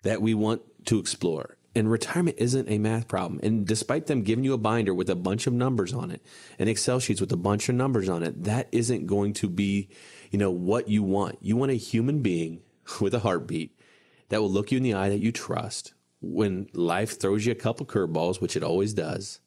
that 0.05 0.23
we 0.23 0.33
want 0.33 0.63
to 0.85 1.01
explore. 1.01 1.57
And 1.75 1.91
retirement 1.91 2.37
isn't 2.39 2.71
a 2.71 2.79
math 2.79 3.09
problem. 3.09 3.41
And 3.43 3.67
despite 3.67 4.07
them 4.07 4.23
giving 4.23 4.45
you 4.45 4.53
a 4.53 4.59
binder 4.59 4.95
with 4.95 5.11
a 5.11 5.17
bunch 5.17 5.49
of 5.49 5.55
numbers 5.55 5.93
on 5.93 6.13
it, 6.13 6.25
and 6.57 6.69
Excel 6.69 7.01
sheets 7.01 7.21
with 7.21 7.33
a 7.33 7.37
bunch 7.37 7.69
of 7.69 7.75
numbers 7.75 8.09
on 8.09 8.23
it, 8.23 8.45
that 8.45 8.69
isn't 8.71 9.09
going 9.09 9.33
to 9.33 9.49
be, 9.49 9.89
you 10.31 10.39
know, 10.39 10.53
what 10.53 10.89
you 10.89 11.03
want. 11.03 11.39
You 11.41 11.57
want 11.57 11.73
a 11.73 11.75
human 11.75 12.23
being 12.23 12.63
with 13.01 13.13
a 13.13 13.19
heartbeat 13.19 13.77
that 14.29 14.41
will 14.41 14.53
look 14.53 14.71
you 14.71 14.77
in 14.77 14.85
the 14.85 14.95
eye 14.95 15.09
that 15.09 15.19
you 15.19 15.33
trust 15.33 15.95
when 16.21 16.69
life 16.75 17.19
throws 17.19 17.45
you 17.45 17.51
a 17.51 17.57
couple 17.57 17.85
curveballs, 17.85 18.41
which 18.41 18.57
it 18.57 18.63
always 18.63 18.95
does, 18.95 19.41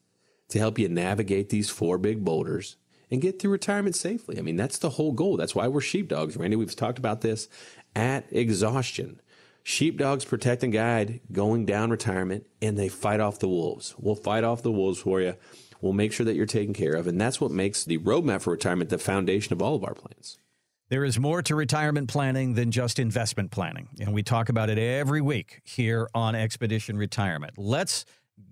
to 0.49 0.59
help 0.59 0.77
you 0.77 0.89
navigate 0.89 1.47
these 1.47 1.69
four 1.69 1.97
big 1.97 2.25
boulders 2.25 2.75
and 3.11 3.21
get 3.21 3.39
through 3.39 3.51
retirement 3.51 3.95
safely. 3.95 4.37
I 4.37 4.41
mean, 4.41 4.55
that's 4.55 4.77
the 4.77 4.91
whole 4.91 5.11
goal. 5.11 5.37
That's 5.37 5.55
why 5.55 5.67
we're 5.67 5.81
sheepdogs. 5.81 6.37
Randy, 6.37 6.55
we've 6.55 6.75
talked 6.75 6.99
about 6.99 7.21
this 7.21 7.47
at 7.95 8.25
exhaustion. 8.31 9.21
Sheepdogs 9.63 10.25
protect 10.25 10.63
and 10.63 10.73
guide 10.73 11.19
going 11.31 11.65
down 11.65 11.91
retirement, 11.91 12.47
and 12.61 12.77
they 12.77 12.89
fight 12.89 13.19
off 13.19 13.39
the 13.39 13.49
wolves. 13.49 13.93
We'll 13.97 14.15
fight 14.15 14.43
off 14.43 14.63
the 14.63 14.71
wolves 14.71 14.99
for 14.99 15.21
you. 15.21 15.35
We'll 15.81 15.93
make 15.93 16.11
sure 16.11 16.25
that 16.25 16.35
you're 16.35 16.45
taken 16.45 16.73
care 16.73 16.93
of. 16.93 17.07
And 17.07 17.19
that's 17.19 17.39
what 17.39 17.51
makes 17.51 17.85
the 17.85 17.97
roadmap 17.99 18.41
for 18.41 18.51
retirement 18.51 18.89
the 18.89 18.97
foundation 18.97 19.53
of 19.53 19.61
all 19.61 19.75
of 19.75 19.83
our 19.83 19.93
plans. 19.93 20.37
There 20.89 21.05
is 21.05 21.19
more 21.19 21.43
to 21.43 21.55
retirement 21.55 22.09
planning 22.09 22.55
than 22.55 22.71
just 22.71 22.97
investment 22.97 23.51
planning. 23.51 23.89
And 23.99 24.11
we 24.11 24.23
talk 24.23 24.49
about 24.49 24.71
it 24.71 24.79
every 24.79 25.21
week 25.21 25.61
here 25.63 26.09
on 26.15 26.33
Expedition 26.33 26.97
Retirement. 26.97 27.53
Let's 27.57 28.05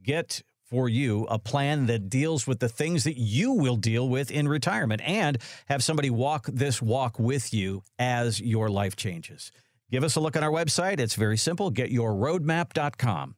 get 0.03 0.43
for 0.69 0.89
you 0.89 1.25
a 1.29 1.39
plan 1.39 1.85
that 1.87 2.09
deals 2.09 2.45
with 2.45 2.59
the 2.59 2.69
things 2.69 3.03
that 3.05 3.17
you 3.17 3.53
will 3.53 3.75
deal 3.75 4.07
with 4.09 4.31
in 4.31 4.47
retirement 4.47 5.01
and 5.05 5.37
have 5.67 5.83
somebody 5.83 6.09
walk 6.09 6.47
this 6.51 6.81
walk 6.81 7.19
with 7.19 7.53
you 7.53 7.83
as 7.97 8.39
your 8.41 8.69
life 8.69 8.95
changes. 8.95 9.51
Give 9.89 10.03
us 10.03 10.15
a 10.15 10.19
look 10.19 10.35
on 10.35 10.43
our 10.43 10.51
website. 10.51 10.99
It's 10.99 11.15
very 11.15 11.37
simple 11.37 11.71
getyourroadmap.com. 11.71 13.35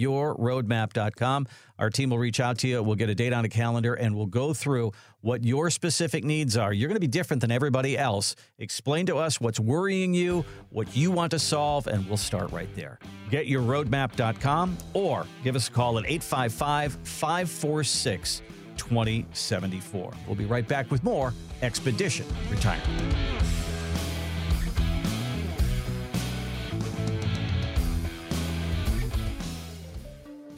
Getyourroadmap.com. 0.00 1.46
Our 1.78 1.90
team 1.90 2.10
will 2.10 2.18
reach 2.18 2.40
out 2.40 2.58
to 2.58 2.68
you. 2.68 2.82
We'll 2.82 2.96
get 2.96 3.08
a 3.08 3.14
date 3.14 3.32
on 3.32 3.44
a 3.44 3.48
calendar 3.48 3.94
and 3.94 4.14
we'll 4.14 4.26
go 4.26 4.52
through 4.52 4.92
what 5.20 5.44
your 5.44 5.70
specific 5.70 6.24
needs 6.24 6.56
are. 6.56 6.72
You're 6.72 6.88
going 6.88 6.96
to 6.96 7.00
be 7.00 7.06
different 7.06 7.40
than 7.40 7.50
everybody 7.50 7.96
else. 7.96 8.36
Explain 8.58 9.06
to 9.06 9.16
us 9.16 9.40
what's 9.40 9.60
worrying 9.60 10.14
you, 10.14 10.44
what 10.70 10.94
you 10.96 11.10
want 11.10 11.30
to 11.32 11.38
solve, 11.38 11.86
and 11.86 12.06
we'll 12.06 12.16
start 12.16 12.52
right 12.52 12.74
there. 12.74 12.98
Getyourroadmap.com 13.30 14.76
or 14.94 15.26
give 15.44 15.56
us 15.56 15.68
a 15.68 15.70
call 15.70 15.98
at 15.98 16.04
855 16.06 16.98
546 17.04 18.42
2074. 18.76 20.12
We'll 20.26 20.36
be 20.36 20.46
right 20.46 20.66
back 20.66 20.90
with 20.90 21.04
more 21.04 21.34
Expedition 21.62 22.26
Retirement. 22.50 23.14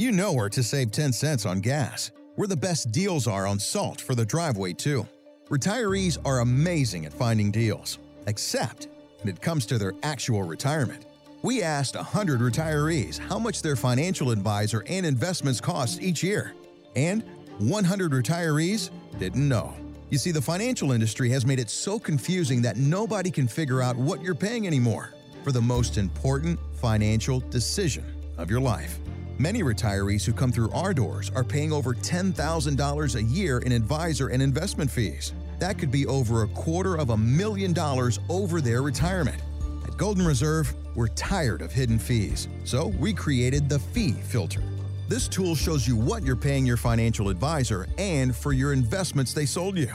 You 0.03 0.11
know 0.11 0.33
where 0.33 0.49
to 0.49 0.65
save 0.65 0.91
10 0.91 1.13
cents 1.13 1.47
on 1.47 1.61
gas, 1.61 2.11
where 2.35 2.49
the 2.49 2.57
best 2.57 2.91
deals 2.91 3.29
are 3.29 3.47
on 3.47 3.61
salt 3.61 4.01
for 4.01 4.17
the 4.17 4.27
driveway, 4.27 4.73
too. 4.73 5.07
Retirees 5.49 6.19
are 6.25 6.41
amazing 6.41 7.07
at 7.07 7.13
finding 7.13 7.53
deals, 7.53 8.01
except 8.27 8.89
when 9.21 9.33
it 9.33 9.41
comes 9.41 9.65
to 9.67 9.79
their 9.79 9.93
actual 10.03 10.43
retirement. 10.43 11.07
We 11.43 11.63
asked 11.63 11.95
100 11.95 12.41
retirees 12.41 13.17
how 13.17 13.39
much 13.39 13.63
their 13.63 13.77
financial 13.77 14.33
advisor 14.33 14.83
and 14.89 15.07
investments 15.07 15.61
cost 15.61 16.03
each 16.03 16.21
year, 16.21 16.53
and 16.97 17.23
100 17.59 18.11
retirees 18.11 18.91
didn't 19.21 19.49
know. 19.49 19.73
You 20.11 20.19
see, 20.19 20.33
the 20.33 20.43
financial 20.43 20.91
industry 20.91 21.31
has 21.31 21.47
made 21.47 21.61
it 21.61 21.71
so 21.71 22.01
confusing 22.01 22.61
that 22.63 22.77
nobody 22.77 23.31
can 23.31 23.47
figure 23.47 23.81
out 23.81 23.95
what 23.95 24.21
you're 24.21 24.35
paying 24.35 24.67
anymore 24.67 25.15
for 25.45 25.53
the 25.53 25.63
most 25.63 25.97
important 25.97 26.59
financial 26.81 27.39
decision 27.39 28.05
of 28.37 28.51
your 28.51 28.61
life. 28.61 28.99
Many 29.43 29.65
retirees 29.65 30.25
who 30.25 30.33
come 30.33 30.53
through 30.53 30.71
our 30.71 30.95
doors 30.95 31.33
are 31.35 31.43
paying 31.43 31.73
over 31.73 31.95
$10,000 31.95 33.15
a 33.17 33.23
year 33.25 33.59
in 33.59 33.73
advisor 33.73 34.29
and 34.29 34.41
investment 34.41 34.89
fees. 34.89 35.33
That 35.59 35.79
could 35.79 35.91
be 35.91 36.07
over 36.07 36.45
a 36.45 36.49
quarter 36.51 36.95
of 36.95 37.11
a 37.11 37.17
million 37.17 37.73
dollars 37.73 38.21
over 38.29 38.61
their 38.61 38.83
retirement. 38.83 39.43
At 39.85 39.97
Golden 39.97 40.25
Reserve, 40.25 40.73
we're 40.95 41.09
tired 41.09 41.61
of 41.61 41.73
hidden 41.73 41.99
fees, 41.99 42.47
so 42.63 42.93
we 43.01 43.13
created 43.13 43.69
the 43.69 43.81
Fee 43.81 44.13
Filter. 44.13 44.63
This 45.09 45.27
tool 45.27 45.57
shows 45.57 45.89
you 45.89 45.97
what 45.97 46.23
you're 46.23 46.37
paying 46.37 46.65
your 46.65 46.77
financial 46.77 47.29
advisor 47.29 47.89
and 47.99 48.37
for 48.37 48.53
your 48.53 48.73
investments 48.73 49.35
they 49.35 49.45
sold 49.45 49.77
you. 49.77 49.91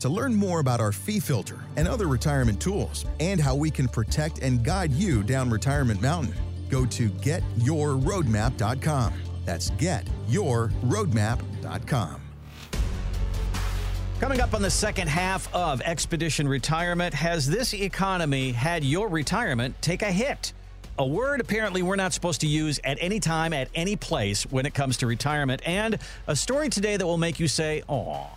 To 0.00 0.10
learn 0.10 0.34
more 0.34 0.60
about 0.60 0.78
our 0.78 0.92
fee 0.92 1.20
filter 1.20 1.58
and 1.76 1.88
other 1.88 2.06
retirement 2.06 2.60
tools 2.60 3.06
and 3.18 3.40
how 3.40 3.54
we 3.54 3.70
can 3.70 3.88
protect 3.88 4.40
and 4.40 4.62
guide 4.62 4.92
you 4.92 5.22
down 5.22 5.48
Retirement 5.48 6.02
Mountain, 6.02 6.34
go 6.70 6.86
to 6.86 7.08
getyourroadmap.com. 7.08 9.12
That's 9.44 9.70
getyourroadmap.com. 9.72 12.20
Coming 14.20 14.40
up 14.42 14.54
on 14.54 14.60
the 14.60 14.70
second 14.70 15.08
half 15.08 15.52
of 15.54 15.80
Expedition 15.80 16.46
Retirement, 16.46 17.14
has 17.14 17.48
this 17.48 17.72
economy 17.72 18.52
had 18.52 18.84
your 18.84 19.08
retirement 19.08 19.74
take 19.80 20.02
a 20.02 20.12
hit? 20.12 20.52
A 20.98 21.06
word 21.06 21.40
apparently 21.40 21.82
we're 21.82 21.96
not 21.96 22.12
supposed 22.12 22.42
to 22.42 22.46
use 22.46 22.78
at 22.84 22.98
any 23.00 23.18
time, 23.18 23.54
at 23.54 23.70
any 23.74 23.96
place 23.96 24.44
when 24.44 24.66
it 24.66 24.74
comes 24.74 24.98
to 24.98 25.06
retirement, 25.06 25.62
and 25.64 25.98
a 26.26 26.36
story 26.36 26.68
today 26.68 26.98
that 26.98 27.06
will 27.06 27.16
make 27.16 27.40
you 27.40 27.48
say, 27.48 27.82
oh, 27.88 28.28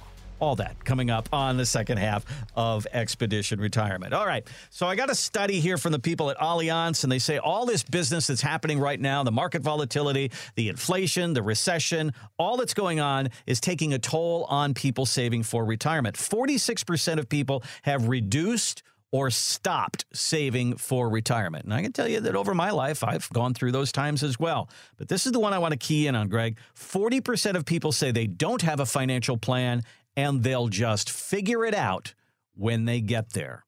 all 0.43 0.57
that 0.57 0.83
coming 0.83 1.09
up 1.09 1.29
on 1.31 1.55
the 1.55 1.65
second 1.65 1.97
half 1.97 2.25
of 2.53 2.85
Expedition 2.91 3.61
Retirement. 3.61 4.13
All 4.13 4.27
right. 4.27 4.45
So 4.71 4.87
I 4.87 4.95
got 4.95 5.09
a 5.09 5.15
study 5.15 5.61
here 5.61 5.77
from 5.77 5.93
the 5.93 5.99
people 5.99 6.29
at 6.29 6.37
Allianz, 6.37 7.03
and 7.03 7.11
they 7.11 7.17
say 7.17 7.37
all 7.37 7.65
this 7.65 7.81
business 7.81 8.27
that's 8.27 8.41
happening 8.41 8.77
right 8.77 8.99
now, 8.99 9.23
the 9.23 9.31
market 9.31 9.61
volatility, 9.61 10.31
the 10.55 10.67
inflation, 10.67 11.31
the 11.31 11.41
recession, 11.41 12.11
all 12.37 12.57
that's 12.57 12.73
going 12.73 12.99
on 12.99 13.29
is 13.47 13.61
taking 13.61 13.93
a 13.93 13.99
toll 13.99 14.45
on 14.49 14.73
people 14.73 15.05
saving 15.05 15.43
for 15.43 15.63
retirement. 15.63 16.17
46% 16.17 17.19
of 17.19 17.29
people 17.29 17.63
have 17.83 18.09
reduced 18.09 18.83
or 19.13 19.29
stopped 19.29 20.05
saving 20.11 20.75
for 20.75 21.07
retirement. 21.07 21.63
And 21.63 21.73
I 21.73 21.83
can 21.83 21.93
tell 21.93 22.07
you 22.07 22.19
that 22.19 22.35
over 22.35 22.55
my 22.55 22.71
life, 22.71 23.03
I've 23.03 23.29
gone 23.29 23.53
through 23.53 23.71
those 23.71 23.91
times 23.91 24.23
as 24.23 24.39
well. 24.39 24.69
But 24.97 25.07
this 25.07 25.27
is 25.27 25.31
the 25.31 25.39
one 25.39 25.53
I 25.53 25.59
want 25.59 25.71
to 25.71 25.77
key 25.77 26.07
in 26.07 26.15
on, 26.15 26.27
Greg. 26.27 26.57
40% 26.75 27.55
of 27.55 27.63
people 27.63 27.91
say 27.91 28.11
they 28.11 28.25
don't 28.25 28.63
have 28.63 28.79
a 28.79 28.87
financial 28.87 29.37
plan 29.37 29.83
and 30.15 30.43
they'll 30.43 30.67
just 30.67 31.09
figure 31.09 31.65
it 31.65 31.73
out 31.73 32.13
when 32.55 32.85
they 32.85 33.01
get 33.01 33.33
there. 33.33 33.65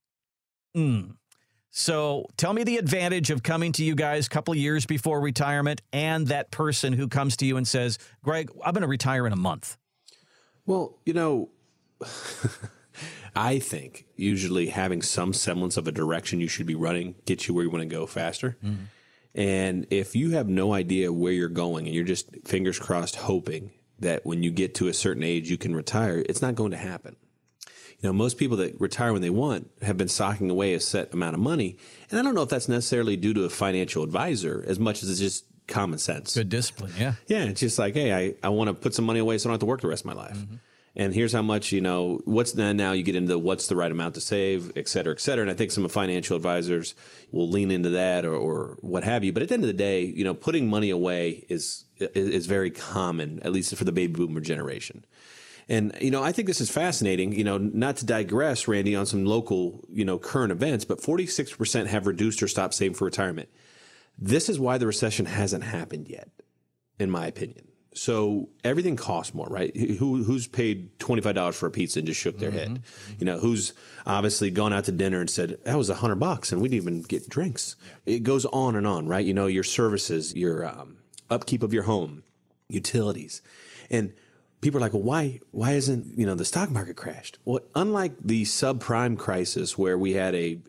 Mm. 0.75 1.15
So 1.71 2.27
tell 2.37 2.53
me 2.53 2.63
the 2.63 2.77
advantage 2.77 3.31
of 3.31 3.43
coming 3.43 3.73
to 3.73 3.83
you 3.83 3.95
guys 3.95 4.27
a 4.27 4.29
couple 4.29 4.55
years 4.55 4.85
before 4.85 5.19
retirement 5.19 5.81
and 5.91 6.27
that 6.27 6.49
person 6.49 6.93
who 6.93 7.07
comes 7.07 7.35
to 7.37 7.45
you 7.45 7.57
and 7.57 7.67
says, 7.67 7.97
Greg, 8.23 8.49
I'm 8.63 8.73
going 8.73 8.81
to 8.81 8.87
retire 8.87 9.27
in 9.27 9.33
a 9.33 9.37
month. 9.37 9.77
Well, 10.65 10.99
you 11.05 11.13
know, 11.13 11.49
I 13.35 13.59
think 13.59 14.05
usually 14.15 14.67
having 14.67 15.01
some 15.01 15.33
semblance 15.33 15.75
of 15.75 15.87
a 15.87 15.91
direction 15.91 16.39
you 16.39 16.47
should 16.47 16.65
be 16.65 16.75
running 16.75 17.15
gets 17.25 17.47
you 17.47 17.53
where 17.53 17.65
you 17.65 17.69
want 17.69 17.81
to 17.81 17.93
go 17.93 18.05
faster. 18.05 18.57
Mm-hmm. 18.63 18.83
And 19.35 19.85
if 19.89 20.15
you 20.15 20.31
have 20.31 20.47
no 20.47 20.73
idea 20.73 21.11
where 21.11 21.33
you're 21.33 21.49
going 21.49 21.87
and 21.87 21.93
you're 21.93 22.05
just 22.05 22.29
fingers 22.45 22.79
crossed 22.79 23.17
hoping 23.17 23.71
that 23.99 24.25
when 24.25 24.43
you 24.43 24.51
get 24.51 24.75
to 24.75 24.87
a 24.87 24.93
certain 24.93 25.23
age 25.23 25.49
you 25.49 25.57
can 25.57 25.75
retire, 25.75 26.23
it's 26.27 26.41
not 26.41 26.55
going 26.55 26.71
to 26.71 26.77
happen. 26.77 27.15
You 27.99 28.09
know, 28.09 28.13
most 28.13 28.37
people 28.37 28.57
that 28.57 28.79
retire 28.79 29.13
when 29.13 29.21
they 29.21 29.29
want 29.29 29.71
have 29.81 29.97
been 29.97 30.09
socking 30.09 30.49
away 30.49 30.73
a 30.73 30.79
set 30.79 31.13
amount 31.13 31.33
of 31.33 31.39
money. 31.39 31.77
And 32.11 32.19
I 32.19 32.23
don't 32.23 32.35
know 32.35 32.43
if 32.43 32.49
that's 32.49 32.67
necessarily 32.67 33.15
due 33.15 33.33
to 33.33 33.45
a 33.45 33.49
financial 33.49 34.03
advisor 34.03 34.63
as 34.67 34.79
much 34.79 35.01
as 35.01 35.09
it's 35.09 35.19
just 35.19 35.45
common 35.67 35.97
sense. 35.97 36.35
Good 36.35 36.49
discipline, 36.49 36.91
yeah. 36.99 37.13
Yeah, 37.27 37.45
it's 37.45 37.61
just 37.61 37.79
like, 37.79 37.93
hey, 37.93 38.13
I, 38.13 38.35
I 38.43 38.49
want 38.49 38.67
to 38.67 38.73
put 38.73 38.93
some 38.93 39.05
money 39.05 39.19
away 39.19 39.37
so 39.37 39.47
I 39.47 39.51
don't 39.51 39.53
have 39.53 39.59
to 39.61 39.65
work 39.65 39.81
the 39.81 39.87
rest 39.87 40.01
of 40.01 40.07
my 40.07 40.13
life. 40.13 40.37
Mm-hmm. 40.37 40.55
And 40.97 41.13
here's 41.13 41.33
how 41.33 41.41
much, 41.41 41.71
you 41.71 41.81
know, 41.81 42.21
what's 42.25 42.51
then 42.51 42.77
now 42.77 42.91
you 42.91 43.01
get 43.01 43.15
into 43.15 43.39
what's 43.39 43.67
the 43.67 43.75
right 43.75 43.91
amount 43.91 44.15
to 44.15 44.21
save, 44.21 44.73
et 44.75 44.87
cetera, 44.87 45.13
et 45.13 45.19
cetera. 45.21 45.41
And 45.41 45.51
I 45.51 45.53
think 45.53 45.71
some 45.71 45.87
financial 45.89 46.35
advisors 46.35 46.95
will 47.31 47.49
lean 47.49 47.71
into 47.71 47.89
that 47.91 48.25
or, 48.25 48.35
or 48.35 48.77
what 48.81 49.03
have 49.03 49.23
you. 49.23 49.33
But 49.33 49.41
at 49.41 49.49
the 49.49 49.55
end 49.55 49.63
of 49.63 49.67
the 49.67 49.73
day, 49.73 50.03
you 50.03 50.23
know, 50.23 50.33
putting 50.33 50.69
money 50.69 50.89
away 50.89 51.45
is, 51.49 51.84
is 51.99 52.45
very 52.45 52.71
common, 52.71 53.39
at 53.43 53.51
least 53.51 53.75
for 53.75 53.83
the 53.83 53.91
baby 53.91 54.13
boomer 54.13 54.41
generation. 54.41 55.05
And, 55.67 55.97
you 55.99 56.11
know, 56.11 56.21
I 56.21 56.31
think 56.31 56.47
this 56.47 56.61
is 56.61 56.69
fascinating, 56.69 57.33
you 57.33 57.43
know, 57.43 57.57
not 57.57 57.97
to 57.97 58.05
digress, 58.05 58.67
Randy, 58.67 58.95
on 58.95 59.05
some 59.05 59.25
local, 59.25 59.83
you 59.89 60.05
know, 60.05 60.19
current 60.19 60.51
events, 60.51 60.85
but 60.85 61.01
46% 61.01 61.87
have 61.87 62.05
reduced 62.05 62.43
or 62.43 62.47
stopped 62.47 62.75
saving 62.75 62.95
for 62.95 63.05
retirement. 63.05 63.49
This 64.17 64.47
is 64.47 64.59
why 64.59 64.77
the 64.77 64.85
recession 64.85 65.25
hasn't 65.25 65.63
happened 65.63 66.07
yet, 66.07 66.29
in 66.99 67.09
my 67.09 67.25
opinion. 67.25 67.67
So 67.95 68.49
everything 68.63 68.97
costs 68.97 69.33
more, 69.33 69.47
right? 69.47 69.75
Who 69.75 70.21
who's 70.21 70.47
paid 70.47 70.99
twenty 70.99 71.21
five 71.21 71.35
dollars 71.35 71.55
for 71.55 71.67
a 71.67 71.71
pizza 71.71 71.99
and 71.99 72.05
just 72.05 72.19
shook 72.19 72.37
their 72.37 72.49
mm-hmm. 72.49 72.73
head? 72.73 72.83
You 73.17 73.25
know, 73.25 73.39
who's 73.39 73.71
obviously 74.05 74.51
gone 74.51 74.73
out 74.73 74.83
to 74.85 74.91
dinner 74.91 75.21
and 75.21 75.29
said 75.29 75.57
that 75.63 75.77
was 75.77 75.89
a 75.89 75.95
hundred 75.95 76.17
bucks 76.17 76.51
and 76.51 76.61
we 76.61 76.67
didn't 76.67 76.83
even 76.83 77.01
get 77.03 77.29
drinks. 77.29 77.77
It 78.05 78.23
goes 78.23 78.45
on 78.47 78.75
and 78.75 78.85
on, 78.85 79.07
right? 79.07 79.25
You 79.25 79.33
know, 79.33 79.47
your 79.47 79.63
services, 79.63 80.35
your 80.35 80.65
um, 80.65 80.97
upkeep 81.29 81.63
of 81.63 81.73
your 81.73 81.83
home, 81.83 82.23
utilities, 82.69 83.41
and 83.89 84.13
people 84.61 84.79
are 84.79 84.81
like, 84.81 84.93
well, 84.93 85.03
why 85.03 85.39
why 85.51 85.73
isn't 85.73 86.17
you 86.17 86.25
know 86.25 86.35
the 86.35 86.45
stock 86.45 86.69
market 86.71 86.95
crashed? 86.95 87.37
Well, 87.45 87.61
unlike 87.75 88.13
the 88.23 88.43
subprime 88.43 89.17
crisis 89.17 89.77
where 89.77 89.97
we 89.97 90.13
had 90.13 90.35
a 90.35 90.59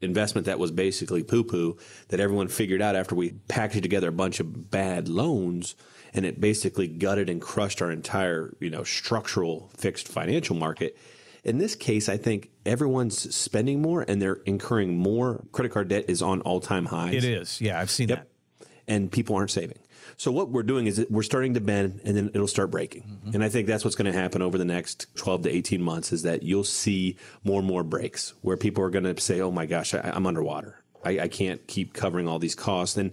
investment 0.00 0.46
that 0.46 0.58
was 0.58 0.70
basically 0.70 1.22
poo 1.22 1.44
poo 1.44 1.76
that 2.08 2.20
everyone 2.20 2.48
figured 2.48 2.82
out 2.82 2.96
after 2.96 3.14
we 3.14 3.30
packaged 3.48 3.82
together 3.82 4.08
a 4.08 4.12
bunch 4.12 4.40
of 4.40 4.70
bad 4.70 5.08
loans 5.08 5.76
and 6.14 6.26
it 6.26 6.40
basically 6.40 6.88
gutted 6.88 7.30
and 7.30 7.40
crushed 7.40 7.80
our 7.80 7.90
entire, 7.90 8.54
you 8.60 8.68
know, 8.68 8.84
structural 8.84 9.70
fixed 9.76 10.08
financial 10.08 10.56
market. 10.56 10.96
In 11.44 11.58
this 11.58 11.74
case, 11.74 12.08
I 12.08 12.16
think 12.16 12.50
everyone's 12.66 13.34
spending 13.34 13.82
more 13.82 14.04
and 14.06 14.20
they're 14.20 14.40
incurring 14.44 14.96
more. 14.96 15.44
Credit 15.52 15.72
card 15.72 15.88
debt 15.88 16.04
is 16.08 16.22
on 16.22 16.40
all 16.42 16.60
time 16.60 16.86
highs. 16.86 17.14
It 17.14 17.24
is. 17.24 17.60
Yeah, 17.60 17.80
I've 17.80 17.90
seen 17.90 18.08
yep. 18.08 18.28
that. 18.58 18.66
And 18.86 19.10
people 19.10 19.36
aren't 19.36 19.50
saving. 19.50 19.78
So 20.22 20.30
what 20.30 20.50
we're 20.50 20.62
doing 20.62 20.86
is 20.86 21.04
we're 21.10 21.24
starting 21.24 21.54
to 21.54 21.60
bend 21.60 22.00
and 22.04 22.16
then 22.16 22.30
it'll 22.32 22.46
start 22.46 22.70
breaking. 22.70 23.02
Mm-hmm. 23.02 23.34
And 23.34 23.42
I 23.42 23.48
think 23.48 23.66
that's 23.66 23.82
what's 23.82 23.96
going 23.96 24.12
to 24.12 24.16
happen 24.16 24.40
over 24.40 24.56
the 24.56 24.64
next 24.64 25.12
12 25.16 25.42
to 25.42 25.50
18 25.50 25.82
months 25.82 26.12
is 26.12 26.22
that 26.22 26.44
you'll 26.44 26.62
see 26.62 27.16
more 27.42 27.58
and 27.58 27.66
more 27.66 27.82
breaks 27.82 28.32
where 28.40 28.56
people 28.56 28.84
are 28.84 28.90
going 28.90 29.02
to 29.02 29.20
say, 29.20 29.40
oh 29.40 29.50
my 29.50 29.66
gosh, 29.66 29.94
I, 29.94 30.14
am 30.14 30.24
underwater. 30.28 30.80
I, 31.04 31.18
I 31.18 31.26
can't 31.26 31.66
keep 31.66 31.92
covering 31.92 32.28
all 32.28 32.38
these 32.38 32.54
costs. 32.54 32.96
And 32.96 33.10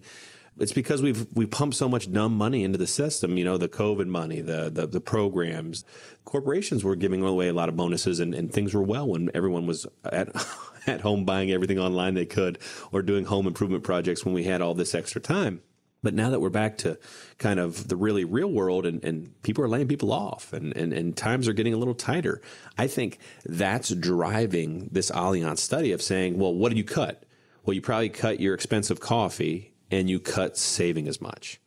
it's 0.59 0.71
because 0.71 1.01
we've 1.01 1.25
we 1.33 1.47
pumped 1.47 1.77
so 1.77 1.89
much 1.89 2.11
dumb 2.11 2.37
money 2.37 2.63
into 2.63 2.77
the 2.77 2.85
system. 2.85 3.39
You 3.39 3.43
know, 3.43 3.57
the 3.57 3.69
COVID 3.69 4.05
money, 4.05 4.41
the 4.41 4.69
the, 4.69 4.85
the 4.85 5.01
programs. 5.01 5.85
Corporations 6.25 6.83
were 6.83 6.95
giving 6.95 7.23
away 7.23 7.47
a 7.47 7.53
lot 7.53 7.69
of 7.69 7.75
bonuses, 7.75 8.19
and, 8.19 8.35
and 8.35 8.53
things 8.53 8.75
were 8.75 8.83
well 8.83 9.07
when 9.07 9.31
everyone 9.33 9.65
was 9.65 9.87
at 10.03 10.29
at 10.85 11.01
home 11.01 11.25
buying 11.25 11.49
everything 11.49 11.79
online 11.79 12.13
they 12.13 12.27
could, 12.27 12.59
or 12.91 13.01
doing 13.01 13.25
home 13.25 13.47
improvement 13.47 13.83
projects 13.83 14.23
when 14.23 14.35
we 14.35 14.43
had 14.43 14.61
all 14.61 14.75
this 14.75 14.93
extra 14.93 15.19
time. 15.19 15.61
But 16.01 16.13
now 16.13 16.29
that 16.29 16.39
we're 16.39 16.49
back 16.49 16.77
to 16.79 16.97
kind 17.37 17.59
of 17.59 17.89
the 17.89 17.95
really 17.95 18.23
real 18.23 18.51
world 18.51 18.85
and, 18.85 19.03
and 19.03 19.41
people 19.43 19.63
are 19.63 19.67
laying 19.67 19.87
people 19.87 20.13
off 20.13 20.53
and, 20.53 20.75
and, 20.75 20.93
and 20.93 21.15
times 21.15 21.47
are 21.47 21.53
getting 21.53 21.73
a 21.73 21.77
little 21.77 21.93
tighter, 21.93 22.41
I 22.77 22.87
think 22.87 23.19
that's 23.45 23.89
driving 23.89 24.89
this 24.91 25.11
Allianz 25.11 25.59
study 25.59 25.91
of 25.91 26.01
saying, 26.01 26.37
well, 26.37 26.53
what 26.53 26.69
did 26.69 26.77
you 26.77 26.85
cut? 26.85 27.23
Well, 27.65 27.73
you 27.73 27.81
probably 27.81 28.09
cut 28.09 28.39
your 28.39 28.53
expensive 28.53 28.99
coffee 28.99 29.73
and 29.91 30.09
you 30.09 30.19
cut 30.19 30.57
saving 30.57 31.07
as 31.07 31.19
much. 31.19 31.59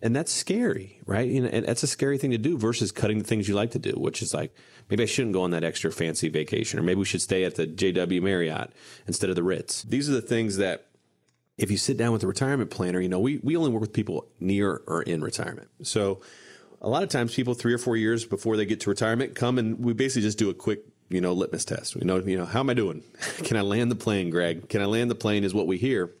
And 0.00 0.14
that's 0.14 0.30
scary, 0.30 1.00
right? 1.06 1.28
You 1.28 1.42
know, 1.42 1.48
and 1.48 1.66
that's 1.66 1.82
a 1.82 1.88
scary 1.88 2.18
thing 2.18 2.30
to 2.30 2.38
do 2.38 2.56
versus 2.56 2.92
cutting 2.92 3.18
the 3.18 3.24
things 3.24 3.48
you 3.48 3.54
like 3.54 3.72
to 3.72 3.80
do, 3.80 3.92
which 3.96 4.22
is 4.22 4.32
like 4.32 4.54
maybe 4.88 5.02
I 5.02 5.06
shouldn't 5.06 5.32
go 5.32 5.42
on 5.42 5.50
that 5.50 5.64
extra 5.64 5.90
fancy 5.90 6.28
vacation, 6.28 6.78
or 6.78 6.82
maybe 6.82 7.00
we 7.00 7.04
should 7.04 7.22
stay 7.22 7.44
at 7.44 7.56
the 7.56 7.66
JW 7.66 8.22
Marriott 8.22 8.70
instead 9.08 9.30
of 9.30 9.36
the 9.36 9.42
Ritz. 9.42 9.82
These 9.82 10.08
are 10.08 10.12
the 10.12 10.22
things 10.22 10.58
that 10.58 10.87
if 11.58 11.70
you 11.70 11.76
sit 11.76 11.96
down 11.96 12.12
with 12.12 12.22
a 12.22 12.26
retirement 12.26 12.70
planner, 12.70 13.00
you 13.00 13.08
know, 13.08 13.18
we, 13.18 13.38
we 13.42 13.56
only 13.56 13.70
work 13.70 13.80
with 13.80 13.92
people 13.92 14.26
near 14.40 14.80
or 14.86 15.02
in 15.02 15.20
retirement. 15.22 15.68
So 15.82 16.20
a 16.80 16.88
lot 16.88 17.02
of 17.02 17.08
times 17.08 17.34
people 17.34 17.54
three 17.54 17.74
or 17.74 17.78
four 17.78 17.96
years 17.96 18.24
before 18.24 18.56
they 18.56 18.64
get 18.64 18.80
to 18.80 18.90
retirement 18.90 19.34
come 19.34 19.58
and 19.58 19.78
we 19.84 19.92
basically 19.92 20.22
just 20.22 20.38
do 20.38 20.48
a 20.48 20.54
quick, 20.54 20.84
you 21.08 21.20
know, 21.20 21.32
litmus 21.32 21.64
test. 21.64 21.96
We 21.96 22.02
know, 22.02 22.18
you 22.18 22.38
know, 22.38 22.46
how 22.46 22.60
am 22.60 22.70
I 22.70 22.74
doing? 22.74 23.02
Can 23.44 23.56
I 23.56 23.62
land 23.62 23.90
the 23.90 23.96
plane, 23.96 24.30
Greg? 24.30 24.68
Can 24.68 24.80
I 24.80 24.86
land 24.86 25.10
the 25.10 25.16
plane 25.16 25.42
is 25.42 25.52
what 25.52 25.66
we 25.66 25.76
hear 25.76 26.12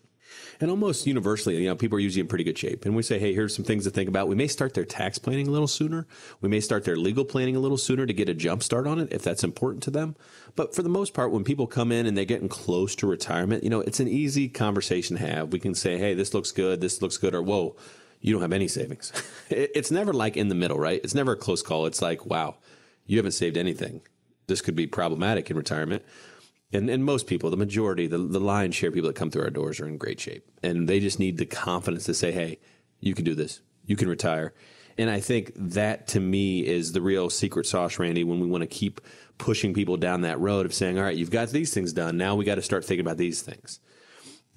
and 0.60 0.70
almost 0.70 1.06
universally, 1.06 1.56
you 1.56 1.68
know, 1.68 1.76
people 1.76 1.96
are 1.96 2.00
usually 2.00 2.20
in 2.20 2.26
pretty 2.26 2.44
good 2.44 2.58
shape. 2.58 2.84
And 2.84 2.96
we 2.96 3.02
say, 3.02 3.18
hey, 3.18 3.32
here's 3.32 3.54
some 3.54 3.64
things 3.64 3.84
to 3.84 3.90
think 3.90 4.08
about. 4.08 4.26
We 4.26 4.34
may 4.34 4.48
start 4.48 4.74
their 4.74 4.84
tax 4.84 5.18
planning 5.18 5.46
a 5.46 5.50
little 5.50 5.68
sooner. 5.68 6.06
We 6.40 6.48
may 6.48 6.60
start 6.60 6.84
their 6.84 6.96
legal 6.96 7.24
planning 7.24 7.54
a 7.54 7.60
little 7.60 7.76
sooner 7.76 8.06
to 8.06 8.12
get 8.12 8.28
a 8.28 8.34
jump 8.34 8.62
start 8.62 8.86
on 8.86 8.98
it 8.98 9.12
if 9.12 9.22
that's 9.22 9.44
important 9.44 9.84
to 9.84 9.90
them. 9.90 10.16
But 10.56 10.74
for 10.74 10.82
the 10.82 10.88
most 10.88 11.14
part, 11.14 11.30
when 11.30 11.44
people 11.44 11.66
come 11.66 11.92
in 11.92 12.06
and 12.06 12.16
they're 12.16 12.24
getting 12.24 12.48
close 12.48 12.96
to 12.96 13.06
retirement, 13.06 13.62
you 13.62 13.70
know, 13.70 13.80
it's 13.80 14.00
an 14.00 14.08
easy 14.08 14.48
conversation 14.48 15.16
to 15.16 15.26
have. 15.26 15.52
We 15.52 15.60
can 15.60 15.74
say, 15.74 15.96
hey, 15.96 16.14
this 16.14 16.34
looks 16.34 16.50
good, 16.50 16.80
this 16.80 17.00
looks 17.00 17.18
good, 17.18 17.34
or 17.34 17.42
whoa, 17.42 17.76
you 18.20 18.32
don't 18.32 18.42
have 18.42 18.52
any 18.52 18.66
savings. 18.66 19.12
it's 19.50 19.92
never 19.92 20.12
like 20.12 20.36
in 20.36 20.48
the 20.48 20.56
middle, 20.56 20.78
right? 20.78 21.00
It's 21.04 21.14
never 21.14 21.32
a 21.32 21.36
close 21.36 21.62
call. 21.62 21.86
It's 21.86 22.02
like, 22.02 22.26
wow, 22.26 22.56
you 23.06 23.16
haven't 23.18 23.32
saved 23.32 23.56
anything. 23.56 24.00
This 24.48 24.60
could 24.60 24.74
be 24.74 24.86
problematic 24.86 25.50
in 25.50 25.56
retirement 25.56 26.02
and 26.72 26.90
and 26.90 27.04
most 27.04 27.26
people, 27.26 27.50
the 27.50 27.56
majority, 27.56 28.06
the 28.06 28.18
the 28.18 28.40
lion's 28.40 28.74
share 28.74 28.88
of 28.88 28.94
people 28.94 29.08
that 29.08 29.16
come 29.16 29.30
through 29.30 29.42
our 29.42 29.50
doors 29.50 29.80
are 29.80 29.88
in 29.88 29.96
great 29.96 30.20
shape, 30.20 30.44
and 30.62 30.88
they 30.88 31.00
just 31.00 31.18
need 31.18 31.38
the 31.38 31.46
confidence 31.46 32.04
to 32.04 32.14
say, 32.14 32.30
"Hey, 32.32 32.58
you 33.00 33.14
can 33.14 33.24
do 33.24 33.34
this. 33.34 33.60
You 33.86 33.96
can 33.96 34.08
retire." 34.08 34.52
And 34.98 35.08
I 35.08 35.20
think 35.20 35.52
that 35.54 36.08
to 36.08 36.20
me 36.20 36.66
is 36.66 36.92
the 36.92 37.00
real 37.00 37.30
secret 37.30 37.66
sauce, 37.66 37.98
Randy, 37.98 38.24
when 38.24 38.40
we 38.40 38.48
want 38.48 38.62
to 38.62 38.66
keep 38.66 39.00
pushing 39.38 39.72
people 39.72 39.96
down 39.96 40.22
that 40.22 40.40
road 40.40 40.66
of 40.66 40.74
saying, 40.74 40.98
"All 40.98 41.04
right, 41.04 41.16
you've 41.16 41.30
got 41.30 41.48
these 41.50 41.72
things 41.72 41.92
done. 41.92 42.16
Now 42.16 42.34
we 42.34 42.44
got 42.44 42.56
to 42.56 42.62
start 42.62 42.84
thinking 42.84 43.06
about 43.06 43.16
these 43.16 43.40
things." 43.40 43.80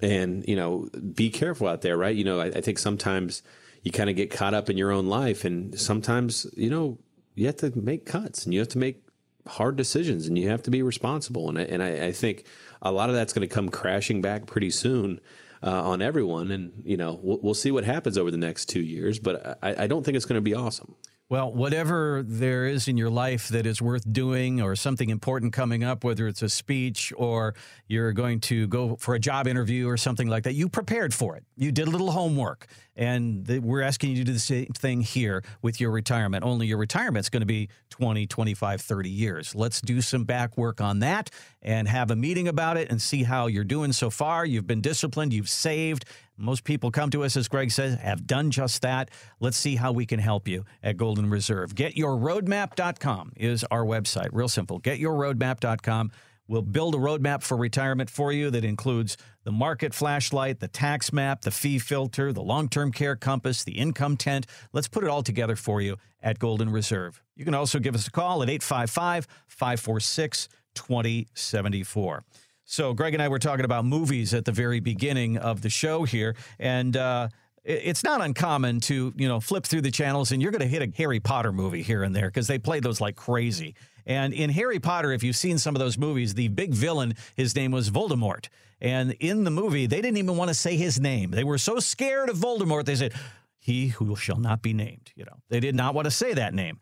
And 0.00 0.44
you 0.46 0.56
know, 0.56 0.88
be 1.14 1.30
careful 1.30 1.68
out 1.68 1.80
there, 1.80 1.96
right? 1.96 2.14
You 2.14 2.24
know, 2.24 2.40
I, 2.40 2.46
I 2.46 2.60
think 2.60 2.78
sometimes 2.78 3.42
you 3.82 3.90
kind 3.90 4.10
of 4.10 4.16
get 4.16 4.30
caught 4.30 4.52
up 4.52 4.68
in 4.68 4.76
your 4.76 4.90
own 4.90 5.06
life, 5.06 5.46
and 5.46 5.78
sometimes 5.78 6.46
you 6.56 6.68
know 6.68 6.98
you 7.34 7.46
have 7.46 7.56
to 7.56 7.72
make 7.74 8.04
cuts 8.04 8.44
and 8.44 8.52
you 8.52 8.60
have 8.60 8.68
to 8.68 8.78
make 8.78 9.02
hard 9.46 9.76
decisions 9.76 10.26
and 10.26 10.38
you 10.38 10.48
have 10.48 10.62
to 10.62 10.70
be 10.70 10.82
responsible. 10.82 11.48
And 11.48 11.58
I, 11.58 11.62
and 11.62 11.82
I, 11.82 12.06
I 12.06 12.12
think 12.12 12.44
a 12.80 12.92
lot 12.92 13.08
of 13.08 13.14
that's 13.14 13.32
going 13.32 13.46
to 13.48 13.52
come 13.52 13.68
crashing 13.68 14.22
back 14.22 14.46
pretty 14.46 14.70
soon 14.70 15.20
uh, 15.62 15.82
on 15.82 16.02
everyone. 16.02 16.50
And, 16.50 16.82
you 16.84 16.96
know, 16.96 17.18
we'll, 17.22 17.38
we'll, 17.42 17.54
see 17.54 17.70
what 17.70 17.84
happens 17.84 18.18
over 18.18 18.30
the 18.30 18.36
next 18.36 18.66
two 18.66 18.80
years, 18.80 19.18
but 19.18 19.58
I, 19.62 19.84
I 19.84 19.86
don't 19.86 20.04
think 20.04 20.16
it's 20.16 20.24
going 20.24 20.38
to 20.38 20.42
be 20.42 20.54
awesome. 20.54 20.94
Well, 21.32 21.50
whatever 21.50 22.22
there 22.22 22.66
is 22.66 22.88
in 22.88 22.98
your 22.98 23.08
life 23.08 23.48
that 23.48 23.64
is 23.64 23.80
worth 23.80 24.04
doing 24.12 24.60
or 24.60 24.76
something 24.76 25.08
important 25.08 25.54
coming 25.54 25.82
up, 25.82 26.04
whether 26.04 26.28
it's 26.28 26.42
a 26.42 26.48
speech 26.50 27.10
or 27.16 27.54
you're 27.86 28.12
going 28.12 28.40
to 28.40 28.66
go 28.66 28.96
for 28.96 29.14
a 29.14 29.18
job 29.18 29.46
interview 29.46 29.88
or 29.88 29.96
something 29.96 30.28
like 30.28 30.42
that, 30.42 30.52
you 30.52 30.68
prepared 30.68 31.14
for 31.14 31.34
it. 31.38 31.44
You 31.56 31.72
did 31.72 31.88
a 31.88 31.90
little 31.90 32.10
homework. 32.10 32.66
And 32.94 33.48
we're 33.64 33.80
asking 33.80 34.10
you 34.10 34.16
to 34.16 34.24
do 34.24 34.32
the 34.34 34.38
same 34.38 34.66
thing 34.66 35.00
here 35.00 35.42
with 35.62 35.80
your 35.80 35.90
retirement. 35.90 36.44
Only 36.44 36.66
your 36.66 36.76
retirement's 36.76 37.30
going 37.30 37.40
to 37.40 37.46
be 37.46 37.70
20, 37.88 38.26
25, 38.26 38.82
30 38.82 39.08
years. 39.08 39.54
Let's 39.54 39.80
do 39.80 40.02
some 40.02 40.24
back 40.24 40.58
work 40.58 40.82
on 40.82 40.98
that 40.98 41.30
and 41.62 41.88
have 41.88 42.10
a 42.10 42.16
meeting 42.16 42.48
about 42.48 42.76
it 42.76 42.90
and 42.90 43.00
see 43.00 43.22
how 43.22 43.46
you're 43.46 43.64
doing 43.64 43.92
so 43.94 44.10
far. 44.10 44.44
You've 44.44 44.66
been 44.66 44.82
disciplined, 44.82 45.32
you've 45.32 45.48
saved, 45.48 46.04
most 46.36 46.64
people 46.64 46.90
come 46.90 47.10
to 47.10 47.24
us, 47.24 47.36
as 47.36 47.48
Greg 47.48 47.70
says, 47.70 47.98
have 48.00 48.26
done 48.26 48.50
just 48.50 48.82
that. 48.82 49.10
Let's 49.40 49.56
see 49.56 49.76
how 49.76 49.92
we 49.92 50.06
can 50.06 50.18
help 50.18 50.48
you 50.48 50.64
at 50.82 50.96
Golden 50.96 51.30
Reserve. 51.30 51.74
GetYourRoadmap.com 51.74 53.32
is 53.36 53.64
our 53.70 53.84
website. 53.84 54.28
Real 54.32 54.48
simple. 54.48 54.80
GetYourRoadmap.com. 54.80 56.10
We'll 56.48 56.62
build 56.62 56.94
a 56.94 56.98
roadmap 56.98 57.42
for 57.42 57.56
retirement 57.56 58.10
for 58.10 58.32
you 58.32 58.50
that 58.50 58.64
includes 58.64 59.16
the 59.44 59.52
market 59.52 59.94
flashlight, 59.94 60.60
the 60.60 60.68
tax 60.68 61.12
map, 61.12 61.42
the 61.42 61.50
fee 61.50 61.78
filter, 61.78 62.32
the 62.32 62.42
long 62.42 62.68
term 62.68 62.92
care 62.92 63.16
compass, 63.16 63.64
the 63.64 63.78
income 63.78 64.16
tent. 64.16 64.46
Let's 64.72 64.88
put 64.88 65.04
it 65.04 65.08
all 65.08 65.22
together 65.22 65.56
for 65.56 65.80
you 65.80 65.96
at 66.22 66.38
Golden 66.38 66.70
Reserve. 66.70 67.22
You 67.36 67.44
can 67.44 67.54
also 67.54 67.78
give 67.78 67.94
us 67.94 68.06
a 68.06 68.10
call 68.10 68.42
at 68.42 68.50
855 68.50 69.26
546 69.46 70.48
2074. 70.74 72.24
So, 72.64 72.94
Greg 72.94 73.14
and 73.14 73.22
I 73.22 73.28
were 73.28 73.38
talking 73.38 73.64
about 73.64 73.84
movies 73.84 74.32
at 74.32 74.44
the 74.44 74.52
very 74.52 74.80
beginning 74.80 75.36
of 75.36 75.62
the 75.62 75.70
show 75.70 76.04
here, 76.04 76.36
and 76.58 76.96
uh, 76.96 77.28
it's 77.64 78.02
not 78.02 78.20
uncommon 78.20 78.80
to 78.80 79.12
you 79.16 79.28
know 79.28 79.40
flip 79.40 79.64
through 79.64 79.82
the 79.82 79.90
channels 79.90 80.32
and 80.32 80.42
you're 80.42 80.50
going 80.50 80.60
to 80.60 80.66
hit 80.66 80.82
a 80.82 80.96
Harry 80.96 81.20
Potter 81.20 81.52
movie 81.52 81.82
here 81.82 82.02
and 82.02 82.14
there 82.14 82.28
because 82.28 82.46
they 82.46 82.58
play 82.58 82.80
those 82.80 83.00
like 83.00 83.16
crazy. 83.16 83.74
And 84.04 84.32
in 84.32 84.50
Harry 84.50 84.80
Potter, 84.80 85.12
if 85.12 85.22
you've 85.22 85.36
seen 85.36 85.58
some 85.58 85.76
of 85.76 85.80
those 85.80 85.96
movies, 85.96 86.34
the 86.34 86.48
big 86.48 86.74
villain, 86.74 87.14
his 87.36 87.54
name 87.54 87.70
was 87.70 87.88
Voldemort. 87.88 88.48
And 88.80 89.12
in 89.20 89.44
the 89.44 89.50
movie, 89.50 89.86
they 89.86 90.00
didn't 90.00 90.16
even 90.16 90.36
want 90.36 90.48
to 90.48 90.54
say 90.54 90.76
his 90.76 90.98
name. 90.98 91.30
They 91.30 91.44
were 91.44 91.58
so 91.58 91.78
scared 91.78 92.28
of 92.28 92.36
Voldemort, 92.36 92.84
they 92.84 92.96
said, 92.96 93.14
"He 93.58 93.88
who 93.88 94.16
shall 94.16 94.38
not 94.38 94.60
be 94.60 94.72
named." 94.72 95.12
You 95.14 95.24
know, 95.24 95.36
they 95.48 95.60
did 95.60 95.76
not 95.76 95.94
want 95.94 96.06
to 96.06 96.10
say 96.10 96.34
that 96.34 96.52
name. 96.52 96.80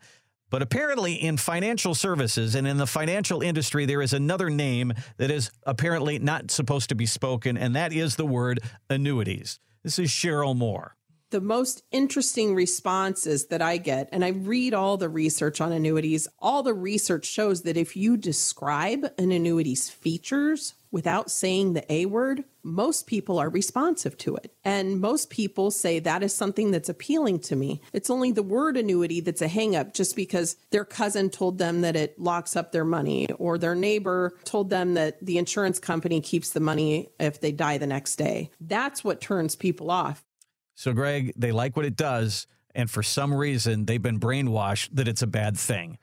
But 0.51 0.61
apparently, 0.61 1.13
in 1.13 1.37
financial 1.37 1.95
services 1.95 2.55
and 2.55 2.67
in 2.67 2.75
the 2.75 2.85
financial 2.85 3.41
industry, 3.41 3.85
there 3.85 4.01
is 4.01 4.11
another 4.11 4.49
name 4.49 4.93
that 5.15 5.31
is 5.31 5.49
apparently 5.63 6.19
not 6.19 6.51
supposed 6.51 6.89
to 6.89 6.95
be 6.95 7.05
spoken, 7.05 7.57
and 7.57 7.73
that 7.75 7.93
is 7.93 8.17
the 8.17 8.25
word 8.25 8.59
annuities. 8.89 9.59
This 9.81 9.97
is 9.97 10.09
Cheryl 10.09 10.55
Moore. 10.55 10.97
The 11.29 11.39
most 11.39 11.83
interesting 11.93 12.53
responses 12.53 13.47
that 13.47 13.61
I 13.61 13.77
get, 13.77 14.09
and 14.11 14.25
I 14.25 14.29
read 14.29 14.73
all 14.73 14.97
the 14.97 15.07
research 15.07 15.61
on 15.61 15.71
annuities, 15.71 16.27
all 16.37 16.63
the 16.63 16.73
research 16.73 17.25
shows 17.25 17.61
that 17.61 17.77
if 17.77 17.95
you 17.95 18.17
describe 18.17 19.05
an 19.17 19.31
annuity's 19.31 19.89
features 19.89 20.73
without 20.91 21.31
saying 21.31 21.73
the 21.73 21.91
A 21.91 22.05
word, 22.05 22.43
most 22.63 23.07
people 23.07 23.39
are 23.39 23.49
responsive 23.49 24.17
to 24.19 24.35
it. 24.35 24.53
And 24.63 24.99
most 24.99 25.29
people 25.29 25.71
say 25.71 25.99
that 25.99 26.21
is 26.21 26.33
something 26.33 26.71
that's 26.71 26.89
appealing 26.89 27.39
to 27.41 27.55
me. 27.55 27.81
It's 27.93 28.09
only 28.09 28.31
the 28.31 28.43
word 28.43 28.77
annuity 28.77 29.21
that's 29.21 29.41
a 29.41 29.47
hangup 29.47 29.93
just 29.93 30.15
because 30.15 30.57
their 30.69 30.85
cousin 30.85 31.29
told 31.29 31.57
them 31.57 31.81
that 31.81 31.95
it 31.95 32.19
locks 32.19 32.55
up 32.55 32.71
their 32.71 32.85
money 32.85 33.31
or 33.33 33.57
their 33.57 33.75
neighbor 33.75 34.37
told 34.43 34.69
them 34.69 34.93
that 34.95 35.23
the 35.25 35.37
insurance 35.37 35.79
company 35.79 36.21
keeps 36.21 36.51
the 36.51 36.59
money 36.59 37.09
if 37.19 37.39
they 37.39 37.51
die 37.51 37.77
the 37.77 37.87
next 37.87 38.17
day. 38.17 38.51
That's 38.59 39.03
what 39.03 39.21
turns 39.21 39.55
people 39.55 39.89
off. 39.89 40.23
So, 40.75 40.93
Greg, 40.93 41.33
they 41.35 41.51
like 41.51 41.75
what 41.75 41.85
it 41.85 41.95
does. 41.95 42.47
And 42.73 42.89
for 42.89 43.03
some 43.03 43.33
reason, 43.33 43.85
they've 43.85 44.01
been 44.01 44.19
brainwashed 44.19 44.89
that 44.93 45.07
it's 45.07 45.21
a 45.21 45.27
bad 45.27 45.57
thing. 45.57 45.97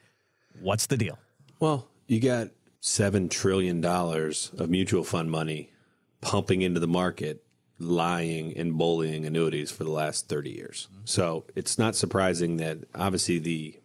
What's 0.60 0.86
the 0.86 0.96
deal? 0.96 1.18
Well, 1.60 1.88
you 2.06 2.20
got 2.20 2.48
$7 2.82 3.30
trillion 3.30 3.84
of 3.84 4.70
mutual 4.70 5.04
fund 5.04 5.30
money 5.30 5.72
pumping 6.20 6.62
into 6.62 6.80
the 6.80 6.88
market, 6.88 7.44
lying 7.78 8.56
and 8.56 8.76
bullying 8.76 9.24
annuities 9.24 9.70
for 9.70 9.84
the 9.84 9.90
last 9.90 10.28
30 10.28 10.50
years. 10.50 10.88
Mm-hmm. 10.90 11.00
So 11.04 11.44
it's 11.54 11.78
not 11.78 11.94
surprising 11.94 12.56
that 12.58 12.78
obviously 12.94 13.38
the 13.38 13.78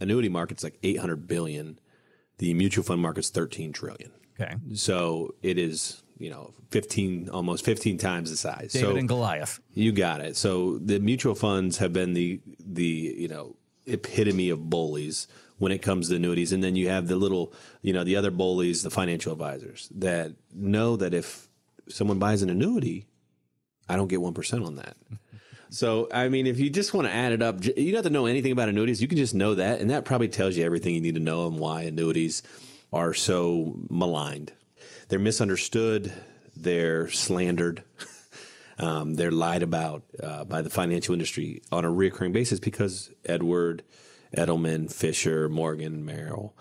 annuity 0.00 0.28
market's 0.28 0.62
like 0.62 0.78
800 0.82 1.26
billion. 1.26 1.78
The 2.38 2.54
mutual 2.54 2.84
fund 2.84 3.00
market's 3.00 3.30
13 3.30 3.72
trillion. 3.72 4.12
Okay. 4.40 4.54
So 4.74 5.34
it 5.42 5.58
is, 5.58 6.02
you 6.18 6.30
know, 6.30 6.54
15, 6.70 7.30
almost 7.30 7.64
15 7.64 7.98
times 7.98 8.30
the 8.30 8.36
size. 8.36 8.72
David 8.72 8.88
so 8.88 8.96
and 8.96 9.08
Goliath. 9.08 9.60
You 9.74 9.92
got 9.92 10.20
it. 10.20 10.36
So 10.36 10.78
the 10.78 11.00
mutual 11.00 11.34
funds 11.34 11.78
have 11.78 11.92
been 11.92 12.12
the, 12.12 12.40
the, 12.64 12.84
you 12.84 13.28
know, 13.28 13.56
epitome 13.86 14.50
of 14.50 14.70
bullies 14.70 15.26
when 15.58 15.72
it 15.72 15.82
comes 15.82 16.08
to 16.08 16.16
annuities. 16.16 16.52
And 16.52 16.62
then 16.62 16.76
you 16.76 16.88
have 16.88 17.08
the 17.08 17.16
little, 17.16 17.52
you 17.82 17.92
know, 17.92 18.04
the 18.04 18.16
other 18.16 18.30
bullies, 18.30 18.82
the 18.82 18.90
financial 18.90 19.32
advisors 19.32 19.88
that 19.94 20.32
know 20.54 20.96
that 20.96 21.14
if 21.14 21.48
someone 21.88 22.18
buys 22.18 22.42
an 22.42 22.50
annuity, 22.50 23.06
I 23.88 23.96
don't 23.96 24.08
get 24.08 24.20
1% 24.20 24.66
on 24.66 24.76
that. 24.76 24.96
So, 25.70 26.08
I 26.12 26.28
mean, 26.28 26.46
if 26.46 26.58
you 26.58 26.70
just 26.70 26.94
want 26.94 27.08
to 27.08 27.12
add 27.12 27.32
it 27.32 27.42
up, 27.42 27.62
you 27.62 27.92
don't 27.92 27.96
have 27.96 28.04
to 28.04 28.10
know 28.10 28.24
anything 28.24 28.52
about 28.52 28.70
annuities. 28.70 29.02
You 29.02 29.08
can 29.08 29.18
just 29.18 29.34
know 29.34 29.54
that, 29.54 29.80
and 29.80 29.90
that 29.90 30.06
probably 30.06 30.28
tells 30.28 30.56
you 30.56 30.64
everything 30.64 30.94
you 30.94 31.00
need 31.02 31.16
to 31.16 31.20
know 31.20 31.44
on 31.44 31.58
why 31.58 31.82
annuities 31.82 32.42
are 32.90 33.12
so 33.12 33.76
maligned. 33.90 34.52
They're 35.08 35.18
misunderstood, 35.18 36.12
they're 36.56 37.10
slandered, 37.10 37.82
um, 38.78 39.14
they're 39.14 39.30
lied 39.30 39.62
about 39.62 40.04
uh, 40.22 40.44
by 40.44 40.62
the 40.62 40.70
financial 40.70 41.12
industry 41.12 41.62
on 41.70 41.84
a 41.84 41.90
recurring 41.90 42.32
basis 42.32 42.60
because 42.60 43.10
Edward, 43.26 43.82
Edelman, 44.36 44.92
Fisher, 44.92 45.48
Morgan, 45.48 46.04
Merrill, 46.04 46.54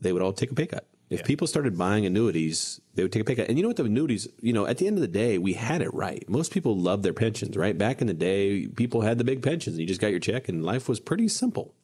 they 0.00 0.12
would 0.12 0.22
all 0.22 0.32
take 0.32 0.50
a 0.50 0.54
pay 0.54 0.66
cut. 0.66 0.86
If 1.10 1.20
yeah. 1.20 1.26
people 1.26 1.48
started 1.48 1.76
buying 1.76 2.06
annuities, 2.06 2.80
they 2.94 3.02
would 3.02 3.12
take 3.12 3.22
a 3.22 3.24
pay 3.24 3.34
cut. 3.34 3.48
And 3.48 3.58
you 3.58 3.62
know 3.62 3.68
what? 3.68 3.76
The 3.76 3.84
annuities, 3.84 4.28
you 4.40 4.52
know, 4.52 4.66
at 4.66 4.78
the 4.78 4.86
end 4.86 4.96
of 4.96 5.02
the 5.02 5.08
day, 5.08 5.38
we 5.38 5.54
had 5.54 5.82
it 5.82 5.92
right. 5.92 6.26
Most 6.28 6.52
people 6.52 6.76
loved 6.76 7.02
their 7.02 7.12
pensions, 7.12 7.56
right? 7.56 7.76
Back 7.76 8.00
in 8.00 8.06
the 8.06 8.14
day, 8.14 8.68
people 8.68 9.00
had 9.00 9.18
the 9.18 9.24
big 9.24 9.42
pensions. 9.42 9.74
And 9.74 9.80
you 9.80 9.88
just 9.88 10.00
got 10.00 10.12
your 10.12 10.20
check, 10.20 10.48
and 10.48 10.64
life 10.64 10.88
was 10.88 11.00
pretty 11.00 11.26
simple. 11.26 11.74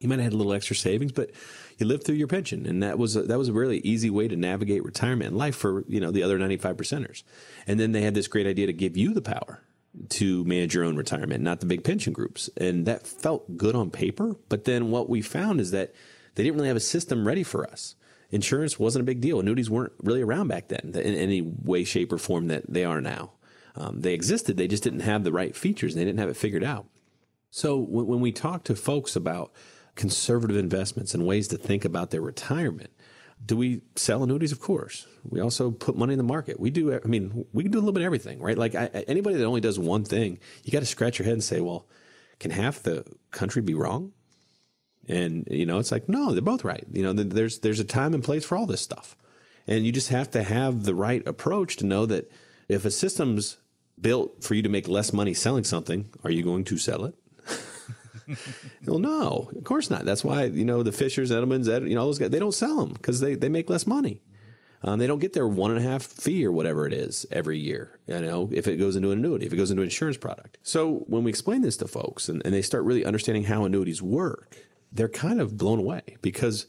You 0.00 0.08
might 0.08 0.16
have 0.16 0.24
had 0.24 0.32
a 0.32 0.36
little 0.36 0.52
extra 0.52 0.74
savings, 0.74 1.12
but 1.12 1.30
you 1.78 1.86
lived 1.86 2.04
through 2.04 2.16
your 2.16 2.26
pension, 2.26 2.66
and 2.66 2.82
that 2.82 2.98
was 2.98 3.14
a, 3.14 3.22
that 3.22 3.38
was 3.38 3.48
a 3.48 3.52
really 3.52 3.78
easy 3.78 4.10
way 4.10 4.26
to 4.26 4.34
navigate 4.34 4.84
retirement 4.84 5.28
and 5.28 5.38
life 5.38 5.54
for 5.54 5.84
you 5.86 6.00
know 6.00 6.10
the 6.10 6.24
other 6.24 6.38
ninety 6.38 6.56
five 6.56 6.76
percenters. 6.76 7.22
And 7.68 7.78
then 7.78 7.92
they 7.92 8.02
had 8.02 8.14
this 8.14 8.26
great 8.26 8.48
idea 8.48 8.66
to 8.66 8.72
give 8.72 8.96
you 8.96 9.14
the 9.14 9.22
power 9.22 9.60
to 10.08 10.44
manage 10.44 10.74
your 10.74 10.84
own 10.84 10.96
retirement, 10.96 11.42
not 11.42 11.60
the 11.60 11.66
big 11.66 11.84
pension 11.84 12.12
groups, 12.12 12.48
and 12.56 12.86
that 12.86 13.06
felt 13.06 13.56
good 13.56 13.74
on 13.74 13.90
paper. 13.90 14.36
But 14.48 14.64
then 14.64 14.90
what 14.90 15.08
we 15.08 15.22
found 15.22 15.60
is 15.60 15.70
that 15.72 15.94
they 16.34 16.42
didn't 16.42 16.56
really 16.56 16.68
have 16.68 16.76
a 16.76 16.80
system 16.80 17.26
ready 17.26 17.42
for 17.42 17.68
us 17.68 17.94
insurance 18.32 18.78
wasn't 18.78 19.02
a 19.02 19.06
big 19.06 19.20
deal. 19.20 19.38
Annuities 19.38 19.70
weren't 19.70 19.92
really 20.02 20.22
around 20.22 20.48
back 20.48 20.68
then 20.68 20.92
in 20.94 21.14
any 21.14 21.42
way, 21.42 21.84
shape, 21.84 22.12
or 22.12 22.18
form 22.18 22.48
that 22.48 22.64
they 22.66 22.84
are 22.84 23.00
now. 23.00 23.32
Um, 23.76 24.00
they 24.00 24.14
existed, 24.14 24.56
they 24.56 24.66
just 24.66 24.82
didn't 24.82 25.00
have 25.00 25.22
the 25.22 25.32
right 25.32 25.54
features. 25.54 25.94
They 25.94 26.04
didn't 26.04 26.18
have 26.18 26.28
it 26.28 26.36
figured 26.36 26.64
out. 26.64 26.86
So 27.50 27.78
when 27.78 28.20
we 28.20 28.32
talk 28.32 28.64
to 28.64 28.74
folks 28.74 29.14
about 29.14 29.52
conservative 29.94 30.56
investments 30.56 31.14
and 31.14 31.26
ways 31.26 31.48
to 31.48 31.58
think 31.58 31.84
about 31.84 32.10
their 32.10 32.22
retirement, 32.22 32.90
do 33.44 33.56
we 33.56 33.82
sell 33.96 34.22
annuities? 34.22 34.52
Of 34.52 34.60
course. 34.60 35.06
We 35.24 35.40
also 35.40 35.70
put 35.70 35.96
money 35.96 36.12
in 36.12 36.18
the 36.18 36.24
market. 36.24 36.60
We 36.60 36.70
do. 36.70 36.94
I 36.94 37.06
mean, 37.06 37.46
we 37.52 37.62
can 37.62 37.72
do 37.72 37.78
a 37.78 37.80
little 37.80 37.92
bit 37.92 38.02
of 38.02 38.06
everything, 38.06 38.40
right? 38.40 38.56
Like 38.56 38.74
I, 38.74 38.86
anybody 39.08 39.36
that 39.36 39.44
only 39.44 39.60
does 39.60 39.78
one 39.78 40.04
thing, 40.04 40.38
you 40.64 40.72
got 40.72 40.80
to 40.80 40.86
scratch 40.86 41.18
your 41.18 41.24
head 41.24 41.34
and 41.34 41.44
say, 41.44 41.60
well, 41.60 41.86
can 42.38 42.50
half 42.50 42.82
the 42.82 43.04
country 43.30 43.62
be 43.62 43.74
wrong? 43.74 44.12
And 45.08 45.46
you 45.50 45.66
know, 45.66 45.78
it's 45.78 45.90
like 45.90 46.08
no, 46.08 46.32
they're 46.32 46.42
both 46.42 46.64
right. 46.64 46.84
You 46.92 47.02
know, 47.02 47.12
there's 47.12 47.58
there's 47.60 47.80
a 47.80 47.84
time 47.84 48.14
and 48.14 48.22
place 48.22 48.44
for 48.44 48.56
all 48.56 48.66
this 48.66 48.80
stuff, 48.80 49.16
and 49.66 49.84
you 49.84 49.90
just 49.90 50.10
have 50.10 50.30
to 50.32 50.42
have 50.44 50.84
the 50.84 50.94
right 50.94 51.26
approach 51.26 51.76
to 51.78 51.86
know 51.86 52.06
that 52.06 52.30
if 52.68 52.84
a 52.84 52.90
system's 52.90 53.58
built 54.00 54.44
for 54.44 54.54
you 54.54 54.62
to 54.62 54.68
make 54.68 54.86
less 54.86 55.12
money 55.12 55.34
selling 55.34 55.64
something, 55.64 56.08
are 56.22 56.30
you 56.30 56.42
going 56.42 56.64
to 56.64 56.78
sell 56.78 57.04
it? 57.04 57.14
well, 58.86 58.98
no, 58.98 59.50
of 59.54 59.64
course 59.64 59.90
not. 59.90 60.04
That's 60.04 60.24
why 60.24 60.44
you 60.44 60.64
know 60.64 60.82
the 60.82 60.92
Fishers, 60.92 61.30
Edelmans, 61.30 61.68
Ed, 61.68 61.88
you 61.88 61.94
know 61.94 62.06
those 62.06 62.18
guys 62.18 62.30
they 62.30 62.38
don't 62.38 62.54
sell 62.54 62.76
them 62.76 62.92
because 62.92 63.20
they 63.20 63.34
they 63.34 63.48
make 63.48 63.70
less 63.70 63.86
money. 63.86 64.22
Um, 64.84 64.98
they 64.98 65.06
don't 65.06 65.20
get 65.20 65.32
their 65.32 65.46
one 65.46 65.70
and 65.70 65.78
a 65.78 65.88
half 65.88 66.02
fee 66.02 66.44
or 66.44 66.50
whatever 66.50 66.86
it 66.86 66.92
is 66.92 67.24
every 67.30 67.58
year. 67.58 68.00
You 68.06 68.20
know, 68.20 68.48
if 68.52 68.66
it 68.66 68.76
goes 68.76 68.96
into 68.96 69.12
an 69.12 69.18
annuity, 69.18 69.46
if 69.46 69.52
it 69.52 69.56
goes 69.56 69.70
into 69.70 69.82
an 69.82 69.86
insurance 69.86 70.16
product. 70.16 70.58
So 70.62 71.04
when 71.06 71.22
we 71.22 71.30
explain 71.30 71.62
this 71.62 71.76
to 71.78 71.86
folks 71.86 72.28
and, 72.28 72.42
and 72.44 72.52
they 72.52 72.62
start 72.62 72.82
really 72.82 73.04
understanding 73.04 73.44
how 73.44 73.64
annuities 73.64 74.02
work, 74.02 74.56
they're 74.90 75.08
kind 75.08 75.40
of 75.40 75.56
blown 75.56 75.78
away 75.78 76.16
because 76.20 76.66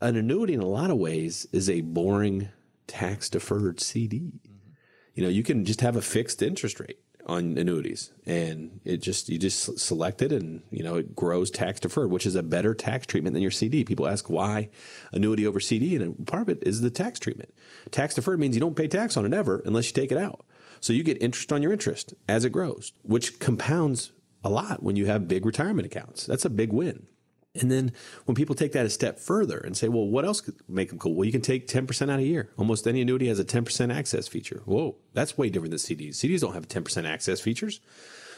an 0.00 0.16
annuity 0.16 0.54
in 0.54 0.60
a 0.60 0.66
lot 0.66 0.90
of 0.90 0.96
ways 0.96 1.46
is 1.52 1.68
a 1.68 1.82
boring 1.82 2.48
tax 2.86 3.28
deferred 3.28 3.80
CD. 3.80 4.18
Mm-hmm. 4.18 4.70
You 5.14 5.22
know, 5.24 5.28
you 5.28 5.42
can 5.42 5.66
just 5.66 5.82
have 5.82 5.94
a 5.94 6.02
fixed 6.02 6.42
interest 6.42 6.80
rate 6.80 7.00
on 7.26 7.56
annuities. 7.56 8.10
And 8.26 8.80
it 8.84 8.98
just 8.98 9.28
you 9.28 9.38
just 9.38 9.78
select 9.78 10.22
it 10.22 10.32
and 10.32 10.62
you 10.70 10.82
know 10.82 10.96
it 10.96 11.14
grows 11.14 11.50
tax 11.50 11.80
deferred 11.80 12.10
which 12.10 12.26
is 12.26 12.34
a 12.34 12.42
better 12.42 12.74
tax 12.74 13.06
treatment 13.06 13.34
than 13.34 13.42
your 13.42 13.50
CD 13.50 13.84
people 13.84 14.06
ask 14.06 14.28
why 14.28 14.68
annuity 15.12 15.46
over 15.46 15.60
CD 15.60 15.96
and 15.96 16.26
part 16.26 16.42
of 16.42 16.48
it 16.48 16.62
is 16.62 16.80
the 16.80 16.90
tax 16.90 17.18
treatment. 17.18 17.52
Tax 17.90 18.14
deferred 18.14 18.40
means 18.40 18.56
you 18.56 18.60
don't 18.60 18.76
pay 18.76 18.88
tax 18.88 19.16
on 19.16 19.24
it 19.24 19.34
ever 19.34 19.62
unless 19.64 19.88
you 19.88 19.92
take 19.92 20.12
it 20.12 20.18
out. 20.18 20.44
So 20.80 20.92
you 20.92 21.04
get 21.04 21.22
interest 21.22 21.52
on 21.52 21.62
your 21.62 21.72
interest 21.72 22.14
as 22.28 22.44
it 22.44 22.50
grows 22.50 22.92
which 23.02 23.38
compounds 23.38 24.12
a 24.44 24.50
lot 24.50 24.82
when 24.82 24.96
you 24.96 25.06
have 25.06 25.28
big 25.28 25.46
retirement 25.46 25.86
accounts. 25.86 26.26
That's 26.26 26.44
a 26.44 26.50
big 26.50 26.72
win 26.72 27.06
and 27.54 27.70
then 27.70 27.92
when 28.24 28.34
people 28.34 28.54
take 28.54 28.72
that 28.72 28.86
a 28.86 28.90
step 28.90 29.18
further 29.18 29.58
and 29.58 29.76
say, 29.76 29.88
well, 29.88 30.06
what 30.06 30.24
else 30.24 30.40
could 30.40 30.54
make 30.68 30.88
them 30.88 30.98
cool? 30.98 31.14
Well, 31.14 31.26
you 31.26 31.32
can 31.32 31.42
take 31.42 31.68
10% 31.68 32.10
out 32.10 32.18
a 32.18 32.22
year. 32.22 32.50
Almost 32.56 32.86
any 32.86 33.02
annuity 33.02 33.28
has 33.28 33.38
a 33.38 33.44
10% 33.44 33.94
access 33.94 34.26
feature. 34.26 34.62
Whoa, 34.64 34.96
that's 35.12 35.36
way 35.36 35.50
different 35.50 35.70
than 35.70 35.78
CDs. 35.78 36.14
CDs 36.14 36.40
don't 36.40 36.54
have 36.54 36.66
10% 36.66 37.06
access 37.06 37.40
features. 37.40 37.80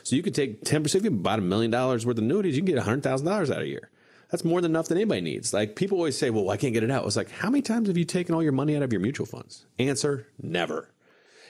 So 0.03 0.17
you 0.17 0.23
could 0.23 0.35
take 0.35 0.65
10%, 0.65 0.95
if 0.97 1.05
you 1.05 1.13
bought 1.13 1.39
a 1.39 1.43
million 1.43 1.71
dollars 1.71 2.05
worth 2.05 2.19
of 2.19 2.25
annuities, 2.25 2.57
you 2.57 2.63
can 2.63 2.75
get 2.75 2.85
$100,000 2.85 3.27
out 3.27 3.51
of 3.51 3.59
a 3.59 3.67
year. 3.67 3.89
That's 4.31 4.45
more 4.45 4.61
than 4.61 4.73
enough 4.73 4.89
than 4.89 4.99
anybody 4.99 5.21
needs. 5.21 5.55
Like 5.55 5.77
people 5.77 5.99
always 5.99 6.19
say, 6.19 6.31
well, 6.31 6.51
I 6.51 6.57
can't 6.57 6.75
get 6.75 6.83
it 6.83 6.91
out. 6.91 7.07
It's 7.07 7.17
like, 7.17 7.31
how 7.31 7.51
many 7.51 7.63
times 7.63 7.87
have 7.87 7.97
you 7.97 8.05
taken 8.05 8.35
all 8.35 8.43
your 8.43 8.53
money 8.53 8.75
out 8.77 8.83
of 8.83 8.93
your 8.93 9.01
mutual 9.01 9.27
funds? 9.27 9.65
Answer, 9.79 10.27
never. 10.43 10.91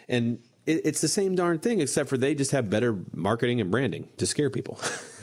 And 0.07 0.41
it's 0.67 1.01
the 1.01 1.09
same 1.09 1.35
darn 1.35 1.59
thing, 1.59 1.81
except 1.81 2.11
for 2.11 2.19
they 2.19 2.35
just 2.35 2.51
have 2.51 2.69
better 2.69 2.99
marketing 3.13 3.61
and 3.61 3.71
branding 3.71 4.09
to 4.19 4.27
scare 4.27 4.51
people. 4.51 4.79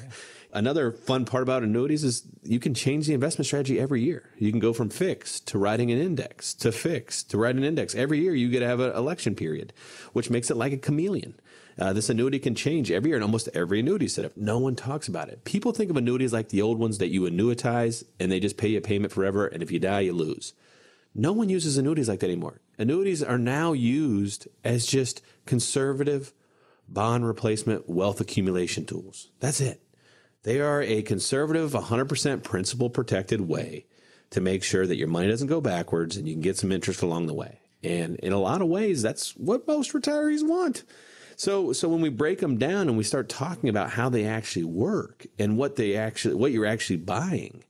Another 0.54 0.92
fun 0.92 1.24
part 1.24 1.44
about 1.44 1.64
annuities 1.64 2.04
is 2.04 2.24
you 2.44 2.60
can 2.60 2.74
change 2.74 3.08
the 3.08 3.14
investment 3.14 3.46
strategy 3.46 3.80
every 3.80 4.02
year. 4.02 4.30
You 4.38 4.52
can 4.52 4.60
go 4.60 4.74
from 4.74 4.90
fixed 4.90 5.48
to 5.48 5.58
writing 5.58 5.92
an 5.92 5.98
index 5.98 6.54
to 6.56 6.72
fixed 6.72 7.30
to 7.32 7.38
write 7.38 7.56
an 7.56 7.64
index. 7.64 7.96
Every 7.96 8.20
year 8.20 8.36
you 8.36 8.50
get 8.50 8.60
to 8.60 8.68
have 8.68 8.82
an 8.82 8.94
election 8.94 9.34
period, 9.36 9.72
which 10.12 10.30
makes 10.30 10.52
it 10.52 10.58
like 10.58 10.74
a 10.74 10.78
chameleon. 10.78 11.40
Uh, 11.80 11.94
this 11.94 12.10
annuity 12.10 12.38
can 12.38 12.54
change 12.54 12.92
every 12.92 13.10
year 13.10 13.18
in 13.18 13.24
almost 13.24 13.48
every 13.54 13.80
annuity 13.80 14.08
setup. 14.08 14.36
No 14.36 14.60
one 14.60 14.76
talks 14.76 15.08
about 15.08 15.30
it. 15.30 15.46
People 15.46 15.72
think 15.72 15.90
of 15.90 15.96
annuities 15.96 16.34
like 16.34 16.50
the 16.50 16.62
old 16.62 16.78
ones 16.78 16.98
that 16.98 17.10
you 17.10 17.22
annuitize 17.22 18.04
and 18.20 18.30
they 18.30 18.42
just 18.42 18.58
pay 18.58 18.68
you 18.68 18.78
a 18.78 18.82
payment 18.82 19.14
forever, 19.14 19.48
and 19.48 19.64
if 19.64 19.72
you 19.72 19.80
die, 19.80 20.02
you 20.02 20.14
lose. 20.14 20.54
No 21.16 21.32
one 21.32 21.50
uses 21.50 21.78
annuities 21.78 22.10
like 22.10 22.20
that 22.20 22.28
anymore. 22.28 22.60
Annuities 22.78 23.24
are 23.24 23.38
now 23.38 23.74
used 23.74 24.48
as 24.64 24.86
just 24.86 25.22
conservative 25.46 26.34
bond 26.88 27.26
replacement 27.26 27.90
wealth 27.90 28.20
accumulation 28.20 28.86
tools. 28.86 29.30
That's 29.40 29.62
it. 29.62 29.82
They 30.44 30.60
are 30.60 30.82
a 30.82 31.02
conservative, 31.04 31.72
100% 31.72 32.44
principal 32.44 32.90
protected 32.90 33.42
way 33.42 33.86
to 34.32 34.42
make 34.42 34.64
sure 34.64 34.88
that 34.88 34.96
your 34.96 35.08
money 35.08 35.28
doesn't 35.28 35.48
go 35.48 35.62
backwards 35.62 36.18
and 36.18 36.28
you 36.28 36.34
can 36.34 36.42
get 36.42 36.58
some 36.58 36.72
interest 36.72 37.02
along 37.02 37.28
the 37.28 37.34
way. 37.34 37.60
And 37.84 38.16
in 38.18 38.34
a 38.34 38.40
lot 38.40 38.62
of 38.62 38.68
ways, 38.68 39.02
that's 39.02 39.36
what 39.36 39.68
most 39.68 39.94
retirees 39.94 40.48
want. 40.48 40.84
So, 41.36 41.74
so 41.74 41.90
when 41.90 42.02
we 42.02 42.10
break 42.10 42.40
them 42.40 42.58
down 42.58 42.88
and 42.88 42.98
we 42.98 43.04
start 43.04 43.30
talking 43.30 43.70
about 43.70 43.92
how 43.92 44.10
they 44.10 44.26
actually 44.26 44.64
work 44.64 45.26
and 45.40 45.58
what 45.58 45.76
they 45.76 45.96
actually, 45.96 46.36
what 46.36 46.52
you're 46.52 46.66
actually 46.66 46.98
buying, 46.98 47.64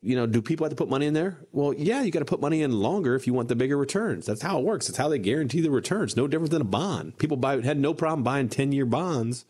you 0.00 0.16
know, 0.16 0.26
do 0.26 0.40
people 0.40 0.64
have 0.64 0.70
to 0.70 0.76
put 0.76 0.88
money 0.88 1.06
in 1.06 1.14
there? 1.14 1.38
Well, 1.52 1.74
yeah, 1.74 2.02
you 2.02 2.10
got 2.10 2.20
to 2.20 2.24
put 2.24 2.40
money 2.40 2.62
in 2.62 2.72
longer 2.80 3.14
if 3.14 3.26
you 3.26 3.34
want 3.34 3.48
the 3.48 3.56
bigger 3.56 3.76
returns. 3.76 4.26
That's 4.26 4.42
how 4.42 4.58
it 4.58 4.64
works. 4.64 4.86
That's 4.86 4.98
how 4.98 5.08
they 5.08 5.18
guarantee 5.18 5.60
the 5.60 5.70
returns. 5.70 6.16
No 6.16 6.26
different 6.26 6.52
than 6.52 6.62
a 6.62 6.64
bond. 6.64 7.18
People 7.18 7.36
buy 7.36 7.60
had 7.60 7.78
no 7.78 7.94
problem 7.94 8.22
buying 8.22 8.48
ten 8.48 8.72
year 8.72 8.86
bonds, 8.86 9.44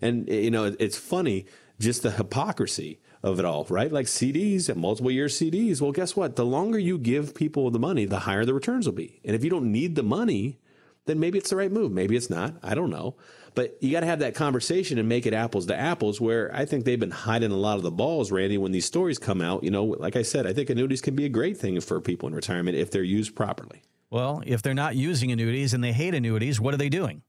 and 0.00 0.28
you 0.28 0.50
know, 0.50 0.72
it's 0.78 0.96
funny 0.96 1.46
just 1.80 2.02
the 2.02 2.12
hypocrisy 2.12 3.00
of 3.22 3.38
it 3.38 3.44
all, 3.44 3.66
right? 3.68 3.90
Like 3.90 4.06
CDs 4.06 4.68
and 4.68 4.80
multiple 4.80 5.10
year 5.10 5.26
CDs. 5.26 5.80
Well, 5.80 5.92
guess 5.92 6.14
what? 6.14 6.36
The 6.36 6.44
longer 6.44 6.78
you 6.78 6.98
give 6.98 7.34
people 7.34 7.70
the 7.70 7.78
money, 7.78 8.04
the 8.04 8.20
higher 8.20 8.44
the 8.44 8.54
returns 8.54 8.86
will 8.86 8.94
be. 8.94 9.20
And 9.24 9.34
if 9.34 9.42
you 9.42 9.50
don't 9.50 9.72
need 9.72 9.96
the 9.96 10.02
money, 10.02 10.58
then 11.06 11.18
maybe 11.18 11.38
it's 11.38 11.50
the 11.50 11.56
right 11.56 11.72
move. 11.72 11.90
Maybe 11.90 12.16
it's 12.16 12.30
not. 12.30 12.54
I 12.62 12.74
don't 12.74 12.90
know. 12.90 13.16
But 13.54 13.76
you 13.80 13.90
got 13.90 14.00
to 14.00 14.06
have 14.06 14.20
that 14.20 14.34
conversation 14.34 14.98
and 14.98 15.08
make 15.08 15.26
it 15.26 15.34
apples 15.34 15.66
to 15.66 15.76
apples 15.76 16.20
where 16.20 16.54
I 16.54 16.66
think 16.66 16.84
they've 16.84 17.00
been 17.00 17.10
hiding 17.10 17.50
a 17.50 17.56
lot 17.56 17.78
of 17.78 17.82
the 17.82 17.90
balls, 17.90 18.30
Randy, 18.30 18.58
when 18.58 18.72
these 18.72 18.84
stories 18.84 19.18
come 19.18 19.40
out. 19.40 19.64
You 19.64 19.70
know, 19.70 19.84
like 19.84 20.16
I 20.16 20.22
said, 20.22 20.46
I 20.46 20.52
think 20.52 20.70
annuities 20.70 21.00
can 21.00 21.16
be 21.16 21.24
a 21.24 21.30
great 21.30 21.56
thing 21.56 21.80
for 21.80 22.00
people 22.00 22.28
in 22.28 22.34
retirement 22.34 22.76
if 22.76 22.90
they're 22.90 23.02
used 23.02 23.34
properly. 23.34 23.82
Well, 24.10 24.42
if 24.46 24.62
they're 24.62 24.74
not 24.74 24.96
using 24.96 25.32
annuities 25.32 25.74
and 25.74 25.82
they 25.82 25.92
hate 25.92 26.14
annuities, 26.14 26.60
what 26.60 26.74
are 26.74 26.78
they 26.78 26.88
doing? 26.88 27.22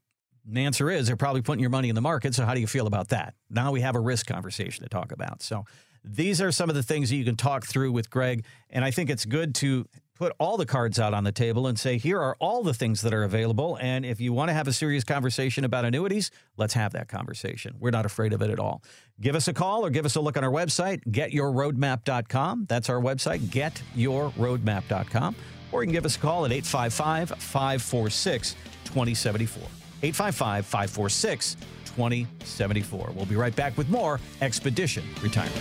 The 0.44 0.64
answer 0.64 0.90
is 0.90 1.06
they're 1.06 1.16
probably 1.16 1.42
putting 1.42 1.60
your 1.60 1.70
money 1.70 1.88
in 1.88 1.94
the 1.94 2.00
market. 2.00 2.34
So, 2.34 2.44
how 2.44 2.54
do 2.54 2.60
you 2.60 2.66
feel 2.66 2.86
about 2.86 3.08
that? 3.08 3.34
Now 3.50 3.72
we 3.72 3.80
have 3.80 3.94
a 3.94 4.00
risk 4.00 4.26
conversation 4.26 4.82
to 4.82 4.88
talk 4.88 5.12
about. 5.12 5.42
So, 5.42 5.64
these 6.04 6.40
are 6.40 6.50
some 6.50 6.68
of 6.68 6.74
the 6.74 6.82
things 6.82 7.10
that 7.10 7.16
you 7.16 7.24
can 7.24 7.36
talk 7.36 7.64
through 7.64 7.92
with 7.92 8.10
Greg. 8.10 8.44
And 8.70 8.84
I 8.84 8.90
think 8.90 9.08
it's 9.08 9.24
good 9.24 9.54
to 9.56 9.86
put 10.22 10.32
all 10.38 10.56
the 10.56 10.66
cards 10.66 10.98
out 11.00 11.14
on 11.14 11.24
the 11.24 11.32
table 11.32 11.66
and 11.66 11.78
say, 11.78 11.98
here 11.98 12.20
are 12.20 12.36
all 12.38 12.62
the 12.62 12.74
things 12.74 13.02
that 13.02 13.12
are 13.12 13.24
available. 13.24 13.76
And 13.80 14.04
if 14.04 14.20
you 14.20 14.32
want 14.32 14.50
to 14.50 14.52
have 14.52 14.68
a 14.68 14.72
serious 14.72 15.04
conversation 15.04 15.64
about 15.64 15.84
annuities, 15.84 16.30
let's 16.56 16.74
have 16.74 16.92
that 16.92 17.08
conversation. 17.08 17.74
We're 17.78 17.90
not 17.90 18.06
afraid 18.06 18.32
of 18.32 18.42
it 18.42 18.50
at 18.50 18.60
all. 18.60 18.82
Give 19.20 19.34
us 19.34 19.48
a 19.48 19.52
call 19.52 19.84
or 19.84 19.90
give 19.90 20.04
us 20.04 20.14
a 20.14 20.20
look 20.20 20.36
on 20.36 20.44
our 20.44 20.50
website, 20.50 21.04
getyourroadmap.com. 21.10 22.66
That's 22.68 22.88
our 22.88 23.00
website, 23.00 23.40
getyourroadmap.com. 23.40 25.36
Or 25.72 25.82
you 25.82 25.86
can 25.86 25.92
give 25.92 26.04
us 26.04 26.16
a 26.16 26.20
call 26.20 26.44
at 26.44 26.52
855 26.52 27.30
546 27.30 28.54
2074. 28.84 29.81
855 30.02 30.66
546 30.66 31.56
2074. 31.96 33.12
We'll 33.14 33.26
be 33.26 33.36
right 33.36 33.54
back 33.54 33.76
with 33.76 33.88
more 33.88 34.18
Expedition 34.40 35.04
Retirement. 35.22 35.60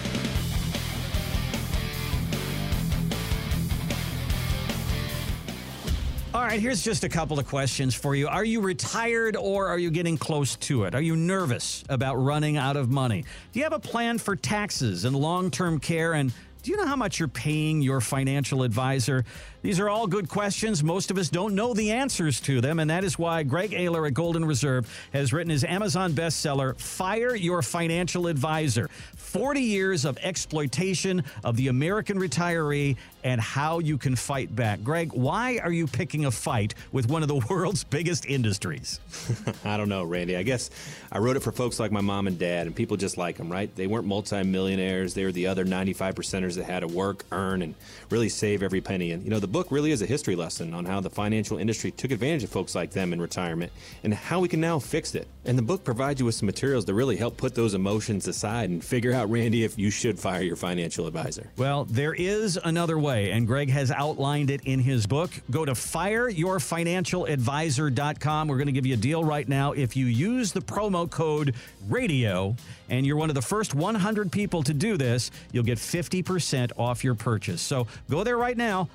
All 6.34 6.42
right. 6.42 6.62
here's 6.62 6.82
just 6.82 7.04
a 7.04 7.10
couple 7.10 7.40
of 7.40 7.46
questions 7.46 7.94
for 7.94 8.16
you. 8.16 8.30
Are 8.30 8.46
you 8.46 8.62
retired 8.62 9.36
or 9.36 9.68
are 9.68 9.78
you 9.78 9.92
getting 9.92 10.18
close 10.18 10.56
to 10.58 10.86
it? 10.86 10.96
Are 10.96 11.02
you 11.02 11.18
nervous 11.18 11.84
about 11.90 12.16
running 12.16 12.56
out 12.56 12.78
of 12.78 12.90
money? 12.90 13.26
Do 13.52 13.60
you 13.60 13.64
have 13.64 13.74
a 13.74 13.80
plan 13.80 14.18
for 14.18 14.38
taxes 14.38 15.04
and 15.04 15.14
long 15.14 15.52
term 15.52 15.78
care? 15.80 16.14
And 16.14 16.34
do 16.64 16.72
you 16.72 16.78
know 16.78 16.86
how 16.86 16.96
much 16.96 17.20
you're 17.20 17.28
paying 17.28 17.82
your 17.82 18.00
financial 18.00 18.64
advisor? 18.64 19.26
These 19.62 19.80
are 19.80 19.90
all 19.90 20.08
good 20.08 20.28
questions. 20.28 20.84
Most 20.84 21.12
of 21.12 21.20
us 21.20 21.30
don't 21.30 21.54
know 21.54 21.76
the 21.76 21.92
answers 21.92 22.40
to 22.42 22.62
them, 22.62 22.80
and 22.80 22.90
that 22.90 23.04
is 23.04 23.20
why 23.20 23.44
Greg 23.44 23.74
Aylor 23.74 24.08
at 24.08 24.16
Golden 24.16 24.44
Reserve 24.44 24.90
has 25.14 25.32
written 25.32 25.52
his 25.52 25.64
Amazon 25.64 26.14
bestseller, 26.14 26.76
Fire 26.80 27.36
Your 27.36 27.62
Financial 27.62 28.26
Advisor 28.26 28.90
40 29.18 29.62
Years 29.62 30.04
of 30.04 30.18
Exploitation 30.18 31.24
of 31.44 31.56
the 31.58 31.68
American 31.68 32.18
Retiree 32.20 32.98
and 33.24 33.40
How 33.40 33.80
You 33.80 33.98
Can 33.98 34.16
Fight 34.16 34.54
Back. 34.56 34.84
Greg, 34.84 35.14
why 35.14 35.60
are 35.60 35.72
you 35.72 35.88
picking 35.88 36.26
a 36.26 36.32
fight 36.32 36.74
with 36.92 37.08
one 37.08 37.22
of 37.22 37.28
the 37.28 37.36
world's 37.50 37.84
biggest 37.84 38.26
industries? 38.26 39.00
I 39.64 39.78
don't 39.78 39.90
know, 39.90 40.04
Randy. 40.04 40.36
I 40.36 40.44
guess 40.44 40.70
I 41.12 41.20
wrote 41.20 41.38
it 41.38 41.42
for 41.42 41.52
folks 41.52 41.80
like 41.80 41.92
my 41.92 42.02
mom 42.02 42.28
and 42.28 42.38
dad, 42.38 42.68
and 42.68 42.76
people 42.76 42.98
just 42.98 43.18
like 43.18 43.38
them, 43.38 43.52
right? 43.52 43.74
They 43.76 43.88
weren't 43.88 44.08
multimillionaires. 44.08 45.14
They 45.14 45.24
were 45.24 45.32
the 45.32 45.48
other 45.48 45.64
95 45.64 46.16
percenters 46.16 46.56
that 46.56 46.66
had 46.66 46.82
to 46.82 46.88
work, 46.88 47.24
earn, 47.32 47.62
and 47.62 47.76
really 48.10 48.30
save 48.30 48.64
every 48.64 48.82
penny. 48.82 49.12
And, 49.12 49.24
you 49.24 49.30
know, 49.30 49.40
the 49.40 49.48
book 49.52 49.68
really 49.72 49.92
is 49.92 50.02
a 50.02 50.06
history 50.06 50.36
lesson 50.36 50.74
on 50.74 50.86
how 50.86 51.02
the 51.02 51.10
financial 51.10 51.58
industry 51.58 51.92
took 51.92 52.12
advantage 52.12 52.44
of 52.44 52.50
folks 52.50 52.76
like 52.76 52.92
them 52.92 53.14
in 53.14 53.22
retirement 53.22 53.72
and 54.04 54.14
how 54.14 54.40
we 54.40 54.48
can 54.48 54.62
now 54.62 54.78
fix 54.80 55.16
it. 55.16 55.28
And 55.46 55.58
the 55.58 55.64
book 55.64 55.84
provides 55.84 56.20
you 56.20 56.26
with 56.26 56.36
some 56.36 56.46
materials 56.46 56.86
to 56.86 56.94
really 56.94 57.18
help 57.18 57.38
put 57.38 57.56
those 57.56 57.74
emotions 57.74 58.28
aside 58.28 58.70
and 58.70 58.84
figure 58.84 59.14
out, 59.14 59.30
Randy, 59.30 59.64
if 59.64 59.78
you 59.78 59.90
should 59.90 60.20
fire 60.20 60.42
your 60.42 60.56
financial 60.56 61.08
advisor. 61.08 61.50
Well, 61.58 61.86
there 61.86 62.14
is 62.14 62.60
another 62.64 63.00
way, 63.00 63.32
and 63.32 63.48
Greg 63.48 63.70
has 63.70 63.92
outlined 63.92 64.52
it 64.52 64.62
in 64.66 64.80
his 64.80 65.08
book. 65.08 65.32
Go 65.50 65.66
to 65.66 65.74
fireyourfinancialadvisor.com. 65.74 68.48
We're 68.48 68.58
going 68.58 68.68
to 68.68 68.72
give 68.72 68.86
you 68.86 68.94
a 68.94 68.98
deal 68.98 69.24
right 69.24 69.50
now. 69.50 69.72
If 69.74 69.98
you 69.98 70.06
use 70.06 70.52
the 70.52 70.62
promo 70.62 71.10
code 71.10 71.56
RADIO 71.90 72.56
and 72.90 73.06
you're 73.06 73.18
one 73.18 73.30
of 73.30 73.36
the 73.36 73.42
first 73.42 73.74
100 73.74 74.32
people 74.32 74.64
to 74.64 74.74
do 74.74 74.98
this, 74.98 75.32
you'll 75.52 75.64
get 75.64 75.78
50% 75.78 76.72
off 76.78 77.04
your 77.04 77.16
purchase. 77.16 77.62
So 77.62 77.88
go 78.10 78.24
there 78.24 78.38
right 78.38 78.58
now, 78.58 78.90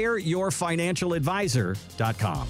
fireyourfinancialadvisor.com. 0.00 2.48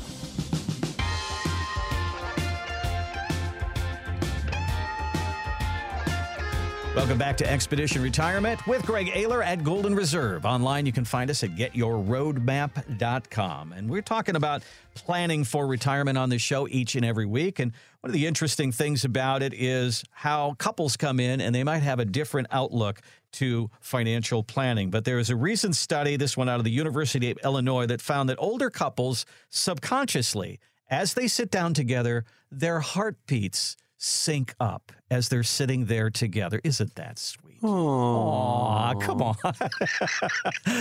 Welcome 6.97 7.19
back 7.19 7.37
to 7.37 7.49
Expedition 7.49 8.03
Retirement 8.03 8.67
with 8.67 8.85
Greg 8.85 9.13
Aylor 9.15 9.45
at 9.45 9.63
Golden 9.63 9.95
Reserve. 9.95 10.45
Online, 10.45 10.87
you 10.87 10.93
can 10.93 11.05
find 11.05 11.31
us 11.31 11.45
at 11.45 11.55
getyourroadmap.com. 11.55 13.73
And 13.73 13.89
we're 13.89 14.03
talking 14.03 14.35
about 14.35 14.65
planning 14.97 15.45
for 15.45 15.69
retirement 15.69 16.19
on 16.19 16.31
this 16.31 16.43
show 16.43 16.67
each 16.69 16.97
and 16.97 17.05
every 17.05 17.27
week. 17.27 17.61
And 17.61 17.71
one 18.01 18.11
of 18.11 18.13
the 18.13 18.27
interesting 18.27 18.73
things 18.73 19.05
about 19.05 19.41
it 19.41 19.55
is 19.55 20.03
how 20.11 20.57
couples 20.59 20.97
come 20.97 21.21
in 21.21 21.41
and 21.41 21.55
they 21.55 21.63
might 21.63 21.85
have 21.85 22.01
a 22.01 22.05
different 22.05 22.49
outlook 22.51 23.01
to 23.33 23.71
financial 23.81 24.43
planning. 24.43 24.91
But 24.91 25.05
there 25.05 25.19
is 25.19 25.31
a 25.31 25.37
recent 25.37 25.77
study, 25.77 26.17
this 26.17 26.37
one 26.37 26.49
out 26.49 26.59
of 26.59 26.65
the 26.65 26.71
University 26.71 27.31
of 27.31 27.39
Illinois, 27.45 27.87
that 27.87 28.01
found 28.01 28.29
that 28.29 28.39
older 28.39 28.71
couples 28.71 29.27
subconsciously, 29.51 30.59
as 30.89 31.15
they 31.15 31.29
sit 31.29 31.51
down 31.51 31.75
together, 31.75 32.25
their 32.51 32.81
heartbeats 32.81 33.77
sync 33.97 34.55
up 34.59 34.93
as 35.11 35.29
they're 35.29 35.43
sitting 35.43 35.85
there 35.85 36.11
together. 36.11 36.61
Isn't 36.65 36.95
that 36.95 37.19
sweet? 37.19 37.61
Aww, 37.63 39.01
come 39.01 39.23
on. 39.23 39.37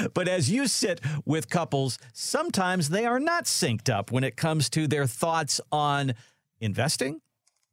but 0.14 0.28
as 0.28 0.50
you 0.50 0.68
sit 0.68 1.02
with 1.26 1.50
couples, 1.50 2.00
sometimes 2.14 2.90
they 2.90 3.06
are 3.06 3.20
not 3.20 3.44
synced 3.44 3.90
up 3.90 4.12
when 4.12 4.24
it 4.24 4.38
comes 4.38 4.70
to 4.72 4.88
their 4.88 5.06
thoughts 5.06 5.60
on 5.72 6.14
investing 6.62 7.20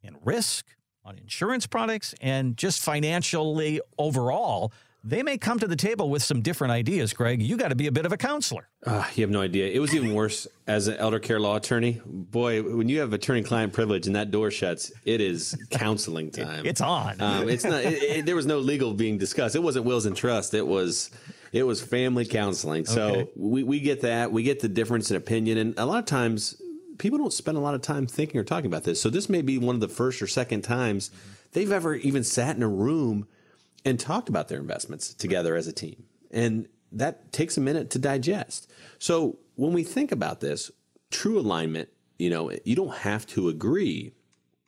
and 0.03 0.17
risk, 0.23 0.65
on 1.07 1.17
insurance 1.17 1.65
products, 1.65 2.13
and 2.21 2.57
just 2.57 2.81
financially 2.81 3.79
overall 3.97 4.73
they 5.03 5.23
may 5.23 5.37
come 5.37 5.57
to 5.59 5.67
the 5.67 5.75
table 5.77 6.09
with 6.09 6.21
some 6.21 6.41
different 6.41 6.71
ideas, 6.71 7.13
Greg. 7.13 7.41
You 7.41 7.55
got 7.55 7.69
to 7.69 7.75
be 7.75 7.87
a 7.87 7.91
bit 7.93 8.05
of 8.05 8.11
a 8.11 8.17
counselor. 8.17 8.67
Uh, 8.85 9.05
you 9.15 9.23
have 9.23 9.29
no 9.29 9.39
idea. 9.41 9.67
It 9.71 9.79
was 9.79 9.95
even 9.95 10.13
worse 10.13 10.47
as 10.67 10.89
an 10.89 10.97
elder 10.97 11.19
care 11.19 11.39
law 11.39 11.55
attorney. 11.55 12.01
Boy, 12.05 12.61
when 12.61 12.89
you 12.89 12.99
have 12.99 13.13
attorney 13.13 13.41
client 13.41 13.71
privilege 13.71 14.07
and 14.07 14.17
that 14.17 14.31
door 14.31 14.51
shuts, 14.51 14.91
it 15.05 15.21
is 15.21 15.55
counseling 15.71 16.31
time. 16.31 16.65
it's 16.65 16.81
on. 16.81 17.21
Um, 17.21 17.47
it's 17.47 17.63
not. 17.63 17.83
It, 17.85 18.03
it, 18.03 18.25
there 18.25 18.35
was 18.35 18.45
no 18.45 18.59
legal 18.59 18.93
being 18.93 19.17
discussed. 19.17 19.55
It 19.55 19.63
wasn't 19.63 19.85
wills 19.85 20.05
and 20.05 20.15
trust. 20.15 20.53
It 20.53 20.67
was. 20.67 21.09
It 21.53 21.63
was 21.63 21.81
family 21.81 22.25
counseling. 22.25 22.85
So 22.85 23.07
okay. 23.07 23.31
we, 23.37 23.63
we 23.63 23.79
get 23.79 24.01
that. 24.01 24.33
We 24.33 24.43
get 24.43 24.59
the 24.59 24.67
difference 24.67 25.09
in 25.09 25.15
opinion, 25.15 25.57
and 25.57 25.79
a 25.79 25.85
lot 25.85 25.99
of 25.99 26.05
times 26.05 26.61
people 26.97 27.17
don't 27.17 27.33
spend 27.33 27.57
a 27.57 27.61
lot 27.61 27.75
of 27.75 27.81
time 27.81 28.07
thinking 28.07 28.39
or 28.39 28.43
talking 28.43 28.67
about 28.67 28.83
this. 28.83 29.01
So 29.01 29.09
this 29.09 29.29
may 29.29 29.41
be 29.41 29.57
one 29.57 29.75
of 29.75 29.81
the 29.81 29.87
first 29.87 30.21
or 30.21 30.27
second 30.27 30.61
times 30.63 31.11
they've 31.53 31.71
ever 31.71 31.95
even 31.95 32.23
sat 32.23 32.55
in 32.55 32.63
a 32.63 32.67
room 32.67 33.27
and 33.85 33.99
talked 33.99 34.29
about 34.29 34.47
their 34.47 34.59
investments 34.59 35.13
together 35.13 35.55
as 35.55 35.67
a 35.67 35.73
team. 35.73 36.03
And 36.31 36.67
that 36.91 37.31
takes 37.31 37.57
a 37.57 37.61
minute 37.61 37.89
to 37.91 37.99
digest. 37.99 38.71
So 38.99 39.39
when 39.55 39.73
we 39.73 39.83
think 39.83 40.11
about 40.11 40.39
this, 40.39 40.71
true 41.11 41.39
alignment, 41.39 41.89
you 42.17 42.29
know, 42.29 42.51
you 42.65 42.75
don't 42.75 42.95
have 42.95 43.25
to 43.27 43.49
agree, 43.49 44.13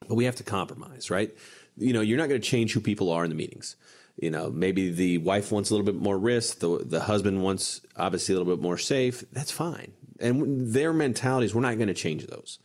but 0.08 0.16
we 0.16 0.26
have 0.26 0.36
to 0.36 0.44
compromise, 0.44 1.10
right? 1.10 1.36
You 1.78 1.94
know, 1.94 2.02
you're 2.02 2.18
not 2.18 2.30
going 2.30 2.42
to 2.42 2.48
change 2.48 2.74
who 2.74 2.80
people 2.80 3.12
are 3.12 3.24
in 3.24 3.30
the 3.30 3.36
meetings. 3.36 3.76
You 4.18 4.30
know, 4.30 4.50
maybe 4.50 4.92
the 4.92 5.18
wife 5.20 5.52
wants 5.52 5.70
a 5.70 5.74
little 5.74 5.86
bit 5.86 5.96
more 5.96 6.18
risk, 6.18 6.60
the 6.60 6.84
the 6.84 7.00
husband 7.00 7.42
wants 7.42 7.82
obviously 7.96 8.36
a 8.36 8.38
little 8.38 8.54
bit 8.54 8.62
more 8.62 8.78
safe. 8.78 9.24
That's 9.32 9.52
fine. 9.52 9.94
And 10.20 10.74
their 10.74 10.94
mentalities, 10.94 11.54
we're 11.54 11.62
not 11.62 11.78
going 11.78 11.88
to 11.88 11.94
change 11.94 12.26
those. 12.28 12.60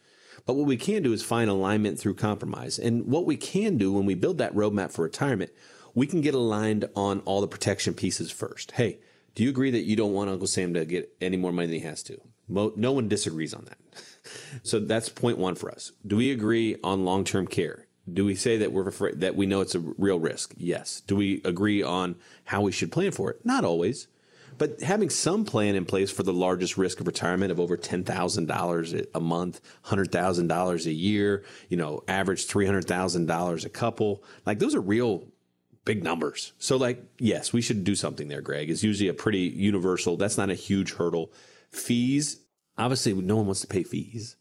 But 0.47 0.55
what 0.55 0.67
we 0.67 0.77
can 0.77 1.03
do 1.03 1.13
is 1.13 1.23
find 1.23 1.49
alignment 1.49 1.99
through 1.99 2.15
compromise. 2.15 2.79
And 2.79 3.07
what 3.07 3.25
we 3.25 3.37
can 3.37 3.79
do 3.79 3.93
when 3.93 4.05
we 4.07 4.15
build 4.15 4.39
that 4.39 4.55
roadmap 4.55 4.93
for 4.93 5.03
retirement, 5.03 5.51
we 5.95 6.07
can 6.07 6.21
get 6.21 6.35
aligned 6.35 6.89
on 6.95 7.21
all 7.21 7.41
the 7.41 7.49
protection 7.49 7.95
pieces 7.95 8.31
first. 8.31 8.73
Hey, 8.73 8.99
do 9.35 9.43
you 9.43 9.49
agree 9.49 9.71
that 9.71 9.85
you 9.85 9.97
don't 9.97 10.13
want 10.13 10.31
Uncle 10.31 10.47
Sam 10.47 10.75
to 10.75 10.85
get 10.85 11.13
any 11.21 11.37
more 11.37 11.53
money 11.53 11.67
than 11.67 11.81
he 11.81 11.87
has 11.87 12.03
to? 12.05 12.21
No 12.49 12.93
one 12.93 13.09
disagrees 13.09 13.55
on 13.55 13.65
that. 13.67 13.79
So 14.63 14.81
that's 14.81 15.11
point 15.11 15.37
one 15.37 15.55
for 15.55 15.71
us. 15.71 15.93
Do 16.07 16.17
we 16.17 16.31
agree 16.33 16.79
on 16.83 17.05
long 17.05 17.25
term 17.25 17.47
care? 17.47 17.89
Do 18.11 18.25
we 18.25 18.35
say 18.35 18.57
that 18.57 18.73
we're 18.73 18.89
afraid, 18.89 19.21
that 19.21 19.37
we 19.37 19.45
know 19.45 19.61
it's 19.61 19.75
a 19.75 19.81
real 19.81 20.19
risk? 20.19 20.55
Yes. 20.57 21.03
Do 21.03 21.15
we 21.15 21.43
agree 21.45 21.83
on 21.83 22.17
how 22.45 22.63
we 22.63 22.73
should 22.73 22.91
plan 22.91 23.11
for 23.13 23.31
it? 23.31 23.45
Not 23.45 23.67
always. 23.67 24.09
But 24.57 24.81
having 24.83 25.11
some 25.11 25.45
plan 25.45 25.75
in 25.75 25.85
place 25.85 26.11
for 26.11 26.23
the 26.23 26.33
largest 26.33 26.77
risk 26.77 27.01
of 27.01 27.07
retirement 27.07 27.51
of 27.51 27.59
over 27.59 27.77
$10,000 27.77 29.07
a 29.15 29.21
month, 29.21 29.61
$100,000 29.87 30.87
a 30.87 30.93
year, 30.93 31.45
you 31.69 31.77
know, 31.77 32.03
average 32.09 32.47
$300,000 32.47 33.65
a 33.65 33.69
couple, 33.69 34.23
like 34.47 34.59
those 34.59 34.75
are 34.75 34.81
real 34.81 35.25
big 35.85 36.03
numbers. 36.03 36.53
So, 36.59 36.77
like, 36.77 37.03
yes, 37.19 37.53
we 37.53 37.61
should 37.61 37.85
do 37.85 37.95
something 37.95 38.29
there, 38.29 38.41
Greg. 38.41 38.71
It's 38.71 38.83
usually 38.83 39.09
a 39.09 39.15
pretty 39.15 39.41
universal, 39.41 40.17
that's 40.17 40.39
not 40.39 40.51
a 40.51 40.55
huge 40.55 40.95
hurdle. 40.95 41.33
Fees, 41.71 42.41
obviously, 42.79 43.15
no 43.15 43.37
one 43.37 43.47
wants 43.47 43.61
to 43.61 43.67
pay 43.67 43.83
fees. 43.83 44.37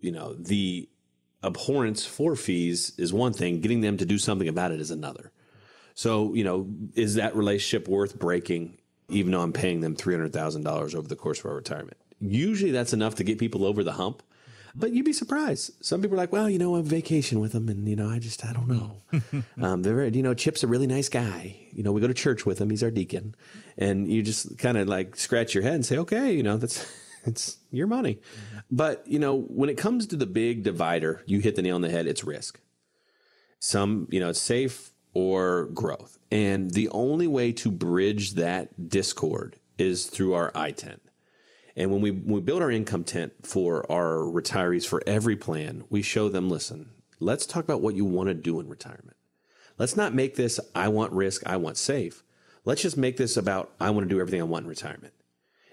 You 0.00 0.12
know, 0.12 0.34
the 0.34 0.88
abhorrence 1.42 2.04
for 2.04 2.36
fees 2.36 2.92
is 2.98 3.12
one 3.12 3.32
thing, 3.32 3.60
getting 3.60 3.80
them 3.80 3.96
to 3.98 4.04
do 4.04 4.18
something 4.18 4.48
about 4.48 4.72
it 4.72 4.80
is 4.80 4.90
another. 4.90 5.30
So, 5.94 6.34
you 6.34 6.44
know, 6.44 6.68
is 6.94 7.14
that 7.14 7.36
relationship 7.36 7.88
worth 7.88 8.18
breaking, 8.18 8.78
even 9.08 9.32
though 9.32 9.40
I'm 9.40 9.52
paying 9.52 9.80
them 9.80 9.96
$300,000 9.96 10.94
over 10.94 11.08
the 11.08 11.16
course 11.16 11.40
of 11.40 11.46
our 11.46 11.54
retirement? 11.54 11.96
Usually 12.20 12.70
that's 12.70 12.92
enough 12.92 13.16
to 13.16 13.24
get 13.24 13.38
people 13.38 13.64
over 13.64 13.84
the 13.84 13.92
hump. 13.92 14.22
But 14.76 14.92
you'd 14.92 15.04
be 15.04 15.12
surprised. 15.12 15.72
Some 15.84 16.02
people 16.02 16.16
are 16.16 16.18
like, 16.18 16.32
well, 16.32 16.50
you 16.50 16.58
know, 16.58 16.74
I'm 16.74 16.84
vacation 16.84 17.38
with 17.38 17.52
them, 17.52 17.68
and 17.68 17.88
you 17.88 17.94
know, 17.94 18.10
I 18.10 18.18
just 18.18 18.44
I 18.44 18.52
don't 18.52 18.66
know. 18.66 18.96
um, 19.62 19.82
they're 19.82 20.06
you 20.06 20.22
know, 20.22 20.34
Chip's 20.34 20.64
a 20.64 20.66
really 20.66 20.88
nice 20.88 21.08
guy. 21.08 21.56
You 21.70 21.84
know, 21.84 21.92
we 21.92 22.00
go 22.00 22.08
to 22.08 22.14
church 22.14 22.44
with 22.44 22.60
him. 22.60 22.70
He's 22.70 22.82
our 22.82 22.90
deacon, 22.90 23.36
and 23.78 24.10
you 24.10 24.22
just 24.22 24.58
kind 24.58 24.76
of 24.76 24.88
like 24.88 25.14
scratch 25.14 25.54
your 25.54 25.62
head 25.62 25.74
and 25.74 25.86
say, 25.86 25.98
okay, 25.98 26.32
you 26.32 26.42
know, 26.42 26.56
that's 26.56 26.92
it's 27.24 27.58
your 27.70 27.86
money. 27.86 28.18
But 28.68 29.06
you 29.06 29.20
know, 29.20 29.42
when 29.42 29.68
it 29.68 29.78
comes 29.78 30.08
to 30.08 30.16
the 30.16 30.26
big 30.26 30.64
divider, 30.64 31.22
you 31.24 31.38
hit 31.38 31.54
the 31.54 31.62
nail 31.62 31.76
on 31.76 31.82
the 31.82 31.90
head. 31.90 32.08
It's 32.08 32.24
risk. 32.24 32.58
Some, 33.60 34.08
you 34.10 34.18
know, 34.18 34.28
it's 34.28 34.40
safe 34.40 34.90
or 35.14 35.66
growth, 35.66 36.18
and 36.30 36.72
the 36.72 36.88
only 36.90 37.26
way 37.26 37.52
to 37.52 37.70
bridge 37.70 38.32
that 38.32 38.88
discord 38.88 39.56
is 39.78 40.06
through 40.06 40.34
our 40.34 40.52
I-10. 40.54 40.98
And 41.76 41.90
when 41.90 42.00
we, 42.00 42.10
when 42.10 42.34
we 42.34 42.40
build 42.40 42.62
our 42.62 42.70
income 42.70 43.04
tent 43.04 43.32
for 43.42 43.90
our 43.90 44.18
retirees 44.18 44.86
for 44.86 45.02
every 45.06 45.36
plan, 45.36 45.84
we 45.90 46.02
show 46.02 46.28
them, 46.28 46.48
listen, 46.48 46.90
let's 47.18 47.46
talk 47.46 47.64
about 47.64 47.80
what 47.80 47.96
you 47.96 48.04
want 48.04 48.28
to 48.28 48.34
do 48.34 48.60
in 48.60 48.68
retirement. 48.68 49.16
Let's 49.76 49.96
not 49.96 50.14
make 50.14 50.36
this, 50.36 50.60
I 50.74 50.88
want 50.88 51.12
risk, 51.12 51.42
I 51.46 51.56
want 51.56 51.76
safe. 51.76 52.22
Let's 52.64 52.82
just 52.82 52.96
make 52.96 53.16
this 53.16 53.36
about, 53.36 53.72
I 53.80 53.90
want 53.90 54.08
to 54.08 54.14
do 54.14 54.20
everything 54.20 54.40
I 54.40 54.44
want 54.44 54.64
in 54.64 54.68
retirement. 54.68 55.14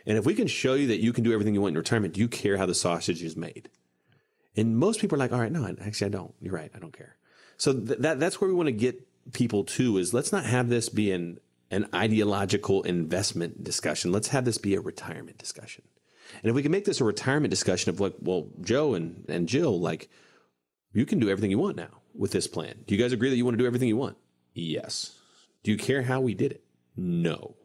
And 0.07 0.17
if 0.17 0.25
we 0.25 0.33
can 0.33 0.47
show 0.47 0.73
you 0.73 0.87
that 0.87 1.01
you 1.01 1.13
can 1.13 1.23
do 1.23 1.33
everything 1.33 1.53
you 1.53 1.61
want 1.61 1.73
in 1.73 1.77
retirement, 1.77 2.15
do 2.15 2.19
you 2.19 2.27
care 2.27 2.57
how 2.57 2.65
the 2.65 2.73
sausage 2.73 3.21
is 3.21 3.35
made? 3.35 3.69
And 4.55 4.77
most 4.77 4.99
people 4.99 5.15
are 5.15 5.19
like, 5.19 5.31
all 5.31 5.39
right, 5.39 5.51
no, 5.51 5.67
actually, 5.81 6.07
I 6.07 6.09
don't. 6.09 6.33
You're 6.41 6.55
right. 6.55 6.71
I 6.75 6.79
don't 6.79 6.97
care. 6.97 7.15
So 7.57 7.73
th- 7.73 7.99
that, 7.99 8.19
that's 8.19 8.41
where 8.41 8.49
we 8.49 8.55
want 8.55 8.67
to 8.67 8.73
get 8.73 9.07
people 9.33 9.63
too 9.63 9.97
is 9.97 10.13
let's 10.13 10.31
not 10.31 10.45
have 10.45 10.69
this 10.69 10.89
be 10.89 11.11
an, 11.11 11.39
an 11.69 11.87
ideological 11.93 12.83
investment 12.83 13.63
discussion. 13.63 14.11
Let's 14.11 14.29
have 14.29 14.45
this 14.45 14.57
be 14.57 14.75
a 14.75 14.81
retirement 14.81 15.37
discussion. 15.37 15.83
And 16.41 16.49
if 16.49 16.55
we 16.55 16.63
can 16.63 16.71
make 16.71 16.85
this 16.85 17.01
a 17.01 17.05
retirement 17.05 17.49
discussion 17.49 17.89
of 17.89 17.99
like, 17.99 18.15
well, 18.21 18.47
Joe 18.61 18.93
and, 18.93 19.25
and 19.27 19.47
Jill, 19.47 19.79
like, 19.79 20.09
you 20.93 21.05
can 21.05 21.19
do 21.19 21.29
everything 21.29 21.51
you 21.51 21.59
want 21.59 21.77
now 21.77 22.01
with 22.13 22.31
this 22.31 22.47
plan. 22.47 22.75
Do 22.85 22.95
you 22.95 23.01
guys 23.01 23.13
agree 23.13 23.29
that 23.29 23.35
you 23.35 23.45
want 23.45 23.57
to 23.57 23.63
do 23.63 23.67
everything 23.67 23.87
you 23.87 23.97
want? 23.97 24.17
Yes. 24.53 25.17
Do 25.63 25.71
you 25.71 25.77
care 25.77 26.03
how 26.03 26.21
we 26.21 26.33
did 26.33 26.51
it? 26.51 26.63
No. 26.95 27.55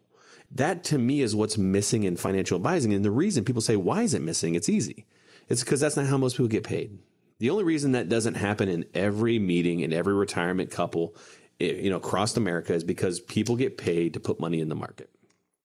That 0.53 0.85
to 0.85 0.99
me 0.99 1.23
is 1.23 1.35
what's 1.35 1.59
missing 1.59 2.05
in 2.05 2.17
financial 2.17 2.57
advising. 2.57 2.93
And 2.93 3.05
the 3.05 3.11
reason 3.11 3.45
people 3.45 3.63
say, 3.63 3.77
why 3.77 4.03
is 4.03 4.15
it 4.15 4.23
missing? 4.23 4.55
It's 4.55 4.69
easy. 4.69 5.07
It's 5.49 5.65
because 5.65 5.81
that's 5.81 5.97
not 5.97 6.07
how 6.07 6.19
most 6.19 6.35
people 6.35 6.49
get 6.49 6.65
paid. 6.65 6.99
The 7.39 7.51
only 7.51 7.65
reason 7.65 7.93
that 7.93 8.09
doesn't 8.09 8.35
happen 8.35 8.69
in 8.69 8.87
every 8.95 9.39
meeting 9.39 9.81
in 9.81 9.93
every 9.93 10.15
retirement 10.15 10.71
couple, 10.71 11.17
you 11.59 11.91
know, 11.91 11.97
across 11.97 12.37
America 12.37 12.75
is 12.75 12.85
because 12.85 13.21
people 13.21 13.57
get 13.57 13.79
paid 13.79 14.15
to 14.15 14.21
put 14.21 14.41
money 14.41 14.61
in 14.61 14.69
the 14.69 14.75
market. 14.75 15.11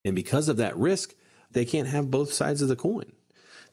And 0.06 0.16
because 0.16 0.50
of 0.50 0.58
that 0.58 0.78
risk, 0.78 1.14
they 1.52 1.66
can't 1.66 1.88
have 1.88 2.10
both 2.10 2.34
sides 2.34 2.62
of 2.62 2.70
the 2.70 2.76
coin. 2.76 3.12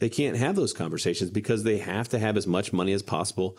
They 0.00 0.08
can't 0.08 0.36
have 0.36 0.56
those 0.56 0.72
conversations 0.72 1.30
because 1.30 1.64
they 1.64 1.78
have 1.78 2.08
to 2.10 2.18
have 2.18 2.36
as 2.36 2.46
much 2.46 2.72
money 2.72 2.92
as 2.92 3.02
possible 3.02 3.58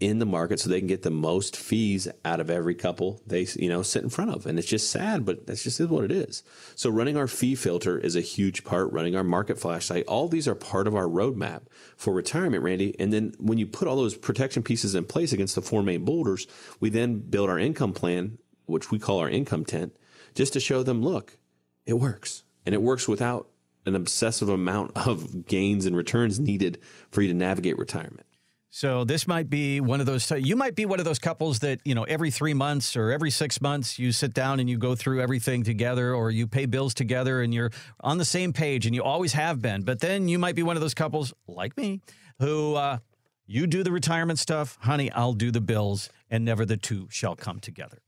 in 0.00 0.18
the 0.18 0.26
market 0.26 0.58
so 0.58 0.68
they 0.68 0.80
can 0.80 0.88
get 0.88 1.02
the 1.02 1.10
most 1.10 1.54
fees 1.54 2.08
out 2.24 2.40
of 2.40 2.48
every 2.48 2.74
couple 2.74 3.20
they 3.26 3.46
you 3.56 3.68
know 3.68 3.82
sit 3.82 4.02
in 4.02 4.08
front 4.08 4.30
of. 4.30 4.46
And 4.46 4.58
it's 4.58 4.66
just 4.66 4.90
sad 4.90 5.26
but 5.26 5.46
that's 5.46 5.62
just 5.62 5.78
what 5.80 6.04
it 6.04 6.10
is. 6.10 6.42
So 6.74 6.90
running 6.90 7.18
our 7.18 7.28
fee 7.28 7.54
filter 7.54 7.98
is 7.98 8.16
a 8.16 8.22
huge 8.22 8.64
part 8.64 8.90
running 8.92 9.14
our 9.14 9.22
market 9.22 9.58
flashlight. 9.58 10.06
All 10.06 10.26
these 10.26 10.48
are 10.48 10.54
part 10.54 10.86
of 10.86 10.96
our 10.96 11.04
roadmap 11.04 11.62
for 11.96 12.14
retirement 12.14 12.62
randy. 12.62 12.98
And 12.98 13.12
then 13.12 13.34
when 13.38 13.58
you 13.58 13.66
put 13.66 13.86
all 13.86 13.96
those 13.96 14.16
protection 14.16 14.62
pieces 14.62 14.94
in 14.94 15.04
place 15.04 15.32
against 15.32 15.54
the 15.54 15.62
four 15.62 15.82
main 15.82 16.04
boulders 16.04 16.46
we 16.80 16.88
then 16.88 17.18
build 17.18 17.50
our 17.50 17.58
income 17.58 17.92
plan 17.92 18.38
which 18.64 18.90
we 18.90 18.98
call 18.98 19.18
our 19.18 19.28
income 19.28 19.64
tent 19.64 19.94
just 20.34 20.54
to 20.54 20.60
show 20.60 20.82
them 20.82 21.02
look 21.02 21.36
it 21.84 21.94
works. 21.94 22.42
And 22.64 22.74
it 22.74 22.82
works 22.82 23.06
without 23.06 23.48
an 23.84 23.94
obsessive 23.94 24.48
amount 24.48 24.92
of 24.96 25.46
gains 25.46 25.84
and 25.84 25.94
returns 25.94 26.40
needed 26.40 26.78
for 27.10 27.20
you 27.20 27.28
to 27.28 27.34
navigate 27.34 27.78
retirement 27.78 28.26
so 28.70 29.02
this 29.04 29.26
might 29.26 29.50
be 29.50 29.80
one 29.80 29.98
of 29.98 30.06
those. 30.06 30.30
You 30.30 30.54
might 30.54 30.76
be 30.76 30.86
one 30.86 31.00
of 31.00 31.04
those 31.04 31.18
couples 31.18 31.58
that 31.58 31.80
you 31.84 31.94
know 31.94 32.04
every 32.04 32.30
three 32.30 32.54
months 32.54 32.96
or 32.96 33.10
every 33.10 33.30
six 33.30 33.60
months 33.60 33.98
you 33.98 34.12
sit 34.12 34.32
down 34.32 34.60
and 34.60 34.70
you 34.70 34.78
go 34.78 34.94
through 34.94 35.20
everything 35.20 35.64
together, 35.64 36.14
or 36.14 36.30
you 36.30 36.46
pay 36.46 36.66
bills 36.66 36.94
together, 36.94 37.42
and 37.42 37.52
you're 37.52 37.72
on 38.00 38.18
the 38.18 38.24
same 38.24 38.52
page, 38.52 38.86
and 38.86 38.94
you 38.94 39.02
always 39.02 39.32
have 39.32 39.60
been. 39.60 39.82
But 39.82 40.00
then 40.00 40.28
you 40.28 40.38
might 40.38 40.54
be 40.54 40.62
one 40.62 40.76
of 40.76 40.82
those 40.82 40.94
couples 40.94 41.34
like 41.48 41.76
me 41.76 42.00
who 42.38 42.76
uh, 42.76 42.98
you 43.46 43.66
do 43.66 43.82
the 43.82 43.90
retirement 43.90 44.38
stuff, 44.38 44.78
honey, 44.80 45.10
I'll 45.10 45.32
do 45.32 45.50
the 45.50 45.60
bills, 45.60 46.08
and 46.30 46.44
never 46.44 46.64
the 46.64 46.76
two 46.76 47.08
shall 47.10 47.34
come 47.34 47.58
together. 47.60 47.98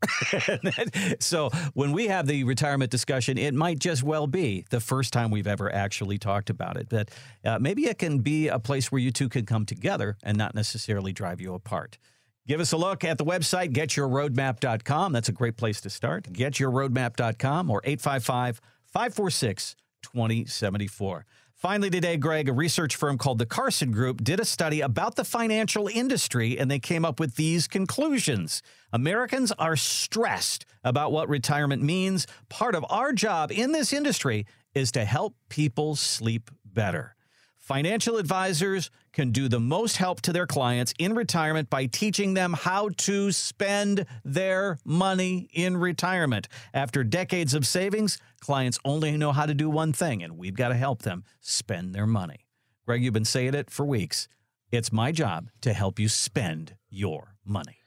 so 1.20 1.50
when 1.74 1.92
we 1.92 2.06
have 2.06 2.26
the 2.26 2.44
retirement 2.44 2.90
discussion, 2.90 3.36
it 3.36 3.54
might 3.54 3.78
just 3.78 4.02
well 4.02 4.26
be 4.26 4.64
the 4.70 4.80
first 4.80 5.12
time 5.12 5.30
we've 5.30 5.46
ever 5.46 5.72
actually 5.72 6.18
talked 6.18 6.50
about 6.50 6.76
it. 6.76 6.88
But 6.88 7.10
uh, 7.44 7.58
maybe 7.58 7.86
it 7.86 7.98
can 7.98 8.20
be 8.20 8.48
a 8.48 8.58
place 8.58 8.92
where 8.92 9.00
you 9.00 9.10
two 9.10 9.28
can 9.28 9.44
come 9.44 9.66
together 9.66 10.16
and 10.22 10.38
not 10.38 10.54
necessarily 10.54 11.12
drive 11.12 11.40
you 11.40 11.54
apart. 11.54 11.98
Give 12.46 12.60
us 12.60 12.72
a 12.72 12.76
look 12.76 13.04
at 13.04 13.18
the 13.18 13.24
website, 13.24 13.72
getyourroadmap.com. 13.72 15.12
That's 15.12 15.28
a 15.28 15.32
great 15.32 15.56
place 15.56 15.80
to 15.82 15.90
start. 15.90 16.24
Getyourroadmap.com 16.32 17.70
or 17.70 17.80
855 17.84 18.60
546 18.86 19.76
2074. 20.02 21.26
Finally, 21.62 21.90
today, 21.90 22.16
Greg, 22.16 22.48
a 22.48 22.52
research 22.52 22.96
firm 22.96 23.16
called 23.16 23.38
the 23.38 23.46
Carson 23.46 23.92
Group 23.92 24.24
did 24.24 24.40
a 24.40 24.44
study 24.44 24.80
about 24.80 25.14
the 25.14 25.22
financial 25.22 25.86
industry 25.86 26.58
and 26.58 26.68
they 26.68 26.80
came 26.80 27.04
up 27.04 27.20
with 27.20 27.36
these 27.36 27.68
conclusions. 27.68 28.64
Americans 28.92 29.52
are 29.60 29.76
stressed 29.76 30.66
about 30.82 31.12
what 31.12 31.28
retirement 31.28 31.80
means. 31.80 32.26
Part 32.48 32.74
of 32.74 32.84
our 32.90 33.12
job 33.12 33.52
in 33.52 33.70
this 33.70 33.92
industry 33.92 34.44
is 34.74 34.90
to 34.90 35.04
help 35.04 35.36
people 35.50 35.94
sleep 35.94 36.50
better. 36.64 37.14
Financial 37.58 38.16
advisors 38.16 38.90
can 39.12 39.30
do 39.30 39.48
the 39.48 39.60
most 39.60 39.96
help 39.98 40.20
to 40.22 40.32
their 40.32 40.46
clients 40.46 40.94
in 40.98 41.14
retirement 41.14 41.68
by 41.70 41.86
teaching 41.86 42.34
them 42.34 42.54
how 42.54 42.88
to 42.96 43.30
spend 43.32 44.06
their 44.24 44.78
money 44.84 45.48
in 45.52 45.76
retirement. 45.76 46.48
After 46.72 47.04
decades 47.04 47.54
of 47.54 47.66
savings, 47.66 48.18
clients 48.40 48.78
only 48.84 49.16
know 49.16 49.32
how 49.32 49.46
to 49.46 49.54
do 49.54 49.68
one 49.68 49.92
thing, 49.92 50.22
and 50.22 50.38
we've 50.38 50.56
got 50.56 50.68
to 50.68 50.74
help 50.74 51.02
them 51.02 51.24
spend 51.40 51.94
their 51.94 52.06
money. 52.06 52.46
Greg, 52.86 53.02
you've 53.02 53.14
been 53.14 53.24
saying 53.24 53.54
it 53.54 53.70
for 53.70 53.84
weeks. 53.84 54.28
It's 54.70 54.92
my 54.92 55.12
job 55.12 55.50
to 55.60 55.72
help 55.72 55.98
you 55.98 56.08
spend 56.08 56.76
your 56.88 57.36
money 57.44 57.81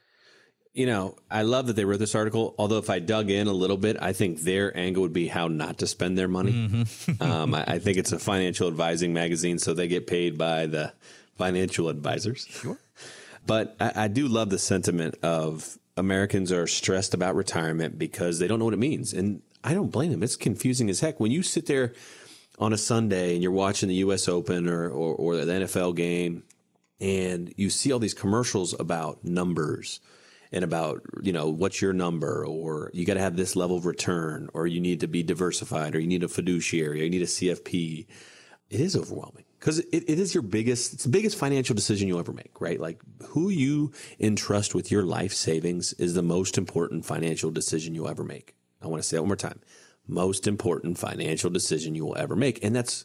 you 0.76 0.84
know, 0.84 1.16
I 1.30 1.40
love 1.42 1.68
that 1.68 1.72
they 1.72 1.86
wrote 1.86 1.98
this 1.98 2.14
article. 2.14 2.54
Although, 2.58 2.76
if 2.76 2.90
I 2.90 2.98
dug 2.98 3.30
in 3.30 3.46
a 3.46 3.52
little 3.52 3.78
bit, 3.78 3.96
I 3.98 4.12
think 4.12 4.42
their 4.42 4.76
angle 4.76 5.02
would 5.02 5.12
be 5.12 5.26
how 5.26 5.48
not 5.48 5.78
to 5.78 5.86
spend 5.86 6.18
their 6.18 6.28
money. 6.28 6.52
Mm-hmm. 6.52 7.22
um, 7.30 7.54
I, 7.54 7.64
I, 7.66 7.78
think 7.78 7.96
it's 7.96 8.12
a 8.12 8.18
financial 8.18 8.68
advising 8.68 9.14
magazine, 9.14 9.58
so 9.58 9.72
they 9.72 9.88
get 9.88 10.06
paid 10.06 10.36
by 10.36 10.66
the 10.66 10.92
financial 11.36 11.88
advisors. 11.88 12.46
Sure. 12.48 12.78
But 13.46 13.76
I, 13.78 13.92
I 13.94 14.08
do 14.08 14.26
love 14.26 14.50
the 14.50 14.58
sentiment 14.58 15.18
of 15.22 15.78
Americans 15.96 16.50
are 16.50 16.66
stressed 16.66 17.14
about 17.14 17.36
retirement 17.36 17.96
because 17.96 18.40
they 18.40 18.48
don't 18.48 18.58
know 18.58 18.64
what 18.64 18.74
it 18.74 18.80
means. 18.80 19.12
And 19.12 19.40
I 19.62 19.72
don't 19.72 19.92
blame 19.92 20.10
them. 20.10 20.24
It's 20.24 20.34
confusing 20.34 20.90
as 20.90 20.98
heck. 20.98 21.20
When 21.20 21.30
you 21.30 21.44
sit 21.44 21.66
there 21.66 21.92
on 22.58 22.72
a 22.72 22.76
Sunday 22.76 23.34
and 23.34 23.44
you're 23.44 23.52
watching 23.52 23.88
the 23.88 23.94
U.S. 23.94 24.26
Open 24.26 24.68
or, 24.68 24.88
or, 24.88 25.14
or 25.14 25.36
the 25.36 25.52
NFL 25.52 25.94
game 25.94 26.42
and 27.00 27.54
you 27.56 27.70
see 27.70 27.92
all 27.92 28.00
these 28.00 28.14
commercials 28.14 28.74
about 28.80 29.24
numbers– 29.24 30.00
and 30.52 30.64
about 30.64 31.02
you 31.22 31.32
know 31.32 31.48
what's 31.48 31.80
your 31.80 31.92
number 31.92 32.46
or 32.46 32.90
you 32.94 33.04
got 33.04 33.14
to 33.14 33.20
have 33.20 33.36
this 33.36 33.56
level 33.56 33.76
of 33.76 33.86
return 33.86 34.48
or 34.54 34.66
you 34.66 34.80
need 34.80 35.00
to 35.00 35.08
be 35.08 35.22
diversified 35.22 35.94
or 35.94 36.00
you 36.00 36.06
need 36.06 36.22
a 36.22 36.28
fiduciary 36.28 37.00
or 37.00 37.04
you 37.04 37.10
need 37.10 37.22
a 37.22 37.26
cfp 37.26 38.06
it 38.70 38.80
is 38.80 38.96
overwhelming 38.96 39.44
because 39.58 39.78
it, 39.78 40.04
it 40.08 40.18
is 40.18 40.34
your 40.34 40.42
biggest 40.42 40.94
it's 40.94 41.04
the 41.04 41.08
biggest 41.08 41.38
financial 41.38 41.74
decision 41.74 42.08
you'll 42.08 42.18
ever 42.18 42.32
make 42.32 42.46
right? 42.60 42.80
Like 42.80 43.00
who 43.28 43.48
you 43.48 43.92
entrust 44.18 44.74
with 44.74 44.90
your 44.90 45.04
life 45.04 45.32
savings 45.32 45.92
is 45.94 46.14
the 46.14 46.22
most 46.22 46.58
important 46.58 47.04
financial 47.04 47.50
decision 47.50 47.94
you'll 47.94 48.08
ever 48.08 48.24
make. 48.24 48.54
I 48.82 48.86
want 48.86 49.02
to 49.02 49.08
say 49.08 49.16
that 49.16 49.22
one 49.22 49.28
more 49.28 49.36
time. 49.36 49.60
Most 50.06 50.46
important 50.46 50.98
financial 50.98 51.50
decision 51.50 51.94
you 51.94 52.04
will 52.04 52.16
ever 52.16 52.36
make 52.36 52.62
and 52.64 52.74
that's 52.74 53.04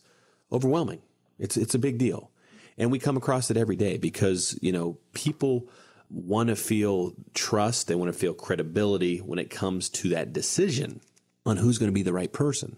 overwhelming. 0.51 1.01
It's 1.39 1.57
it's 1.57 1.75
a 1.75 1.79
big 1.79 1.97
deal. 1.97 2.31
And 2.77 2.91
we 2.91 2.99
come 2.99 3.17
across 3.17 3.51
it 3.51 3.57
every 3.57 3.75
day 3.75 3.97
because 3.97 4.57
you 4.61 4.71
know 4.71 4.97
people 5.13 5.69
want 6.11 6.49
to 6.49 6.55
feel 6.55 7.13
trust, 7.33 7.87
they 7.87 7.95
want 7.95 8.11
to 8.11 8.17
feel 8.17 8.33
credibility 8.33 9.19
when 9.19 9.39
it 9.39 9.49
comes 9.49 9.89
to 9.89 10.09
that 10.09 10.33
decision 10.33 11.01
on 11.45 11.57
who's 11.57 11.77
going 11.77 11.89
to 11.89 11.93
be 11.93 12.03
the 12.03 12.13
right 12.13 12.31
person. 12.31 12.75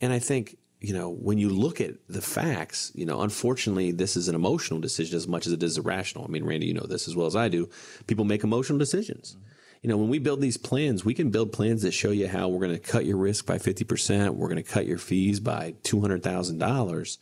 And 0.00 0.12
I 0.12 0.18
think, 0.18 0.56
you 0.80 0.94
know, 0.94 1.10
when 1.10 1.38
you 1.38 1.50
look 1.50 1.80
at 1.80 1.94
the 2.08 2.22
facts, 2.22 2.92
you 2.94 3.04
know, 3.04 3.20
unfortunately, 3.20 3.92
this 3.92 4.16
is 4.16 4.28
an 4.28 4.34
emotional 4.34 4.80
decision 4.80 5.16
as 5.16 5.28
much 5.28 5.46
as 5.46 5.52
it 5.52 5.62
is 5.62 5.76
a 5.76 5.82
rational. 5.82 6.24
I 6.24 6.28
mean, 6.28 6.44
Randy, 6.44 6.66
you 6.66 6.74
know 6.74 6.86
this 6.86 7.08
as 7.08 7.16
well 7.16 7.26
as 7.26 7.36
I 7.36 7.48
do. 7.48 7.68
People 8.06 8.24
make 8.24 8.44
emotional 8.44 8.78
decisions. 8.78 9.36
You 9.82 9.88
know, 9.88 9.96
when 9.96 10.08
we 10.08 10.18
build 10.18 10.40
these 10.40 10.56
plans, 10.56 11.04
we 11.04 11.14
can 11.14 11.30
build 11.30 11.52
plans 11.52 11.82
that 11.82 11.92
show 11.92 12.10
you 12.10 12.28
how 12.28 12.48
we're 12.48 12.66
going 12.66 12.78
to 12.78 12.78
cut 12.78 13.06
your 13.06 13.16
risk 13.16 13.46
by 13.46 13.58
50%, 13.58 14.34
we're 14.34 14.48
going 14.48 14.62
to 14.62 14.70
cut 14.70 14.86
your 14.86 14.98
fees 14.98 15.40
by 15.40 15.74
$200,000, 15.82 17.18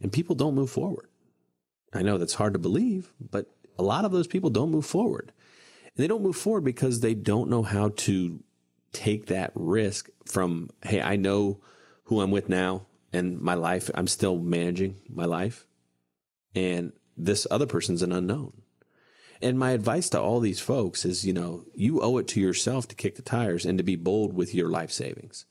and 0.00 0.12
people 0.12 0.36
don't 0.36 0.54
move 0.54 0.70
forward. 0.70 1.08
I 1.94 2.02
know 2.02 2.18
that's 2.18 2.34
hard 2.34 2.52
to 2.52 2.58
believe, 2.58 3.12
but 3.18 3.46
a 3.82 3.84
lot 3.84 4.04
of 4.04 4.12
those 4.12 4.28
people 4.28 4.48
don't 4.48 4.70
move 4.70 4.86
forward. 4.86 5.32
And 5.84 6.02
they 6.02 6.06
don't 6.06 6.22
move 6.22 6.36
forward 6.36 6.64
because 6.64 7.00
they 7.00 7.14
don't 7.14 7.50
know 7.50 7.62
how 7.62 7.90
to 7.96 8.42
take 8.92 9.26
that 9.26 9.50
risk 9.54 10.08
from, 10.24 10.70
hey, 10.84 11.02
I 11.02 11.16
know 11.16 11.60
who 12.04 12.20
I'm 12.20 12.30
with 12.30 12.48
now 12.48 12.86
and 13.12 13.40
my 13.40 13.54
life, 13.54 13.90
I'm 13.94 14.06
still 14.06 14.38
managing 14.38 14.96
my 15.08 15.24
life. 15.24 15.66
And 16.54 16.92
this 17.16 17.46
other 17.50 17.66
person's 17.66 18.02
an 18.02 18.12
unknown. 18.12 18.52
And 19.42 19.58
my 19.58 19.72
advice 19.72 20.08
to 20.10 20.20
all 20.20 20.38
these 20.38 20.60
folks 20.60 21.04
is, 21.04 21.26
you 21.26 21.32
know, 21.32 21.64
you 21.74 22.00
owe 22.00 22.18
it 22.18 22.28
to 22.28 22.40
yourself 22.40 22.86
to 22.88 22.94
kick 22.94 23.16
the 23.16 23.22
tires 23.22 23.66
and 23.66 23.76
to 23.78 23.84
be 23.84 23.96
bold 23.96 24.32
with 24.32 24.54
your 24.54 24.70
life 24.70 24.92
savings. 24.92 25.46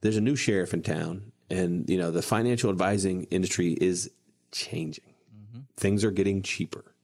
There's 0.00 0.16
a 0.16 0.20
new 0.20 0.34
sheriff 0.34 0.74
in 0.74 0.82
town, 0.82 1.32
and, 1.48 1.88
you 1.88 1.96
know, 1.96 2.10
the 2.10 2.22
financial 2.22 2.70
advising 2.70 3.24
industry 3.24 3.72
is 3.80 4.10
changing. 4.50 5.14
Mm-hmm. 5.34 5.60
Things 5.76 6.04
are 6.04 6.10
getting 6.10 6.42
cheaper 6.42 6.94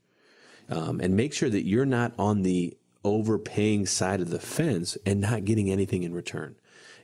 um, 0.68 1.00
and 1.00 1.16
make 1.16 1.32
sure 1.32 1.50
that 1.50 1.66
you're 1.66 1.86
not 1.86 2.12
on 2.18 2.42
the 2.42 2.76
overpaying 3.04 3.86
side 3.86 4.20
of 4.20 4.30
the 4.30 4.38
fence 4.38 4.96
and 5.04 5.20
not 5.20 5.44
getting 5.44 5.70
anything 5.70 6.02
in 6.02 6.14
return. 6.14 6.56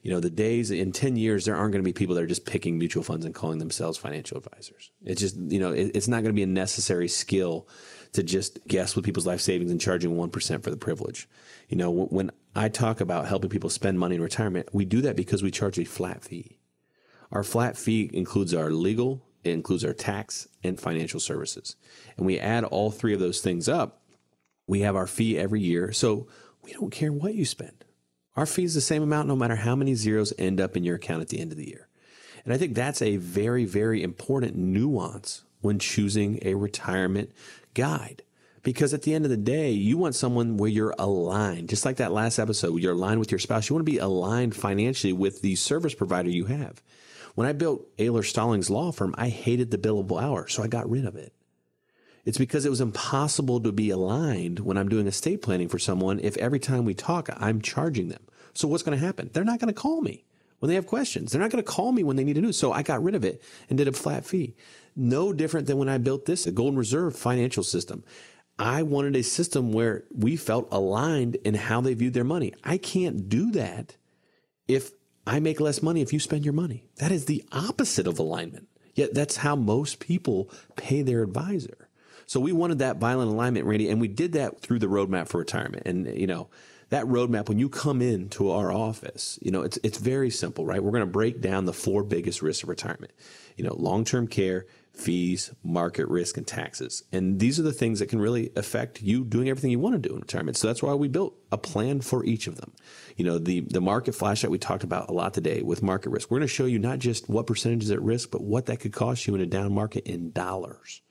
You 0.02 0.10
know, 0.10 0.20
the 0.20 0.30
days 0.30 0.70
in 0.70 0.92
10 0.92 1.16
years, 1.16 1.44
there 1.44 1.54
aren't 1.54 1.72
going 1.72 1.84
to 1.84 1.88
be 1.88 1.92
people 1.92 2.14
that 2.14 2.24
are 2.24 2.26
just 2.26 2.46
picking 2.46 2.78
mutual 2.78 3.02
funds 3.02 3.26
and 3.26 3.34
calling 3.34 3.58
themselves 3.58 3.98
financial 3.98 4.38
advisors. 4.38 4.90
It's 5.04 5.20
just, 5.20 5.36
you 5.36 5.58
know, 5.58 5.72
it, 5.72 5.90
it's 5.94 6.08
not 6.08 6.22
going 6.22 6.30
to 6.30 6.38
be 6.38 6.42
a 6.42 6.46
necessary 6.46 7.06
skill 7.06 7.68
to 8.12 8.22
just 8.22 8.66
guess 8.66 8.96
with 8.96 9.04
people's 9.04 9.26
life 9.26 9.42
savings 9.42 9.70
and 9.70 9.80
charging 9.80 10.16
1% 10.16 10.62
for 10.62 10.70
the 10.70 10.76
privilege. 10.76 11.28
You 11.68 11.76
know, 11.76 11.90
when 11.90 12.30
I 12.56 12.70
talk 12.70 13.00
about 13.00 13.26
helping 13.26 13.50
people 13.50 13.68
spend 13.68 13.98
money 13.98 14.16
in 14.16 14.22
retirement, 14.22 14.70
we 14.72 14.86
do 14.86 15.02
that 15.02 15.16
because 15.16 15.42
we 15.42 15.50
charge 15.50 15.78
a 15.78 15.84
flat 15.84 16.24
fee. 16.24 16.58
Our 17.30 17.44
flat 17.44 17.76
fee 17.76 18.10
includes 18.12 18.54
our 18.54 18.70
legal, 18.70 19.22
it 19.42 19.50
includes 19.50 19.84
our 19.84 19.92
tax 19.92 20.48
and 20.62 20.78
financial 20.78 21.20
services. 21.20 21.76
And 22.16 22.26
we 22.26 22.38
add 22.38 22.64
all 22.64 22.90
three 22.90 23.14
of 23.14 23.20
those 23.20 23.40
things 23.40 23.68
up. 23.68 24.02
We 24.66 24.80
have 24.80 24.96
our 24.96 25.06
fee 25.06 25.38
every 25.38 25.60
year. 25.60 25.92
So 25.92 26.28
we 26.62 26.72
don't 26.72 26.90
care 26.90 27.12
what 27.12 27.34
you 27.34 27.44
spend. 27.44 27.84
Our 28.36 28.46
fee 28.46 28.64
is 28.64 28.74
the 28.74 28.80
same 28.80 29.02
amount 29.02 29.28
no 29.28 29.36
matter 29.36 29.56
how 29.56 29.74
many 29.74 29.94
zeros 29.94 30.32
end 30.38 30.60
up 30.60 30.76
in 30.76 30.84
your 30.84 30.96
account 30.96 31.22
at 31.22 31.28
the 31.28 31.40
end 31.40 31.52
of 31.52 31.58
the 31.58 31.68
year. 31.68 31.88
And 32.44 32.54
I 32.54 32.58
think 32.58 32.74
that's 32.74 33.02
a 33.02 33.16
very, 33.16 33.64
very 33.64 34.02
important 34.02 34.56
nuance 34.56 35.42
when 35.60 35.78
choosing 35.78 36.38
a 36.42 36.54
retirement 36.54 37.32
guide. 37.74 38.22
Because 38.62 38.92
at 38.92 39.02
the 39.02 39.14
end 39.14 39.24
of 39.24 39.30
the 39.30 39.36
day, 39.36 39.70
you 39.70 39.96
want 39.96 40.14
someone 40.14 40.58
where 40.58 40.68
you're 40.68 40.94
aligned, 40.98 41.70
just 41.70 41.86
like 41.86 41.96
that 41.96 42.12
last 42.12 42.38
episode, 42.38 42.78
you're 42.80 42.92
aligned 42.92 43.18
with 43.18 43.32
your 43.32 43.38
spouse. 43.38 43.68
You 43.68 43.74
want 43.74 43.86
to 43.86 43.92
be 43.92 43.98
aligned 43.98 44.54
financially 44.54 45.14
with 45.14 45.40
the 45.40 45.54
service 45.56 45.94
provider 45.94 46.28
you 46.28 46.44
have. 46.44 46.82
When 47.34 47.46
I 47.46 47.52
built 47.52 47.86
Aylor 47.98 48.22
Stallings 48.22 48.70
Law 48.70 48.92
Firm, 48.92 49.14
I 49.16 49.28
hated 49.28 49.70
the 49.70 49.78
billable 49.78 50.20
hour, 50.20 50.48
so 50.48 50.62
I 50.62 50.68
got 50.68 50.90
rid 50.90 51.04
of 51.04 51.16
it. 51.16 51.32
It's 52.24 52.38
because 52.38 52.66
it 52.66 52.70
was 52.70 52.80
impossible 52.80 53.60
to 53.60 53.72
be 53.72 53.90
aligned 53.90 54.60
when 54.60 54.76
I'm 54.76 54.88
doing 54.88 55.06
estate 55.06 55.42
planning 55.42 55.68
for 55.68 55.78
someone 55.78 56.20
if 56.20 56.36
every 56.36 56.58
time 56.58 56.84
we 56.84 56.94
talk, 56.94 57.30
I'm 57.36 57.60
charging 57.60 58.08
them. 58.08 58.22
So 58.52 58.68
what's 58.68 58.82
going 58.82 58.98
to 58.98 59.04
happen? 59.04 59.30
They're 59.32 59.44
not 59.44 59.58
going 59.58 59.72
to 59.72 59.80
call 59.80 60.02
me 60.02 60.24
when 60.58 60.68
they 60.68 60.74
have 60.74 60.86
questions. 60.86 61.32
They're 61.32 61.40
not 61.40 61.50
going 61.50 61.64
to 61.64 61.70
call 61.70 61.92
me 61.92 62.02
when 62.02 62.16
they 62.16 62.24
need 62.24 62.34
to 62.34 62.40
know. 62.40 62.50
So 62.50 62.72
I 62.72 62.82
got 62.82 63.02
rid 63.02 63.14
of 63.14 63.24
it 63.24 63.42
and 63.68 63.78
did 63.78 63.88
a 63.88 63.92
flat 63.92 64.26
fee. 64.26 64.54
No 64.94 65.32
different 65.32 65.66
than 65.66 65.78
when 65.78 65.88
I 65.88 65.98
built 65.98 66.26
this, 66.26 66.46
a 66.46 66.52
Golden 66.52 66.78
Reserve 66.78 67.16
financial 67.16 67.62
system. 67.62 68.04
I 68.58 68.82
wanted 68.82 69.16
a 69.16 69.22
system 69.22 69.72
where 69.72 70.04
we 70.14 70.36
felt 70.36 70.68
aligned 70.70 71.36
in 71.36 71.54
how 71.54 71.80
they 71.80 71.94
viewed 71.94 72.12
their 72.12 72.24
money. 72.24 72.52
I 72.62 72.76
can't 72.76 73.28
do 73.28 73.50
that 73.52 73.96
if 74.68 74.92
I 75.26 75.40
make 75.40 75.60
less 75.60 75.82
money 75.82 76.00
if 76.00 76.12
you 76.12 76.18
spend 76.18 76.44
your 76.44 76.54
money. 76.54 76.84
That 76.96 77.12
is 77.12 77.26
the 77.26 77.44
opposite 77.52 78.06
of 78.06 78.18
alignment. 78.18 78.68
Yet 78.94 79.14
that's 79.14 79.36
how 79.36 79.56
most 79.56 80.00
people 80.00 80.50
pay 80.76 81.02
their 81.02 81.22
advisor. 81.22 81.88
So 82.26 82.38
we 82.40 82.52
wanted 82.52 82.78
that 82.78 82.98
violent 82.98 83.30
alignment, 83.32 83.66
Randy, 83.66 83.88
and 83.88 84.00
we 84.00 84.08
did 84.08 84.32
that 84.32 84.60
through 84.60 84.78
the 84.78 84.86
roadmap 84.86 85.28
for 85.28 85.38
retirement. 85.38 85.84
And, 85.86 86.06
you 86.06 86.26
know, 86.26 86.48
that 86.90 87.04
roadmap, 87.06 87.48
when 87.48 87.58
you 87.58 87.68
come 87.68 88.02
into 88.02 88.50
our 88.50 88.72
office, 88.72 89.38
you 89.42 89.50
know, 89.50 89.62
it's, 89.62 89.78
it's 89.82 89.98
very 89.98 90.30
simple, 90.30 90.66
right? 90.66 90.82
We're 90.82 90.90
going 90.90 91.00
to 91.00 91.06
break 91.06 91.40
down 91.40 91.64
the 91.64 91.72
four 91.72 92.02
biggest 92.02 92.42
risks 92.42 92.62
of 92.62 92.68
retirement, 92.68 93.12
you 93.56 93.64
know, 93.64 93.74
long-term 93.74 94.28
care, 94.28 94.66
fees, 94.92 95.52
market 95.62 96.08
risk, 96.08 96.36
and 96.36 96.46
taxes. 96.46 97.04
And 97.12 97.40
these 97.40 97.58
are 97.58 97.62
the 97.62 97.72
things 97.72 98.00
that 98.00 98.08
can 98.08 98.20
really 98.20 98.50
affect 98.56 99.00
you 99.02 99.24
doing 99.24 99.48
everything 99.48 99.70
you 99.70 99.78
want 99.78 99.94
to 99.94 100.08
do 100.08 100.14
in 100.14 100.20
retirement. 100.20 100.56
So 100.56 100.66
that's 100.66 100.82
why 100.82 100.94
we 100.94 101.08
built 101.08 101.34
a 101.50 101.58
plan 101.58 102.00
for 102.00 102.24
each 102.24 102.46
of 102.46 102.56
them. 102.56 102.72
You 103.16 103.24
know, 103.24 103.38
the, 103.38 103.60
the 103.60 103.80
market 103.80 104.14
flash 104.14 104.42
that 104.42 104.50
we 104.50 104.58
talked 104.58 104.84
about 104.84 105.08
a 105.08 105.12
lot 105.12 105.32
today 105.34 105.62
with 105.62 105.82
market 105.82 106.10
risk, 106.10 106.30
we're 106.30 106.38
going 106.38 106.48
to 106.48 106.54
show 106.54 106.66
you 106.66 106.78
not 106.78 106.98
just 106.98 107.28
what 107.28 107.46
percentage 107.46 107.84
is 107.84 107.90
at 107.90 108.02
risk, 108.02 108.30
but 108.30 108.42
what 108.42 108.66
that 108.66 108.80
could 108.80 108.92
cost 108.92 109.26
you 109.26 109.34
in 109.34 109.40
a 109.40 109.46
down 109.46 109.72
market 109.72 110.06
in 110.06 110.32
dollars. 110.32 111.02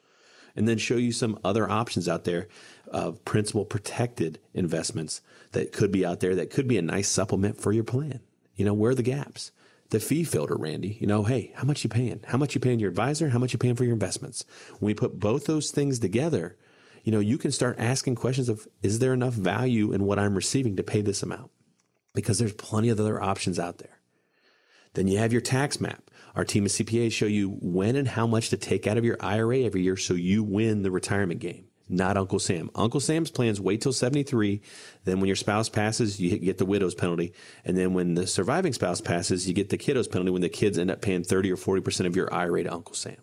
And 0.56 0.68
then 0.68 0.78
show 0.78 0.98
you 0.98 1.12
some 1.12 1.40
other 1.44 1.70
options 1.70 2.10
out 2.10 2.26
there 2.26 2.48
of 2.88 3.24
principal 3.24 3.66
protected 3.66 4.40
investments 4.54 5.22
that 5.52 5.72
could 5.72 5.92
be 5.92 6.06
out 6.06 6.20
there 6.20 6.36
that 6.36 6.50
could 6.50 6.68
be 6.68 6.78
a 6.78 6.82
nice 6.82 7.08
supplement 7.08 7.58
for 7.58 7.72
your 7.72 7.84
plan. 7.84 8.20
You 8.56 8.66
know, 8.66 8.74
where 8.74 8.92
are 8.92 8.96
the 8.96 9.04
gaps? 9.04 9.52
The 9.90 10.00
fee 10.00 10.24
filter, 10.24 10.56
Randy. 10.56 10.98
You 11.00 11.08
know, 11.08 11.24
hey, 11.24 11.52
how 11.56 11.64
much 11.64 11.84
you 11.84 11.90
paying? 11.90 12.22
How 12.28 12.38
much 12.38 12.56
you 12.56 12.62
paying 12.62 12.80
your 12.80 12.90
advisor? 12.90 13.30
How 13.30 13.40
much 13.40 13.54
you 13.54 13.60
paying 13.60 13.76
for 13.76 13.84
your 13.84 13.94
investments? 13.94 14.46
When 14.80 14.88
we 14.88 14.94
put 14.94 15.20
both 15.20 15.46
those 15.46 15.72
things 15.72 16.00
together, 16.00 16.58
you 17.04 17.12
know, 17.12 17.20
you 17.20 17.38
can 17.38 17.52
start 17.52 17.80
asking 17.80 18.16
questions 18.16 18.50
of, 18.50 18.68
is 18.82 19.00
there 19.00 19.14
enough 19.14 19.34
value 19.34 19.92
in 19.92 20.06
what 20.06 20.20
I'm 20.20 20.36
receiving 20.36 20.76
to 20.76 20.84
pay 20.84 21.02
this 21.02 21.24
amount? 21.24 21.52
Because 22.14 22.38
there's 22.40 22.54
plenty 22.54 22.90
of 22.90 23.00
other 23.00 23.22
options 23.22 23.60
out 23.60 23.78
there. 23.78 24.00
Then 24.94 25.08
you 25.08 25.18
have 25.20 25.32
your 25.32 25.42
tax 25.42 25.80
map. 25.80 26.04
Our 26.36 26.46
team 26.46 26.66
of 26.66 26.72
CPAs 26.72 27.12
show 27.12 27.26
you 27.26 27.58
when 27.62 27.96
and 27.96 28.08
how 28.08 28.28
much 28.28 28.50
to 28.50 28.58
take 28.58 28.88
out 28.88 28.98
of 28.98 29.06
your 29.06 29.18
IRA 29.20 29.60
every 29.60 29.82
year 29.82 29.98
so 29.98 30.14
you 30.14 30.44
win 30.44 30.84
the 30.84 30.92
retirement 30.92 31.40
game 31.40 31.69
not 31.90 32.18
Uncle 32.18 32.40
Sam. 32.40 32.70
Uncle 32.76 33.00
Sam's 33.00 33.32
plans 33.32 33.60
wait 33.60 33.82
till 33.82 33.92
73. 33.92 34.62
Then 35.06 35.20
when 35.20 35.28
your 35.28 35.36
spouse 35.36 35.70
passes, 35.70 36.20
you 36.20 36.38
get 36.38 36.60
the 36.60 36.66
widow's 36.66 36.96
penalty. 36.96 37.34
And 37.66 37.76
then 37.76 37.94
when 37.94 38.14
the 38.14 38.28
surviving 38.28 38.74
spouse 38.74 39.02
passes, 39.02 39.48
you 39.48 39.54
get 39.54 39.70
the 39.70 39.78
kiddo's 39.78 40.08
penalty 40.08 40.32
when 40.32 40.42
the 40.42 40.50
kids 40.50 40.78
end 40.78 40.92
up 40.92 41.02
paying 41.02 41.24
30 41.24 41.52
or 41.52 41.58
40% 41.58 42.06
of 42.06 42.16
your 42.16 42.34
IRA 42.34 42.64
to 42.64 42.74
Uncle 42.74 42.96
Sam. 42.96 43.18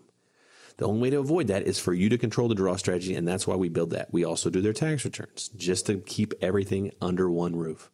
The 0.79 0.87
only 0.87 1.03
way 1.03 1.11
to 1.11 1.19
avoid 1.21 1.47
that 1.47 1.63
is 1.63 1.79
for 1.79 1.95
you 1.95 2.09
to 2.11 2.19
control 2.19 2.49
the 2.49 2.55
draw 2.55 2.77
strategy. 2.77 3.15
And 3.15 3.27
that's 3.27 3.47
why 3.47 3.55
we 3.57 3.69
build 3.69 3.91
that. 3.91 4.13
We 4.13 4.25
also 4.25 4.51
do 4.51 4.61
their 4.61 4.75
tax 4.75 5.05
returns 5.05 5.49
just 5.57 5.87
to 5.87 5.99
keep 5.99 6.35
everything 6.43 6.93
under 7.01 7.31
one 7.31 7.57
roof. 7.57 7.91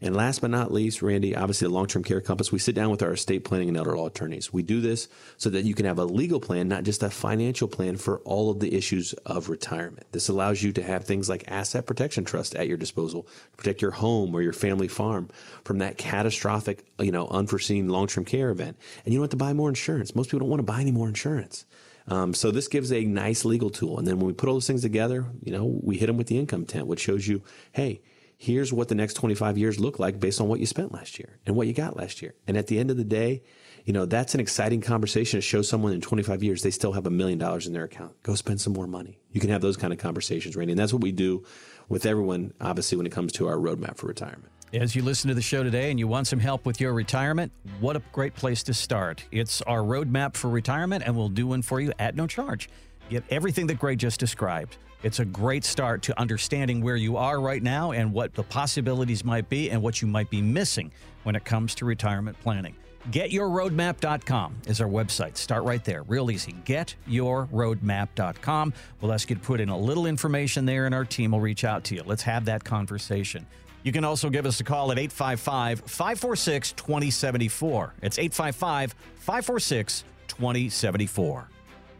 And 0.00 0.14
last 0.14 0.40
but 0.40 0.50
not 0.50 0.72
least, 0.72 1.00
Randy, 1.00 1.34
obviously 1.34 1.68
the 1.68 1.74
long-term 1.74 2.04
care 2.04 2.20
compass, 2.20 2.52
we 2.52 2.58
sit 2.58 2.74
down 2.74 2.90
with 2.90 3.02
our 3.02 3.12
estate 3.12 3.44
planning 3.44 3.68
and 3.68 3.76
elder 3.76 3.96
law 3.96 4.06
attorneys. 4.06 4.52
We 4.52 4.62
do 4.62 4.80
this 4.80 5.08
so 5.38 5.48
that 5.50 5.64
you 5.64 5.74
can 5.74 5.86
have 5.86 5.98
a 5.98 6.04
legal 6.04 6.38
plan, 6.38 6.68
not 6.68 6.84
just 6.84 7.02
a 7.02 7.10
financial 7.10 7.66
plan 7.66 7.96
for 7.96 8.18
all 8.20 8.50
of 8.50 8.60
the 8.60 8.74
issues 8.74 9.14
of 9.24 9.48
retirement. 9.48 10.06
This 10.12 10.28
allows 10.28 10.62
you 10.62 10.72
to 10.72 10.82
have 10.82 11.04
things 11.04 11.28
like 11.28 11.44
asset 11.48 11.86
protection 11.86 12.24
trust 12.24 12.54
at 12.54 12.68
your 12.68 12.76
disposal 12.76 13.22
to 13.22 13.56
protect 13.56 13.80
your 13.80 13.92
home 13.92 14.34
or 14.34 14.42
your 14.42 14.52
family 14.52 14.88
farm 14.88 15.30
from 15.64 15.78
that 15.78 15.96
catastrophic, 15.96 16.84
you 16.98 17.12
know, 17.12 17.26
unforeseen 17.28 17.88
long-term 17.88 18.26
care 18.26 18.50
event. 18.50 18.76
And 19.04 19.14
you 19.14 19.18
don't 19.18 19.24
have 19.24 19.30
to 19.30 19.36
buy 19.36 19.54
more 19.54 19.68
insurance. 19.68 20.14
Most 20.14 20.26
people 20.26 20.40
don't 20.40 20.50
want 20.50 20.60
to 20.60 20.72
buy 20.72 20.80
any 20.80 20.92
more 20.92 21.08
insurance. 21.08 21.64
Um, 22.08 22.34
so 22.34 22.50
this 22.50 22.68
gives 22.68 22.92
a 22.92 23.04
nice 23.04 23.44
legal 23.44 23.70
tool. 23.70 23.98
And 23.98 24.06
then 24.06 24.18
when 24.18 24.26
we 24.26 24.32
put 24.32 24.48
all 24.48 24.54
those 24.54 24.66
things 24.66 24.82
together, 24.82 25.26
you 25.42 25.52
know, 25.52 25.64
we 25.64 25.96
hit 25.96 26.06
them 26.06 26.16
with 26.16 26.28
the 26.28 26.38
income 26.38 26.64
tent, 26.64 26.86
which 26.86 27.00
shows 27.00 27.26
you, 27.26 27.42
hey, 27.72 28.00
here's 28.36 28.72
what 28.72 28.88
the 28.88 28.94
next 28.94 29.14
25 29.14 29.56
years 29.56 29.80
look 29.80 29.98
like 29.98 30.20
based 30.20 30.40
on 30.40 30.48
what 30.48 30.60
you 30.60 30.66
spent 30.66 30.92
last 30.92 31.18
year 31.18 31.38
and 31.46 31.56
what 31.56 31.66
you 31.66 31.72
got 31.72 31.96
last 31.96 32.20
year. 32.22 32.34
And 32.46 32.56
at 32.56 32.66
the 32.66 32.78
end 32.78 32.90
of 32.90 32.96
the 32.96 33.04
day, 33.04 33.42
you 33.84 33.92
know, 33.92 34.04
that's 34.04 34.34
an 34.34 34.40
exciting 34.40 34.80
conversation 34.80 35.38
to 35.38 35.40
show 35.40 35.62
someone 35.62 35.92
in 35.92 36.00
25 36.00 36.42
years 36.42 36.62
they 36.62 36.70
still 36.70 36.92
have 36.92 37.06
a 37.06 37.10
million 37.10 37.38
dollars 37.38 37.66
in 37.66 37.72
their 37.72 37.84
account. 37.84 38.20
Go 38.22 38.34
spend 38.34 38.60
some 38.60 38.72
more 38.72 38.86
money. 38.86 39.18
You 39.30 39.40
can 39.40 39.50
have 39.50 39.62
those 39.62 39.76
kind 39.76 39.92
of 39.92 39.98
conversations, 39.98 40.56
Randy. 40.56 40.72
And 40.72 40.78
that's 40.78 40.92
what 40.92 41.02
we 41.02 41.12
do 41.12 41.44
with 41.88 42.04
everyone, 42.04 42.52
obviously, 42.60 42.96
when 42.98 43.06
it 43.06 43.12
comes 43.12 43.32
to 43.32 43.46
our 43.46 43.56
roadmap 43.56 43.96
for 43.96 44.06
retirement. 44.06 44.52
As 44.74 44.96
you 44.96 45.02
listen 45.02 45.28
to 45.28 45.34
the 45.34 45.42
show 45.42 45.62
today 45.62 45.90
and 45.90 45.98
you 45.98 46.08
want 46.08 46.26
some 46.26 46.40
help 46.40 46.66
with 46.66 46.80
your 46.80 46.92
retirement, 46.92 47.52
what 47.78 47.94
a 47.94 48.02
great 48.12 48.34
place 48.34 48.64
to 48.64 48.74
start. 48.74 49.24
It's 49.30 49.62
our 49.62 49.78
roadmap 49.78 50.34
for 50.34 50.50
retirement, 50.50 51.04
and 51.06 51.16
we'll 51.16 51.28
do 51.28 51.46
one 51.46 51.62
for 51.62 51.80
you 51.80 51.92
at 52.00 52.16
no 52.16 52.26
charge. 52.26 52.68
Get 53.08 53.22
everything 53.30 53.68
that 53.68 53.78
Greg 53.78 53.98
just 53.98 54.18
described. 54.18 54.78
It's 55.02 55.20
a 55.20 55.24
great 55.24 55.64
start 55.64 56.02
to 56.02 56.18
understanding 56.18 56.80
where 56.80 56.96
you 56.96 57.16
are 57.16 57.40
right 57.40 57.62
now 57.62 57.92
and 57.92 58.12
what 58.12 58.34
the 58.34 58.42
possibilities 58.42 59.24
might 59.24 59.48
be 59.48 59.70
and 59.70 59.80
what 59.80 60.02
you 60.02 60.08
might 60.08 60.28
be 60.30 60.42
missing 60.42 60.90
when 61.22 61.36
it 61.36 61.44
comes 61.44 61.76
to 61.76 61.84
retirement 61.84 62.36
planning. 62.40 62.74
GetYourRoadmap.com 63.10 64.62
is 64.66 64.80
our 64.80 64.88
website. 64.88 65.36
Start 65.36 65.62
right 65.62 65.84
there. 65.84 66.02
Real 66.04 66.32
easy. 66.32 66.54
GetYourRoadmap.com. 66.64 68.72
We'll 69.00 69.12
ask 69.12 69.30
you 69.30 69.36
to 69.36 69.42
put 69.42 69.60
in 69.60 69.68
a 69.68 69.78
little 69.78 70.06
information 70.06 70.66
there, 70.66 70.86
and 70.86 70.94
our 70.94 71.04
team 71.04 71.30
will 71.30 71.40
reach 71.40 71.62
out 71.62 71.84
to 71.84 71.94
you. 71.94 72.02
Let's 72.04 72.22
have 72.22 72.46
that 72.46 72.64
conversation. 72.64 73.46
You 73.84 73.92
can 73.92 74.04
also 74.04 74.28
give 74.28 74.46
us 74.46 74.58
a 74.58 74.64
call 74.64 74.90
at 74.90 74.98
855 74.98 75.82
546 75.82 76.72
2074. 76.72 77.94
It's 78.02 78.18
855 78.18 78.96
546 79.14 80.02
2074. 80.26 81.48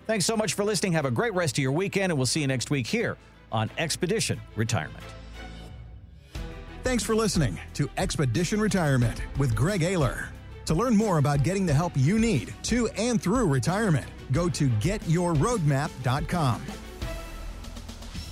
Thanks 0.06 0.24
so 0.24 0.36
much 0.36 0.54
for 0.54 0.64
listening. 0.64 0.92
Have 0.92 1.04
a 1.04 1.10
great 1.10 1.34
rest 1.34 1.58
of 1.58 1.62
your 1.62 1.72
weekend, 1.72 2.12
and 2.12 2.18
we'll 2.18 2.26
see 2.26 2.40
you 2.40 2.46
next 2.46 2.70
week 2.70 2.86
here 2.86 3.16
on 3.50 3.68
Expedition 3.76 4.40
Retirement. 4.54 5.02
Thanks 6.84 7.02
for 7.02 7.16
listening 7.16 7.58
to 7.74 7.90
Expedition 7.96 8.60
Retirement 8.60 9.20
with 9.38 9.56
Greg 9.56 9.82
Aylor. 9.82 10.28
To 10.66 10.74
learn 10.74 10.96
more 10.96 11.18
about 11.18 11.42
getting 11.42 11.66
the 11.66 11.74
help 11.74 11.92
you 11.96 12.18
need 12.18 12.54
to 12.64 12.86
and 12.90 13.20
through 13.20 13.46
retirement, 13.46 14.06
go 14.30 14.48
to 14.48 14.68
getyourroadmap.com. 14.68 16.62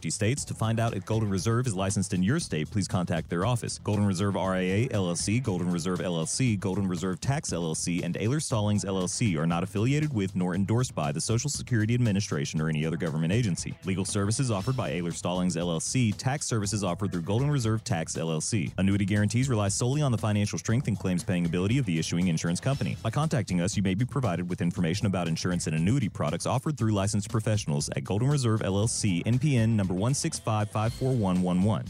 50 0.00 0.08
states. 0.08 0.46
To 0.46 0.54
find 0.54 0.80
out 0.80 0.96
if 0.96 1.04
Golden 1.04 1.28
Reserve 1.28 1.66
is 1.66 1.74
licensed 1.74 2.14
in 2.14 2.22
your 2.22 2.40
state, 2.40 2.70
please 2.70 2.88
contact 2.88 3.28
their 3.28 3.44
office. 3.44 3.78
Golden 3.84 4.06
Reserve 4.06 4.34
RIA 4.34 4.88
LLC, 4.88 5.42
Golden 5.42 5.70
Reserve 5.70 5.98
LLC, 5.98 6.58
Golden 6.58 6.88
Reserve 6.88 7.20
Tax 7.20 7.50
LLC, 7.50 8.02
and 8.02 8.16
Aylor 8.16 8.40
Stallings 8.40 8.86
LLC 8.86 9.36
are 9.36 9.46
not 9.46 9.62
affiliated 9.62 10.14
with 10.14 10.34
nor 10.34 10.54
endorsed 10.54 10.94
by 10.94 11.12
the 11.12 11.20
Social 11.20 11.50
Security 11.50 11.92
Administration 11.92 12.62
or 12.62 12.70
any 12.70 12.86
other 12.86 12.96
government 12.96 13.30
agency. 13.30 13.74
Legal 13.84 14.06
services 14.06 14.50
offered 14.50 14.74
by 14.74 14.88
Aylor 14.88 15.12
Stallings 15.12 15.54
LLC, 15.54 16.14
tax 16.16 16.46
services 16.46 16.82
offered 16.82 17.12
through 17.12 17.20
Golden 17.20 17.50
Reserve 17.50 17.84
Tax 17.84 18.16
LLC. 18.16 18.72
Annuity 18.78 19.04
guarantees 19.04 19.50
rely 19.50 19.68
solely 19.68 20.00
on 20.00 20.12
the 20.12 20.16
financial 20.18 20.58
strength 20.58 20.88
and 20.88 20.98
claims 20.98 21.22
paying 21.22 21.44
ability 21.44 21.76
of 21.76 21.84
the 21.84 21.98
issuing 21.98 22.28
insurance 22.28 22.58
company. 22.58 22.96
By 23.02 23.10
contacting 23.10 23.60
us, 23.60 23.76
you 23.76 23.82
may 23.82 23.92
be 23.92 24.06
provided 24.06 24.48
with 24.48 24.62
information 24.62 25.06
about 25.06 25.28
insurance 25.28 25.66
and 25.66 25.76
annuity 25.76 26.08
products 26.08 26.46
offered 26.46 26.78
through 26.78 26.92
licensed 26.92 27.28
professionals 27.28 27.90
at 27.90 28.02
Golden 28.02 28.30
Reserve 28.30 28.60
LLC, 28.60 29.22
NPN 29.24 29.76
number 29.76 29.89
165541111. 29.94 31.84